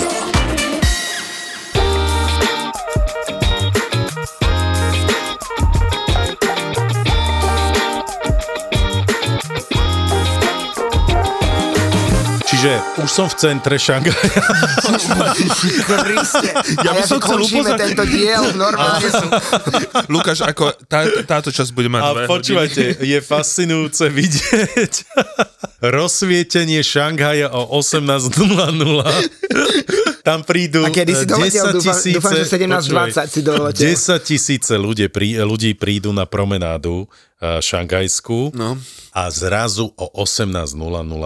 Čiže 12.61 13.01
už 13.01 13.09
som 13.09 13.25
v 13.25 13.35
centre 13.41 13.73
Šanghaja. 13.73 14.37
Ja 16.85 16.93
by 16.93 17.01
som 17.09 17.17
chcel 17.17 17.41
upozor- 17.41 17.73
tento 17.73 18.05
diel, 18.05 18.53
normálne 18.53 19.09
som... 19.09 19.33
Lukáš, 20.05 20.45
ako 20.45 20.69
tá, 20.85 21.09
táto 21.25 21.49
časť 21.49 21.73
bude 21.73 21.89
mať 21.89 22.05
A 22.05 22.29
počúvajte, 22.29 23.01
je 23.01 23.17
fascinujúce 23.17 24.13
vidieť 24.13 24.93
rozsvietenie 25.97 26.85
Šanghaja 26.85 27.49
o 27.49 27.65
18.00. 27.81 28.29
Tam 30.21 30.41
prídu 30.41 30.81
A 30.81 30.89
kedy 30.89 31.13
si 31.13 31.25
doletel? 31.25 31.65
10 31.65 31.73
Dúfam, 31.73 31.81
tisíce, 31.83 32.13
dúfam, 32.13 32.31
že 32.31 32.43
17.20 32.45 33.25
si 33.27 33.41
doletel. 33.41 33.81
10 33.89 34.21
tisíce 34.21 34.73
ľudí, 34.75 35.05
prí, 35.07 35.33
ľudí 35.35 35.73
prídu 35.73 36.09
na 36.09 36.23
promenádu 36.23 37.09
uh, 37.41 37.57
šangajskú 37.57 38.53
No. 38.53 38.77
a 39.11 39.23
zrazu 39.27 39.89
o 39.91 40.07
18.00 40.15 40.77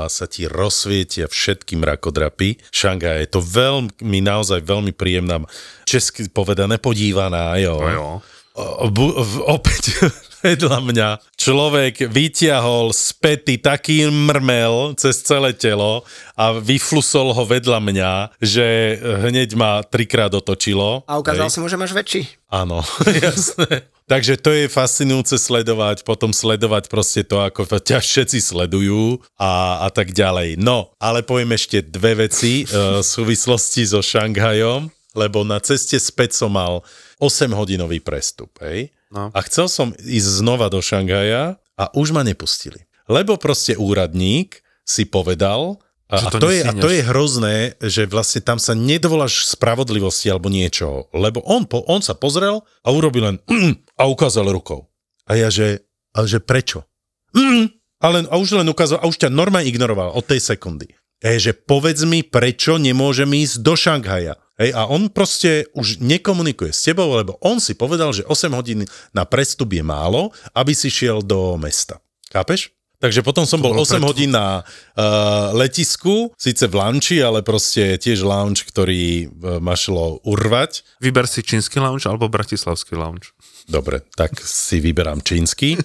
sa 0.07 0.25
ti 0.25 0.45
rozsvietia 0.45 1.27
všetky 1.27 1.75
mrakodrapy. 1.75 2.57
Šangaj 2.69 3.15
je 3.19 3.29
to 3.29 3.39
veľmi, 3.39 3.91
naozaj 4.21 4.59
veľmi 4.61 4.91
príjemná, 4.91 5.43
česky 5.83 6.27
povedané, 6.27 6.79
podívaná, 6.79 7.59
jo. 7.59 7.75
No 7.75 7.89
jo. 7.89 8.07
O- 8.55 8.87
bu- 8.87 9.11
v- 9.13 9.43
opäť 9.45 9.83
vedľa 10.45 10.77
mňa 10.77 11.09
človek 11.33 12.05
vyťahol 12.05 12.93
z 12.93 13.05
pety 13.17 13.57
taký 13.57 14.05
mrmel 14.05 14.93
cez 14.93 15.25
celé 15.25 15.57
telo 15.57 16.05
a 16.37 16.53
vyflusol 16.53 17.33
ho 17.33 17.43
vedľa 17.49 17.79
mňa, 17.81 18.11
že 18.37 18.97
hneď 19.01 19.57
ma 19.57 19.81
trikrát 19.81 20.29
otočilo. 20.29 21.01
A 21.09 21.17
ukázal 21.17 21.49
si 21.49 21.57
mu, 21.57 21.65
že 21.65 21.81
máš 21.81 21.97
väčší. 21.97 22.29
Áno, 22.53 22.85
jasné. 23.25 23.89
Takže 24.05 24.37
to 24.37 24.53
je 24.53 24.69
fascinujúce 24.69 25.33
sledovať, 25.41 26.05
potom 26.05 26.29
sledovať 26.29 26.93
proste 26.93 27.25
to, 27.25 27.41
ako 27.41 27.65
ťa 27.65 28.05
všetci 28.05 28.37
sledujú 28.37 29.17
a, 29.41 29.81
a 29.81 29.89
tak 29.89 30.13
ďalej. 30.13 30.61
No, 30.61 30.93
ale 31.01 31.25
poviem 31.25 31.57
ešte 31.57 31.81
dve 31.81 32.29
veci 32.29 32.61
e, 32.61 32.65
v 32.69 33.01
súvislosti 33.01 33.81
so 33.81 34.05
Šanghajom, 34.05 34.93
lebo 35.17 35.41
na 35.41 35.57
ceste 35.57 35.97
späť 35.97 36.37
som 36.37 36.53
mal 36.53 36.85
8-hodinový 37.17 37.97
prestup, 38.03 38.53
hej? 38.61 38.93
No. 39.15 39.31
A 39.31 39.39
chcel 39.47 39.71
som 39.71 39.95
ísť 39.95 40.43
znova 40.43 40.67
do 40.67 40.83
Šanghaja 40.83 41.55
a 41.79 41.85
už 41.95 42.11
ma 42.11 42.27
nepustili. 42.27 42.83
Lebo 43.07 43.39
proste 43.39 43.79
úradník 43.79 44.59
si 44.83 45.07
povedal, 45.07 45.79
a, 46.05 46.21
a, 46.21 46.29
to 46.37 46.53
je, 46.53 46.61
a 46.61 46.69
to 46.75 46.85
je 46.91 47.01
hrozné, 47.01 47.79
že 47.81 48.05
vlastne 48.05 48.43
tam 48.43 48.61
sa 48.61 48.77
nedovoláš 48.77 49.49
spravodlivosti 49.49 50.29
alebo 50.29 50.53
niečoho, 50.53 51.09
lebo 51.17 51.41
on, 51.49 51.65
po, 51.65 51.81
on 51.89 52.05
sa 52.05 52.13
pozrel 52.13 52.61
a 52.85 52.93
urobil 52.93 53.25
len 53.25 53.37
mm, 53.49 53.97
a 53.97 54.05
ukázal 54.05 54.45
rukou. 54.53 54.85
A 55.25 55.33
ja, 55.33 55.49
že, 55.49 55.81
ale 56.13 56.29
že 56.29 56.37
prečo? 56.37 56.85
Mm, 57.33 57.73
a, 57.97 58.07
len, 58.13 58.29
a 58.29 58.37
už 58.37 58.61
len 58.61 58.69
ukázal, 58.69 59.01
a 59.01 59.09
už 59.09 59.17
ťa 59.17 59.33
normálne 59.33 59.65
ignoroval 59.65 60.13
od 60.13 60.21
tej 60.29 60.45
sekundy. 60.45 60.93
Hej, 61.25 61.37
že 61.41 61.51
povedz 61.57 62.05
mi, 62.05 62.21
prečo 62.21 62.77
nemôžem 62.77 63.31
ísť 63.33 63.65
do 63.65 63.73
Šanghaja. 63.73 64.37
Hej, 64.55 64.71
a 64.71 64.87
on 64.87 65.11
proste 65.11 65.67
už 65.75 65.99
nekomunikuje 65.99 66.71
s 66.71 66.87
tebou, 66.87 67.11
lebo 67.11 67.35
on 67.43 67.59
si 67.59 67.75
povedal, 67.75 68.15
že 68.15 68.23
8 68.23 68.55
hodín 68.55 68.87
na 69.11 69.27
prestup 69.27 69.67
je 69.75 69.83
málo, 69.83 70.31
aby 70.55 70.71
si 70.71 70.87
šiel 70.87 71.19
do 71.19 71.59
mesta. 71.59 71.99
Chápeš? 72.31 72.71
Takže 73.03 73.19
potom 73.19 73.43
som 73.43 73.59
bol 73.59 73.75
8 73.75 73.99
preto... 73.99 74.07
hodín 74.07 74.31
na 74.31 74.63
uh, 74.63 75.51
letisku, 75.51 76.31
síce 76.39 76.71
v 76.71 76.79
lanči, 76.79 77.19
ale 77.19 77.43
proste 77.43 77.99
tiež 77.99 78.23
lounge, 78.23 78.63
ktorý 78.63 79.27
uh, 79.27 79.59
ma 79.59 79.75
šlo 79.75 80.23
urvať. 80.23 80.87
Vyber 81.03 81.27
si 81.27 81.43
čínsky 81.43 81.83
lounge 81.83 82.07
alebo 82.07 82.31
bratislavský 82.31 82.95
lounge. 82.95 83.34
Dobre, 83.65 84.05
tak 84.13 84.37
si 84.45 84.77
vyberám 84.77 85.25
čínsky. 85.25 85.73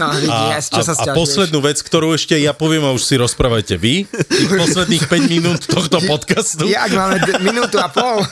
No, 0.00 0.12
vidieš, 0.16 0.70
čo 0.72 0.80
a, 0.80 0.86
sa 0.86 0.94
a 0.94 1.12
poslednú 1.12 1.60
vec, 1.60 1.82
ktorú 1.82 2.14
ešte 2.14 2.38
ja 2.38 2.54
poviem 2.56 2.86
a 2.86 2.94
už 2.94 3.04
si 3.04 3.14
rozprávajte 3.18 3.76
vy, 3.76 4.06
tých 4.08 4.50
posledných 4.62 5.04
5 5.08 5.28
minút 5.28 5.60
tohto 5.66 6.00
podcastu. 6.06 6.64
Jak 6.70 6.88
máme 6.94 7.20
d- 7.20 7.42
minútu 7.42 7.76
a 7.76 7.90
pol. 7.90 8.22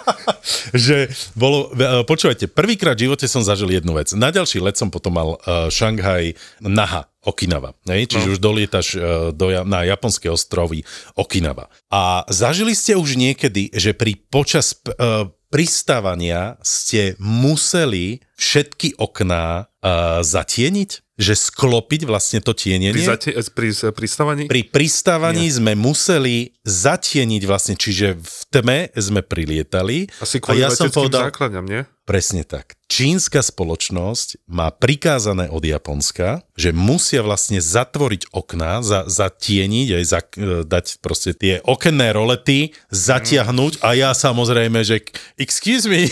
že 0.86 1.10
bolo, 1.34 1.72
e, 1.74 2.06
počúvajte, 2.06 2.46
prvýkrát 2.52 2.94
v 2.94 3.10
živote 3.10 3.26
som 3.26 3.42
zažil 3.42 3.72
jednu 3.72 3.96
vec. 3.96 4.14
Na 4.14 4.30
ďalší 4.30 4.62
let 4.62 4.78
som 4.78 4.92
potom 4.92 5.16
mal 5.16 5.28
uh, 5.42 5.72
Šanghaj 5.72 6.36
Naha. 6.62 7.08
Okinawa. 7.22 7.78
Ne? 7.86 8.02
Čiže 8.02 8.26
no. 8.26 8.32
už 8.34 8.38
dolietaš 8.42 8.86
uh, 8.98 9.02
do, 9.30 9.54
na 9.62 9.86
japonské 9.86 10.26
ostrovy 10.26 10.82
Okinawa. 11.14 11.70
A 11.86 12.26
zažili 12.26 12.74
ste 12.74 12.98
už 12.98 13.14
niekedy, 13.14 13.70
že 13.70 13.94
pri 13.94 14.18
počas 14.26 14.74
uh, 14.90 15.30
pristávania 15.52 16.56
ste 16.64 17.12
museli 17.20 18.24
všetky 18.40 18.96
okná 18.96 19.68
uh, 19.68 20.24
zatieniť? 20.24 21.11
Že 21.22 21.34
sklopiť 21.38 22.02
vlastne 22.02 22.42
to 22.42 22.50
tienenie? 22.50 22.90
Pri, 22.90 23.06
zatie- 23.06 23.38
pri 23.54 23.70
pristávaní? 23.94 24.50
Pri 24.50 24.66
pristávaní 24.66 25.46
Nie. 25.46 25.54
sme 25.62 25.72
museli 25.78 26.58
zatieniť 26.66 27.42
vlastne, 27.46 27.78
čiže 27.78 28.18
v 28.18 28.40
tme 28.50 28.78
sme 28.98 29.22
prilietali. 29.22 30.10
Asi 30.18 30.42
kvôli 30.42 30.66
a 30.66 30.66
ja 30.66 30.68
som 30.74 30.90
povedal, 30.90 31.30
základňam, 31.30 31.66
nie? 31.70 31.82
Presne 32.02 32.42
tak. 32.42 32.74
Čínska 32.90 33.46
spoločnosť 33.46 34.50
má 34.50 34.74
prikázané 34.74 35.46
od 35.46 35.62
Japonska, 35.62 36.42
že 36.58 36.74
musia 36.74 37.22
vlastne 37.22 37.62
zatvoriť 37.62 38.34
okná, 38.34 38.82
za, 38.82 39.06
zatieniť, 39.06 39.88
aj 40.02 40.04
za, 40.04 40.20
e, 40.34 40.66
dať 40.66 40.98
proste 40.98 41.30
tie 41.30 41.62
okenné 41.62 42.10
rolety, 42.10 42.74
zatiahnuť 42.90 43.86
a 43.86 43.94
ja 43.94 44.10
samozrejme, 44.18 44.82
že 44.82 45.06
excuse 45.38 45.86
me, 45.86 46.10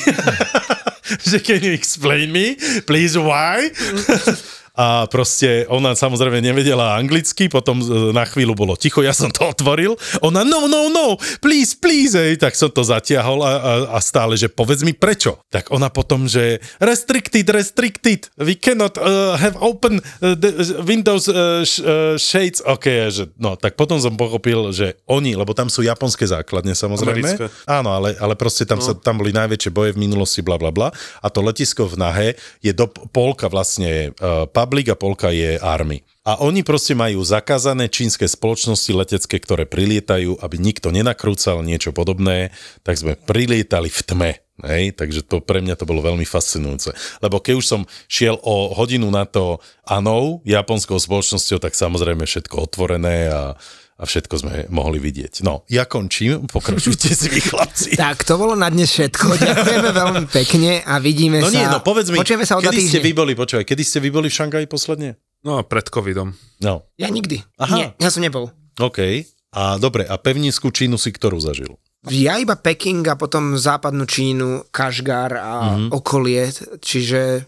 že 1.30 1.42
can 1.42 1.58
you 1.58 1.74
explain 1.74 2.30
me, 2.30 2.54
please 2.86 3.18
why? 3.18 3.66
a 4.80 5.04
proste 5.12 5.68
ona 5.68 5.92
samozrejme 5.92 6.40
nevedela 6.40 6.96
anglicky, 6.96 7.52
potom 7.52 7.84
e, 7.84 8.16
na 8.16 8.24
chvíľu 8.24 8.56
bolo 8.56 8.72
ticho, 8.80 9.04
ja 9.04 9.12
som 9.12 9.28
to 9.28 9.52
otvoril, 9.52 10.00
ona 10.24 10.40
no, 10.40 10.64
no, 10.72 10.88
no, 10.88 11.20
please, 11.44 11.76
please, 11.76 12.16
ej, 12.16 12.40
tak 12.40 12.56
som 12.56 12.72
to 12.72 12.80
zatiahol 12.80 13.44
a, 13.44 13.52
a, 13.60 13.72
a 13.92 13.98
stále, 14.00 14.40
že 14.40 14.48
povedz 14.48 14.80
mi 14.80 14.96
prečo. 14.96 15.36
Tak 15.52 15.68
ona 15.68 15.92
potom, 15.92 16.24
že 16.24 16.64
restricted, 16.80 17.44
restricted, 17.52 18.32
we 18.40 18.56
cannot 18.56 18.96
uh, 18.96 19.36
have 19.36 19.60
open 19.60 20.00
uh, 20.00 20.32
the 20.32 20.80
Windows 20.80 21.28
uh, 21.28 21.60
sh, 21.60 21.84
uh, 21.84 22.16
shades, 22.16 22.64
ok, 22.64 23.12
že 23.12 23.28
no, 23.36 23.60
tak 23.60 23.76
potom 23.76 24.00
som 24.00 24.16
pochopil, 24.16 24.72
že 24.72 24.96
oni, 25.04 25.36
lebo 25.36 25.52
tam 25.52 25.68
sú 25.68 25.84
japonské 25.84 26.24
základne 26.24 26.72
samozrejme, 26.72 27.36
Americké. 27.36 27.52
áno, 27.68 27.92
ale, 27.92 28.16
ale 28.16 28.32
proste 28.32 28.64
tam, 28.64 28.80
no. 28.80 28.86
sa, 28.88 28.96
tam 28.96 29.20
boli 29.20 29.36
najväčšie 29.36 29.68
boje 29.68 29.92
v 29.92 30.08
minulosti, 30.08 30.40
bla 30.40 30.56
bla 30.56 30.72
bla, 30.72 30.88
a 31.20 31.26
to 31.28 31.44
letisko 31.44 31.84
v 31.84 32.00
Nahe 32.00 32.28
je 32.64 32.72
do 32.72 32.88
polka 32.88 33.52
vlastne 33.52 34.16
uh, 34.24 34.48
pub 34.48 34.69
public 34.70 34.94
a 34.94 34.94
polka 34.94 35.34
je 35.34 35.58
army. 35.58 36.06
A 36.22 36.38
oni 36.46 36.62
proste 36.62 36.94
majú 36.94 37.26
zakázané 37.26 37.90
čínske 37.90 38.22
spoločnosti 38.22 38.94
letecké, 38.94 39.42
ktoré 39.42 39.66
prilietajú, 39.66 40.38
aby 40.38 40.62
nikto 40.62 40.94
nenakrúcal 40.94 41.66
niečo 41.66 41.90
podobné, 41.90 42.54
tak 42.86 43.02
sme 43.02 43.18
prilietali 43.18 43.90
v 43.90 44.00
tme. 44.06 44.32
Hej, 44.62 44.94
takže 44.94 45.26
to 45.26 45.42
pre 45.42 45.58
mňa 45.58 45.74
to 45.74 45.88
bolo 45.88 46.06
veľmi 46.06 46.22
fascinujúce. 46.22 46.94
Lebo 47.18 47.42
keď 47.42 47.54
už 47.58 47.66
som 47.66 47.82
šiel 48.06 48.38
o 48.46 48.70
hodinu 48.78 49.10
na 49.10 49.26
to 49.26 49.58
Anou, 49.82 50.38
japonskou 50.46 51.02
spoločnosťou, 51.02 51.58
tak 51.58 51.74
samozrejme 51.74 52.22
všetko 52.22 52.70
otvorené 52.70 53.26
a 53.26 53.58
a 54.00 54.04
všetko 54.08 54.34
sme 54.40 54.52
mohli 54.72 54.96
vidieť. 54.96 55.44
No, 55.44 55.68
ja 55.68 55.84
končím, 55.84 56.48
pokračujte 56.48 57.12
si 57.12 57.28
vy 57.28 57.40
chlapci. 57.44 57.92
Tak, 58.00 58.24
to 58.24 58.40
bolo 58.40 58.56
na 58.56 58.72
dnes 58.72 58.88
všetko. 58.96 59.36
Ďakujeme 59.36 59.90
veľmi 59.92 60.24
pekne 60.32 60.80
a 60.80 60.96
vidíme 60.96 61.44
no 61.44 61.52
sa. 61.52 61.52
No 61.52 61.56
nie, 61.60 61.66
no 61.68 61.78
povedz 61.84 62.08
mi, 62.08 62.16
sa 62.24 62.56
kedy 62.56 62.80
ste 62.80 63.04
vy 63.04 63.12
boli, 63.12 63.36
počúvaj, 63.36 63.68
kedy 63.68 63.82
ste 63.84 64.00
vy 64.00 64.08
boli 64.08 64.32
v 64.32 64.34
Šangaji 64.40 64.64
posledne? 64.64 65.20
No, 65.44 65.60
pred 65.60 65.84
covidom. 65.92 66.32
No. 66.64 66.88
Ja 66.96 67.12
nikdy. 67.12 67.44
Aha. 67.60 67.76
Nie, 67.76 67.86
ja 68.00 68.08
som 68.08 68.24
nebol. 68.24 68.48
OK. 68.80 69.28
A 69.52 69.76
dobre, 69.76 70.08
a 70.08 70.16
pevninskú 70.16 70.72
Čínu 70.72 70.96
si 70.96 71.12
ktorú 71.12 71.36
zažil? 71.36 71.76
Ja 72.08 72.40
iba 72.40 72.56
Peking 72.56 73.04
a 73.12 73.20
potom 73.20 73.60
západnú 73.60 74.08
Čínu, 74.08 74.72
Kašgar 74.72 75.36
a 75.36 75.52
mm-hmm. 75.76 75.88
okolie, 75.92 76.48
čiže 76.80 77.44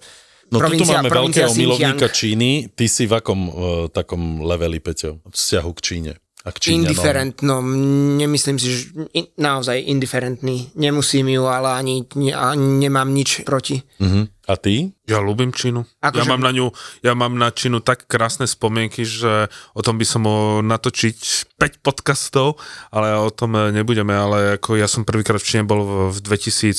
No 0.52 0.60
tu 0.60 0.84
máme 0.84 1.08
veľkého 1.08 1.48
milovníka 1.56 2.12
Číny, 2.12 2.68
ty 2.76 2.84
si 2.84 3.08
v 3.08 3.16
akom 3.16 3.40
uh, 3.48 3.52
takom 3.88 4.44
leveli, 4.44 4.84
Peťo, 4.84 5.24
vzťahu 5.24 5.70
k 5.72 5.80
Číne? 5.80 6.12
Indiferentnom, 6.66 7.62
nemyslím 8.18 8.58
si, 8.58 8.66
že 8.74 8.78
in, 9.14 9.26
naozaj 9.38 9.78
indiferentný. 9.86 10.74
Nemusím 10.74 11.28
ju, 11.28 11.46
ale 11.46 11.70
ani 11.70 12.02
ne, 12.18 12.32
nemám 12.56 13.14
nič 13.14 13.46
proti. 13.46 13.82
Uh-huh. 14.02 14.26
A 14.52 14.60
ty? 14.60 14.92
Ja 15.08 15.24
ľúbim 15.24 15.48
Čínu. 15.48 15.88
Ako 16.04 16.20
ja, 16.20 16.24
že... 16.28 16.30
mám 16.30 16.44
na 16.44 16.52
ňu, 16.52 16.68
ja 17.00 17.16
mám 17.16 17.32
na 17.40 17.48
Čínu 17.48 17.80
tak 17.80 18.04
krásne 18.04 18.44
spomienky, 18.44 19.08
že 19.08 19.48
o 19.72 19.80
tom 19.80 19.96
by 19.96 20.04
som 20.04 20.28
mohol 20.28 20.60
natočiť 20.60 21.18
5 21.56 21.80
podcastov, 21.80 22.60
ale 22.92 23.16
o 23.16 23.32
tom 23.32 23.56
nebudeme, 23.72 24.12
ale 24.12 24.60
ako 24.60 24.76
ja 24.76 24.84
som 24.84 25.08
prvýkrát 25.08 25.40
v 25.40 25.48
Číne 25.48 25.64
bol 25.64 26.12
v 26.12 26.18
2003, 26.20 26.76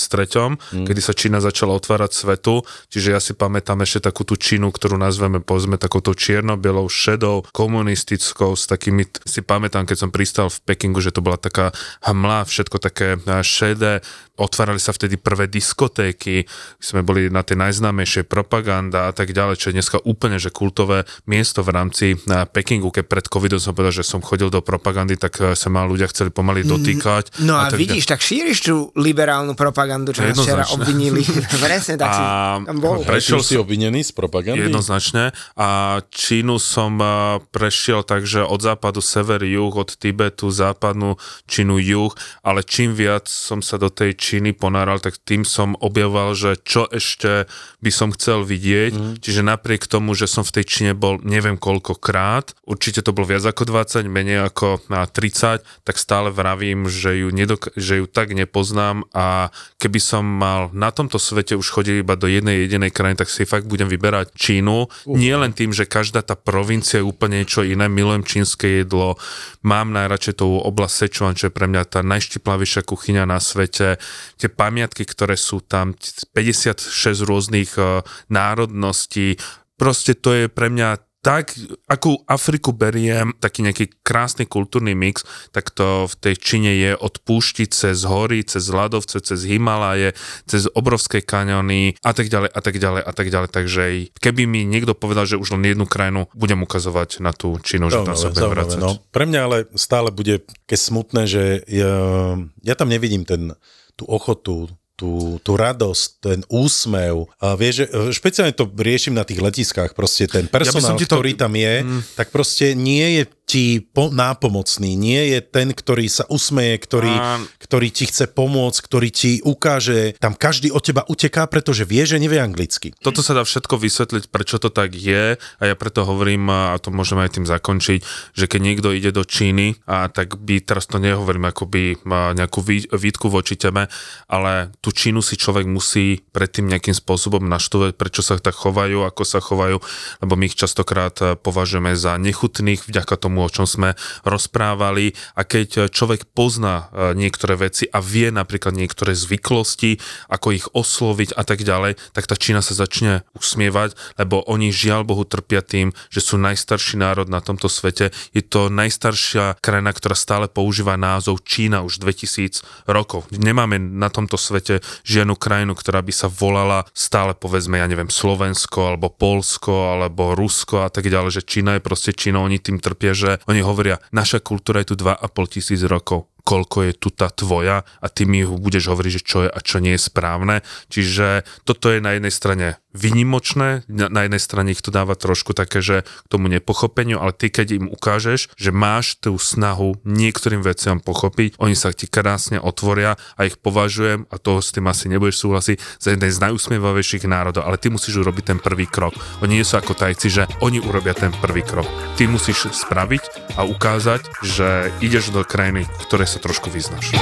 mm. 0.54 0.86
kedy 0.86 1.02
sa 1.02 1.18
Čína 1.18 1.42
začala 1.42 1.74
otvárať 1.74 2.14
svetu, 2.14 2.62
čiže 2.94 3.10
ja 3.10 3.20
si 3.20 3.34
pamätám 3.34 3.82
ešte 3.82 4.06
takú 4.06 4.22
tú 4.22 4.38
Čínu, 4.38 4.70
ktorú 4.70 4.96
nazveme 4.96 5.42
povedzme 5.42 5.82
takouto 5.82 6.14
čierno-bielou, 6.14 6.86
šedou, 6.88 7.50
komunistickou, 7.50 8.54
s 8.54 8.70
takými, 8.70 9.10
si 9.26 9.42
pamätám, 9.42 9.90
keď 9.90 9.98
som 9.98 10.14
pristal 10.14 10.54
v 10.54 10.62
Pekingu, 10.62 11.02
že 11.02 11.10
to 11.10 11.26
bola 11.26 11.42
taká 11.42 11.74
hmla, 12.06 12.46
všetko 12.46 12.78
také 12.78 13.18
šedé, 13.42 14.06
otvárali 14.34 14.82
sa 14.82 14.90
vtedy 14.90 15.22
prvé 15.22 15.46
diskotéky, 15.46 16.50
sme 16.82 17.06
boli 17.06 17.30
na 17.30 17.46
tej 17.46 17.62
najznámejšej 17.62 18.26
propaganda 18.26 19.10
a 19.10 19.14
tak 19.14 19.30
ďalej, 19.30 19.62
čo 19.62 19.70
je 19.70 19.78
dneska 19.78 19.98
úplne 20.10 20.42
že 20.42 20.50
kultové 20.50 21.06
miesto 21.30 21.62
v 21.62 21.70
rámci 21.70 22.06
Pekingu, 22.26 22.90
keď 22.90 23.06
pred 23.06 23.26
covidom 23.30 23.62
som 23.62 23.78
povedal, 23.78 24.02
že 24.02 24.06
som 24.06 24.26
chodil 24.26 24.50
do 24.50 24.66
propagandy, 24.66 25.22
tak 25.22 25.38
eh, 25.38 25.54
sa 25.54 25.70
ma 25.70 25.86
ľudia 25.86 26.10
chceli 26.10 26.34
pomaly 26.34 26.66
mm, 26.66 26.70
dotýkať. 26.70 27.24
No 27.46 27.54
a, 27.54 27.70
a 27.70 27.72
tak 27.72 27.78
vidíš, 27.78 28.10
tak 28.10 28.26
šíriš 28.26 28.66
tú 28.66 28.90
liberálnu 28.98 29.54
propagandu, 29.54 30.18
čo 30.18 30.26
nás 30.26 30.34
včera 30.34 30.66
obvinili. 30.74 31.22
Presne, 31.66 32.02
tak 32.02 32.10
si 32.10 32.24
tam 32.66 32.78
bol. 32.82 33.06
Prešiel 33.06 33.46
si 33.46 33.54
obvinený 33.54 34.02
z 34.02 34.12
propagandy? 34.18 34.66
Jednoznačne. 34.66 35.30
A 35.54 36.02
Čínu 36.10 36.58
som 36.58 36.98
eh, 36.98 37.38
prešiel 37.54 38.02
takže 38.02 38.42
od 38.42 38.66
západu 38.66 39.00
sever, 39.00 39.46
juh, 39.46 39.70
od 39.70 39.94
Tibetu, 39.94 40.50
západnú 40.50 41.22
Čínu, 41.46 41.78
juh, 41.78 42.10
ale 42.42 42.66
čím 42.66 42.98
viac 42.98 43.30
som 43.30 43.62
sa 43.62 43.78
do 43.78 43.94
tej 43.94 44.18
Číny 44.24 44.56
ponáral, 44.56 45.04
tak 45.04 45.20
tým 45.20 45.44
som 45.44 45.76
objavoval, 45.84 46.32
že 46.32 46.56
čo 46.64 46.88
ešte 46.88 47.52
by 47.84 47.92
som 47.92 48.16
chcel 48.16 48.48
vidieť. 48.48 48.94
Mm. 48.96 49.14
Čiže 49.20 49.44
napriek 49.44 49.92
tomu, 49.92 50.16
že 50.16 50.32
som 50.32 50.48
v 50.48 50.56
tej 50.56 50.66
Číne 50.72 50.92
bol 50.96 51.20
neviem 51.28 51.60
koľkokrát, 51.60 52.56
určite 52.64 53.04
to 53.04 53.12
bol 53.12 53.28
viac 53.28 53.44
ako 53.44 53.68
20, 53.68 54.08
menej 54.08 54.48
ako 54.48 54.88
na 54.88 55.04
30, 55.04 55.60
tak 55.84 55.96
stále 56.00 56.32
vravím, 56.32 56.88
že 56.88 57.20
ju, 57.20 57.36
nedok- 57.36 57.76
že 57.76 58.00
ju 58.00 58.06
tak 58.08 58.32
nepoznám 58.32 59.04
a 59.12 59.52
keby 59.84 60.00
som 60.00 60.24
mal 60.24 60.72
na 60.72 60.96
tomto 60.96 61.20
svete 61.20 61.60
už 61.60 61.68
chodiť 61.68 62.08
iba 62.08 62.16
do 62.16 62.32
jednej 62.32 62.64
jedinej 62.64 62.96
krajiny, 62.96 63.20
tak 63.20 63.28
si 63.28 63.44
fakt 63.44 63.68
budem 63.68 63.92
vyberať 63.92 64.32
Čínu. 64.32 64.88
Uh. 64.88 65.18
Nie 65.20 65.36
len 65.36 65.52
tým, 65.52 65.76
že 65.76 65.84
každá 65.84 66.24
tá 66.24 66.40
provincia 66.40 67.04
je 67.04 67.10
úplne 67.10 67.44
niečo 67.44 67.68
iné, 67.68 67.92
milujem 67.92 68.24
čínske 68.24 68.86
jedlo, 68.86 69.20
mám 69.66 69.92
najradšej 69.92 70.40
tú 70.40 70.48
oblasť 70.64 70.94
Sečuan, 70.94 71.36
čo 71.36 71.52
je 71.52 71.56
pre 71.56 71.68
mňa 71.68 71.84
tá 71.90 72.00
najštiplavejšia 72.06 72.86
kuchyňa 72.86 73.24
na 73.28 73.42
svete 73.42 73.98
tie 74.38 74.50
pamiatky, 74.50 75.06
ktoré 75.06 75.38
sú 75.40 75.62
tam, 75.64 75.96
56 76.34 76.84
rôznych 77.24 77.78
uh, 77.78 78.02
národností, 78.30 79.38
proste 79.78 80.14
to 80.16 80.34
je 80.34 80.46
pre 80.48 80.70
mňa 80.70 81.14
tak, 81.24 81.56
akú 81.88 82.20
Afriku 82.28 82.76
beriem, 82.76 83.32
taký 83.40 83.64
nejaký 83.64 84.04
krásny 84.04 84.44
kultúrny 84.44 84.92
mix, 84.92 85.24
tak 85.56 85.72
to 85.72 86.04
v 86.12 86.16
tej 86.20 86.36
Číne 86.36 86.76
je 86.76 86.92
od 87.00 87.16
púšti 87.24 87.64
cez 87.64 88.04
hory, 88.04 88.44
cez 88.44 88.68
ľadovce, 88.68 89.24
cez 89.24 89.48
Himalaje, 89.48 90.12
cez 90.44 90.68
obrovské 90.76 91.24
kaňony 91.24 91.96
a 92.04 92.12
tak 92.12 92.28
ďalej 92.28 92.52
a 92.52 92.60
tak 92.60 92.76
ďalej 92.76 93.02
a 93.08 93.12
tak 93.16 93.28
ďalej. 93.32 93.50
Takže 93.56 93.84
keby 94.20 94.44
mi 94.44 94.68
niekto 94.68 94.92
povedal, 94.92 95.24
že 95.24 95.40
už 95.40 95.56
len 95.56 95.64
jednu 95.64 95.88
krajinu 95.88 96.28
budem 96.36 96.60
ukazovať 96.60 97.24
na 97.24 97.32
tú 97.32 97.56
Čínu, 97.56 97.88
že 97.88 98.04
tam 98.04 98.20
sa 98.20 98.28
budem 98.28 98.52
vracať. 98.52 98.80
No. 98.84 99.00
Pre 99.16 99.24
mňa 99.24 99.40
ale 99.40 99.58
stále 99.80 100.12
bude 100.12 100.44
ke 100.68 100.76
smutné, 100.76 101.24
že 101.24 101.64
ja, 101.72 102.36
ja 102.68 102.76
tam 102.76 102.92
nevidím 102.92 103.24
ten 103.24 103.56
tú 103.94 104.04
ochotu, 104.10 104.70
tú, 104.94 105.42
tú 105.42 105.52
radosť, 105.58 106.06
ten 106.22 106.40
úsmev. 106.48 107.28
A 107.42 107.58
vieš, 107.58 107.86
že 107.86 108.14
špeciálne 108.14 108.54
to 108.54 108.70
riešim 108.70 109.18
na 109.18 109.26
tých 109.26 109.42
letiskách, 109.42 109.98
proste 109.98 110.30
ten 110.30 110.46
personál, 110.46 110.96
ja 110.96 111.04
to... 111.04 111.18
ktorý 111.18 111.34
tam 111.34 111.54
je, 111.58 111.84
mm. 111.84 112.02
tak 112.16 112.30
proste 112.30 112.78
nie 112.78 113.22
je 113.22 113.24
ti 113.44 113.84
po, 113.84 114.08
nápomocný, 114.10 114.96
nie 114.96 115.36
je 115.36 115.40
ten, 115.44 115.76
ktorý 115.76 116.08
sa 116.08 116.24
usmeje, 116.32 116.80
ktorý, 116.80 117.14
ktorý 117.60 117.88
ti 117.92 118.08
chce 118.08 118.32
pomôcť, 118.32 118.80
ktorý 118.80 119.10
ti 119.12 119.32
ukáže, 119.44 120.16
tam 120.18 120.34
každý 120.34 120.72
od 120.72 120.82
teba 120.82 121.04
uteká, 121.06 121.46
pretože 121.52 121.84
vie, 121.84 122.08
že 122.08 122.24
nevie 122.24 122.40
anglicky. 122.40 122.96
Toto 123.04 123.20
sa 123.20 123.36
dá 123.36 123.44
všetko 123.44 123.76
vysvetliť, 123.78 124.32
prečo 124.32 124.58
to 124.64 124.72
tak 124.72 124.96
je. 124.96 125.36
A 125.60 125.64
ja 125.64 125.76
preto 125.76 126.08
hovorím, 126.08 126.48
a 126.50 126.80
to 126.80 126.90
môžeme 126.90 127.28
aj 127.28 127.36
tým 127.38 127.46
zakončiť, 127.46 128.00
že 128.34 128.46
keď 128.48 128.60
niekto 128.64 128.90
ide 128.96 129.12
do 129.12 129.28
Číny, 129.28 129.76
a 129.86 130.08
tak 130.08 130.40
by, 130.40 130.64
teraz 130.64 130.88
to 130.88 130.98
nehovorím 131.04 131.46
ako 131.52 131.68
by 131.68 131.84
má 132.08 132.32
nejakú 132.32 132.64
vý- 132.64 132.88
výtku 132.88 133.28
voči 133.28 133.60
tebe, 133.60 133.92
ale 134.32 134.72
tú 134.80 134.96
Čínu 134.96 135.20
si 135.20 135.36
človek 135.36 135.68
musí 135.68 136.24
predtým 136.32 136.72
nejakým 136.72 136.96
spôsobom 136.96 137.44
naštúvať, 137.44 138.00
prečo 138.00 138.24
sa 138.24 138.40
tak 138.40 138.56
chovajú, 138.56 139.04
ako 139.04 139.24
sa 139.28 139.44
chovajú, 139.44 139.84
lebo 140.24 140.34
my 140.40 140.48
ich 140.48 140.56
častokrát 140.56 141.38
považujeme 141.44 141.94
za 141.94 142.16
nechutných 142.16 142.88
vďaka 142.88 143.16
tomu, 143.20 143.33
o 143.42 143.50
čom 143.50 143.66
sme 143.66 143.98
rozprávali 144.22 145.18
a 145.34 145.42
keď 145.48 145.90
človek 145.90 146.30
pozná 146.38 146.90
eh, 146.92 147.18
niektoré 147.18 147.58
veci 147.58 147.90
a 147.90 148.04
vie 148.04 148.30
napríklad 148.30 148.76
niektoré 148.78 149.18
zvyklosti, 149.18 149.98
ako 150.30 150.48
ich 150.54 150.68
osloviť 150.74 151.34
a 151.34 151.44
tak 151.48 151.66
ďalej, 151.66 151.98
tak 152.14 152.30
tá 152.30 152.36
Čína 152.38 152.60
sa 152.60 152.76
začne 152.76 153.24
usmievať, 153.34 153.96
lebo 154.20 154.44
oni 154.46 154.70
žiaľ 154.74 155.08
Bohu 155.08 155.24
trpia 155.24 155.64
tým, 155.64 155.96
že 156.12 156.20
sú 156.20 156.36
najstarší 156.42 157.00
národ 157.00 157.32
na 157.32 157.40
tomto 157.40 157.72
svete. 157.72 158.12
Je 158.36 158.44
to 158.44 158.68
najstaršia 158.68 159.58
krajina, 159.64 159.96
ktorá 159.96 160.18
stále 160.18 160.46
používa 160.52 161.00
názov 161.00 161.46
Čína 161.46 161.86
už 161.86 162.04
2000 162.04 162.66
rokov. 162.90 163.30
Nemáme 163.32 163.80
na 163.80 164.12
tomto 164.12 164.36
svete 164.36 164.84
žiadnu 165.08 165.40
krajinu, 165.40 165.78
ktorá 165.78 166.04
by 166.04 166.14
sa 166.14 166.28
volala 166.28 166.84
stále 166.92 167.32
povedzme, 167.38 167.80
ja 167.80 167.88
neviem, 167.88 168.12
Slovensko 168.12 168.94
alebo 168.94 169.08
Polsko 169.14 169.96
alebo 169.96 170.36
Rusko 170.36 170.84
a 170.86 170.90
tak 170.90 171.08
ďalej, 171.08 171.42
že 171.42 171.48
Čína 171.48 171.78
je 171.78 171.86
proste 171.86 172.12
Čína, 172.12 172.44
oni 172.44 172.60
tým 172.60 172.82
trpia, 172.82 173.16
že 173.16 173.23
oni 173.48 173.62
hovoria, 173.64 174.02
naša 174.12 174.44
kultúra 174.44 174.84
je 174.84 174.94
tu 174.94 174.96
2,5 175.00 175.54
tisíc 175.54 175.82
rokov 175.88 176.33
koľko 176.44 176.92
je 176.92 176.94
tu 176.94 177.10
tá 177.10 177.32
tvoja 177.32 177.88
a 178.04 178.08
ty 178.12 178.28
mi 178.28 178.44
budeš 178.44 178.92
hovoriť, 178.92 179.12
že 179.20 179.26
čo 179.26 179.38
je 179.48 179.50
a 179.50 179.60
čo 179.64 179.80
nie 179.80 179.96
je 179.96 180.06
správne. 180.06 180.62
Čiže 180.92 181.48
toto 181.64 181.90
je 181.90 182.04
na 182.04 182.20
jednej 182.20 182.34
strane 182.36 182.68
vynimočné, 182.94 183.90
na 183.90 184.22
jednej 184.24 184.38
strane 184.38 184.70
ich 184.70 184.86
to 184.86 184.94
dáva 184.94 185.18
trošku 185.18 185.58
také, 185.58 185.82
že 185.82 186.06
k 186.06 186.28
tomu 186.30 186.46
nepochopeniu, 186.46 187.18
ale 187.18 187.34
ty 187.34 187.50
keď 187.50 187.68
im 187.82 187.86
ukážeš, 187.90 188.54
že 188.54 188.70
máš 188.70 189.18
tú 189.18 189.34
snahu 189.42 189.98
niektorým 190.06 190.62
veciam 190.62 191.02
pochopiť, 191.02 191.58
oni 191.58 191.74
sa 191.74 191.90
ti 191.90 192.06
krásne 192.06 192.62
otvoria 192.62 193.18
a 193.34 193.50
ich 193.50 193.58
považujem, 193.58 194.30
a 194.30 194.38
toho 194.38 194.62
s 194.62 194.70
tým 194.70 194.86
asi 194.86 195.10
nebudeš 195.10 195.42
súhlasiť, 195.42 195.78
za 195.98 196.14
jeden 196.14 196.30
z 196.30 196.38
najúsmievavejších 196.38 197.26
národov, 197.26 197.66
ale 197.66 197.82
ty 197.82 197.90
musíš 197.90 198.22
urobiť 198.22 198.54
ten 198.54 198.60
prvý 198.62 198.86
krok. 198.86 199.18
Oni 199.42 199.58
nie 199.58 199.66
sú 199.66 199.82
ako 199.82 199.98
tajci, 199.98 200.30
že 200.30 200.44
oni 200.62 200.78
urobia 200.78 201.18
ten 201.18 201.34
prvý 201.34 201.66
krok. 201.66 201.90
Ty 202.14 202.30
musíš 202.30 202.70
spraviť 202.70 203.58
a 203.58 203.66
ukázať, 203.66 204.46
že 204.46 204.94
ideš 205.02 205.34
do 205.34 205.42
krajiny, 205.42 205.90
v 205.90 206.06
ktorej 206.06 206.33
sa 206.34 206.42
trošku 206.42 206.74
vyznáš. 206.74 207.14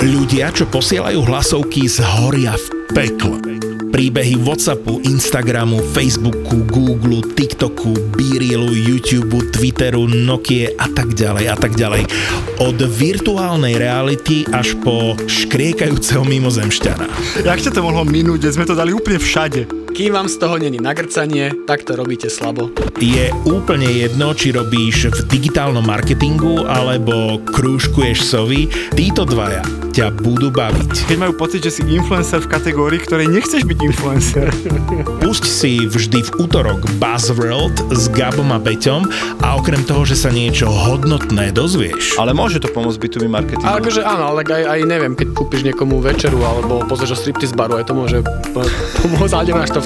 Ľudia, 0.00 0.48
čo 0.54 0.64
posielajú 0.64 1.20
hlasovky, 1.28 1.84
zhoria 1.90 2.56
v 2.56 2.66
pekle. 2.96 3.36
Príbehy 3.86 4.36
Whatsappu, 4.44 5.00
Instagramu, 5.08 5.80
Facebooku, 5.92 6.64
Google, 6.68 7.24
TikToku, 7.32 7.96
Beerilu, 8.12 8.72
YouTube, 8.72 9.40
Twitteru, 9.52 10.04
Nokie 10.04 10.72
a 10.76 10.88
tak 10.92 11.16
ďalej 11.16 11.44
a 11.48 11.56
tak 11.56 11.72
ďalej. 11.76 12.04
Od 12.60 12.76
virtuálnej 12.76 13.80
reality 13.80 14.44
až 14.52 14.76
po 14.84 15.16
škriekajúceho 15.16 16.28
mimozemšťana. 16.28 17.06
Jak 17.44 17.62
ťa 17.62 17.72
to 17.72 17.80
mohlo 17.80 18.04
minúť, 18.04 18.52
sme 18.52 18.68
to 18.68 18.76
dali 18.76 18.92
úplne 18.92 19.16
všade? 19.16 19.85
Kým 19.96 20.12
vám 20.12 20.28
z 20.28 20.36
toho 20.36 20.60
není 20.60 20.76
nagrcanie, 20.76 21.56
tak 21.64 21.88
to 21.88 21.96
robíte 21.96 22.28
slabo. 22.28 22.68
Je 23.00 23.32
úplne 23.48 23.88
jedno, 23.88 24.36
či 24.36 24.52
robíš 24.52 25.08
v 25.08 25.20
digitálnom 25.24 25.88
marketingu 25.88 26.68
alebo 26.68 27.40
krúžkuješ 27.40 28.20
sovy, 28.20 28.68
títo 28.92 29.24
dvaja 29.24 29.64
ťa 29.96 30.12
budú 30.12 30.52
baviť. 30.52 31.08
Keď 31.08 31.16
majú 31.16 31.32
pocit, 31.40 31.64
že 31.64 31.72
si 31.72 31.80
influencer 31.88 32.44
v 32.44 32.52
kategórii, 32.52 33.00
ktorej 33.00 33.32
nechceš 33.32 33.64
byť 33.64 33.78
influencer. 33.80 34.52
Pusť 35.24 35.44
si 35.48 35.88
vždy 35.88 36.20
v 36.20 36.30
útorok 36.36 36.84
Buzzworld 37.00 37.96
s 37.96 38.12
Gabom 38.12 38.52
a 38.52 38.60
Beťom 38.60 39.08
a 39.40 39.56
okrem 39.56 39.80
toho, 39.88 40.04
že 40.04 40.20
sa 40.20 40.28
niečo 40.28 40.68
hodnotné 40.68 41.48
dozvieš, 41.48 42.20
Ale 42.20 42.36
môže 42.36 42.60
to 42.60 42.68
pomôcť 42.68 43.00
B2B 43.00 43.24
marketingu. 43.24 43.64
A 43.64 43.80
akože 43.80 44.04
áno, 44.04 44.36
ale 44.36 44.44
aj, 44.44 44.64
aj 44.68 44.80
neviem, 44.84 45.16
keď 45.16 45.32
kúpiš 45.32 45.64
niekomu 45.64 45.96
večeru 46.04 46.44
alebo 46.44 46.84
pozrieš 46.84 47.16
o 47.16 47.20
striptease 47.24 47.56
baru, 47.56 47.80
aj 47.80 47.88
to 47.88 47.96
môže 47.96 48.20
po- 48.52 48.68
pomôcť, 49.00 49.32
ale 49.32 49.48
nemáš 49.48 49.72
to 49.72 49.80
v 49.80 49.85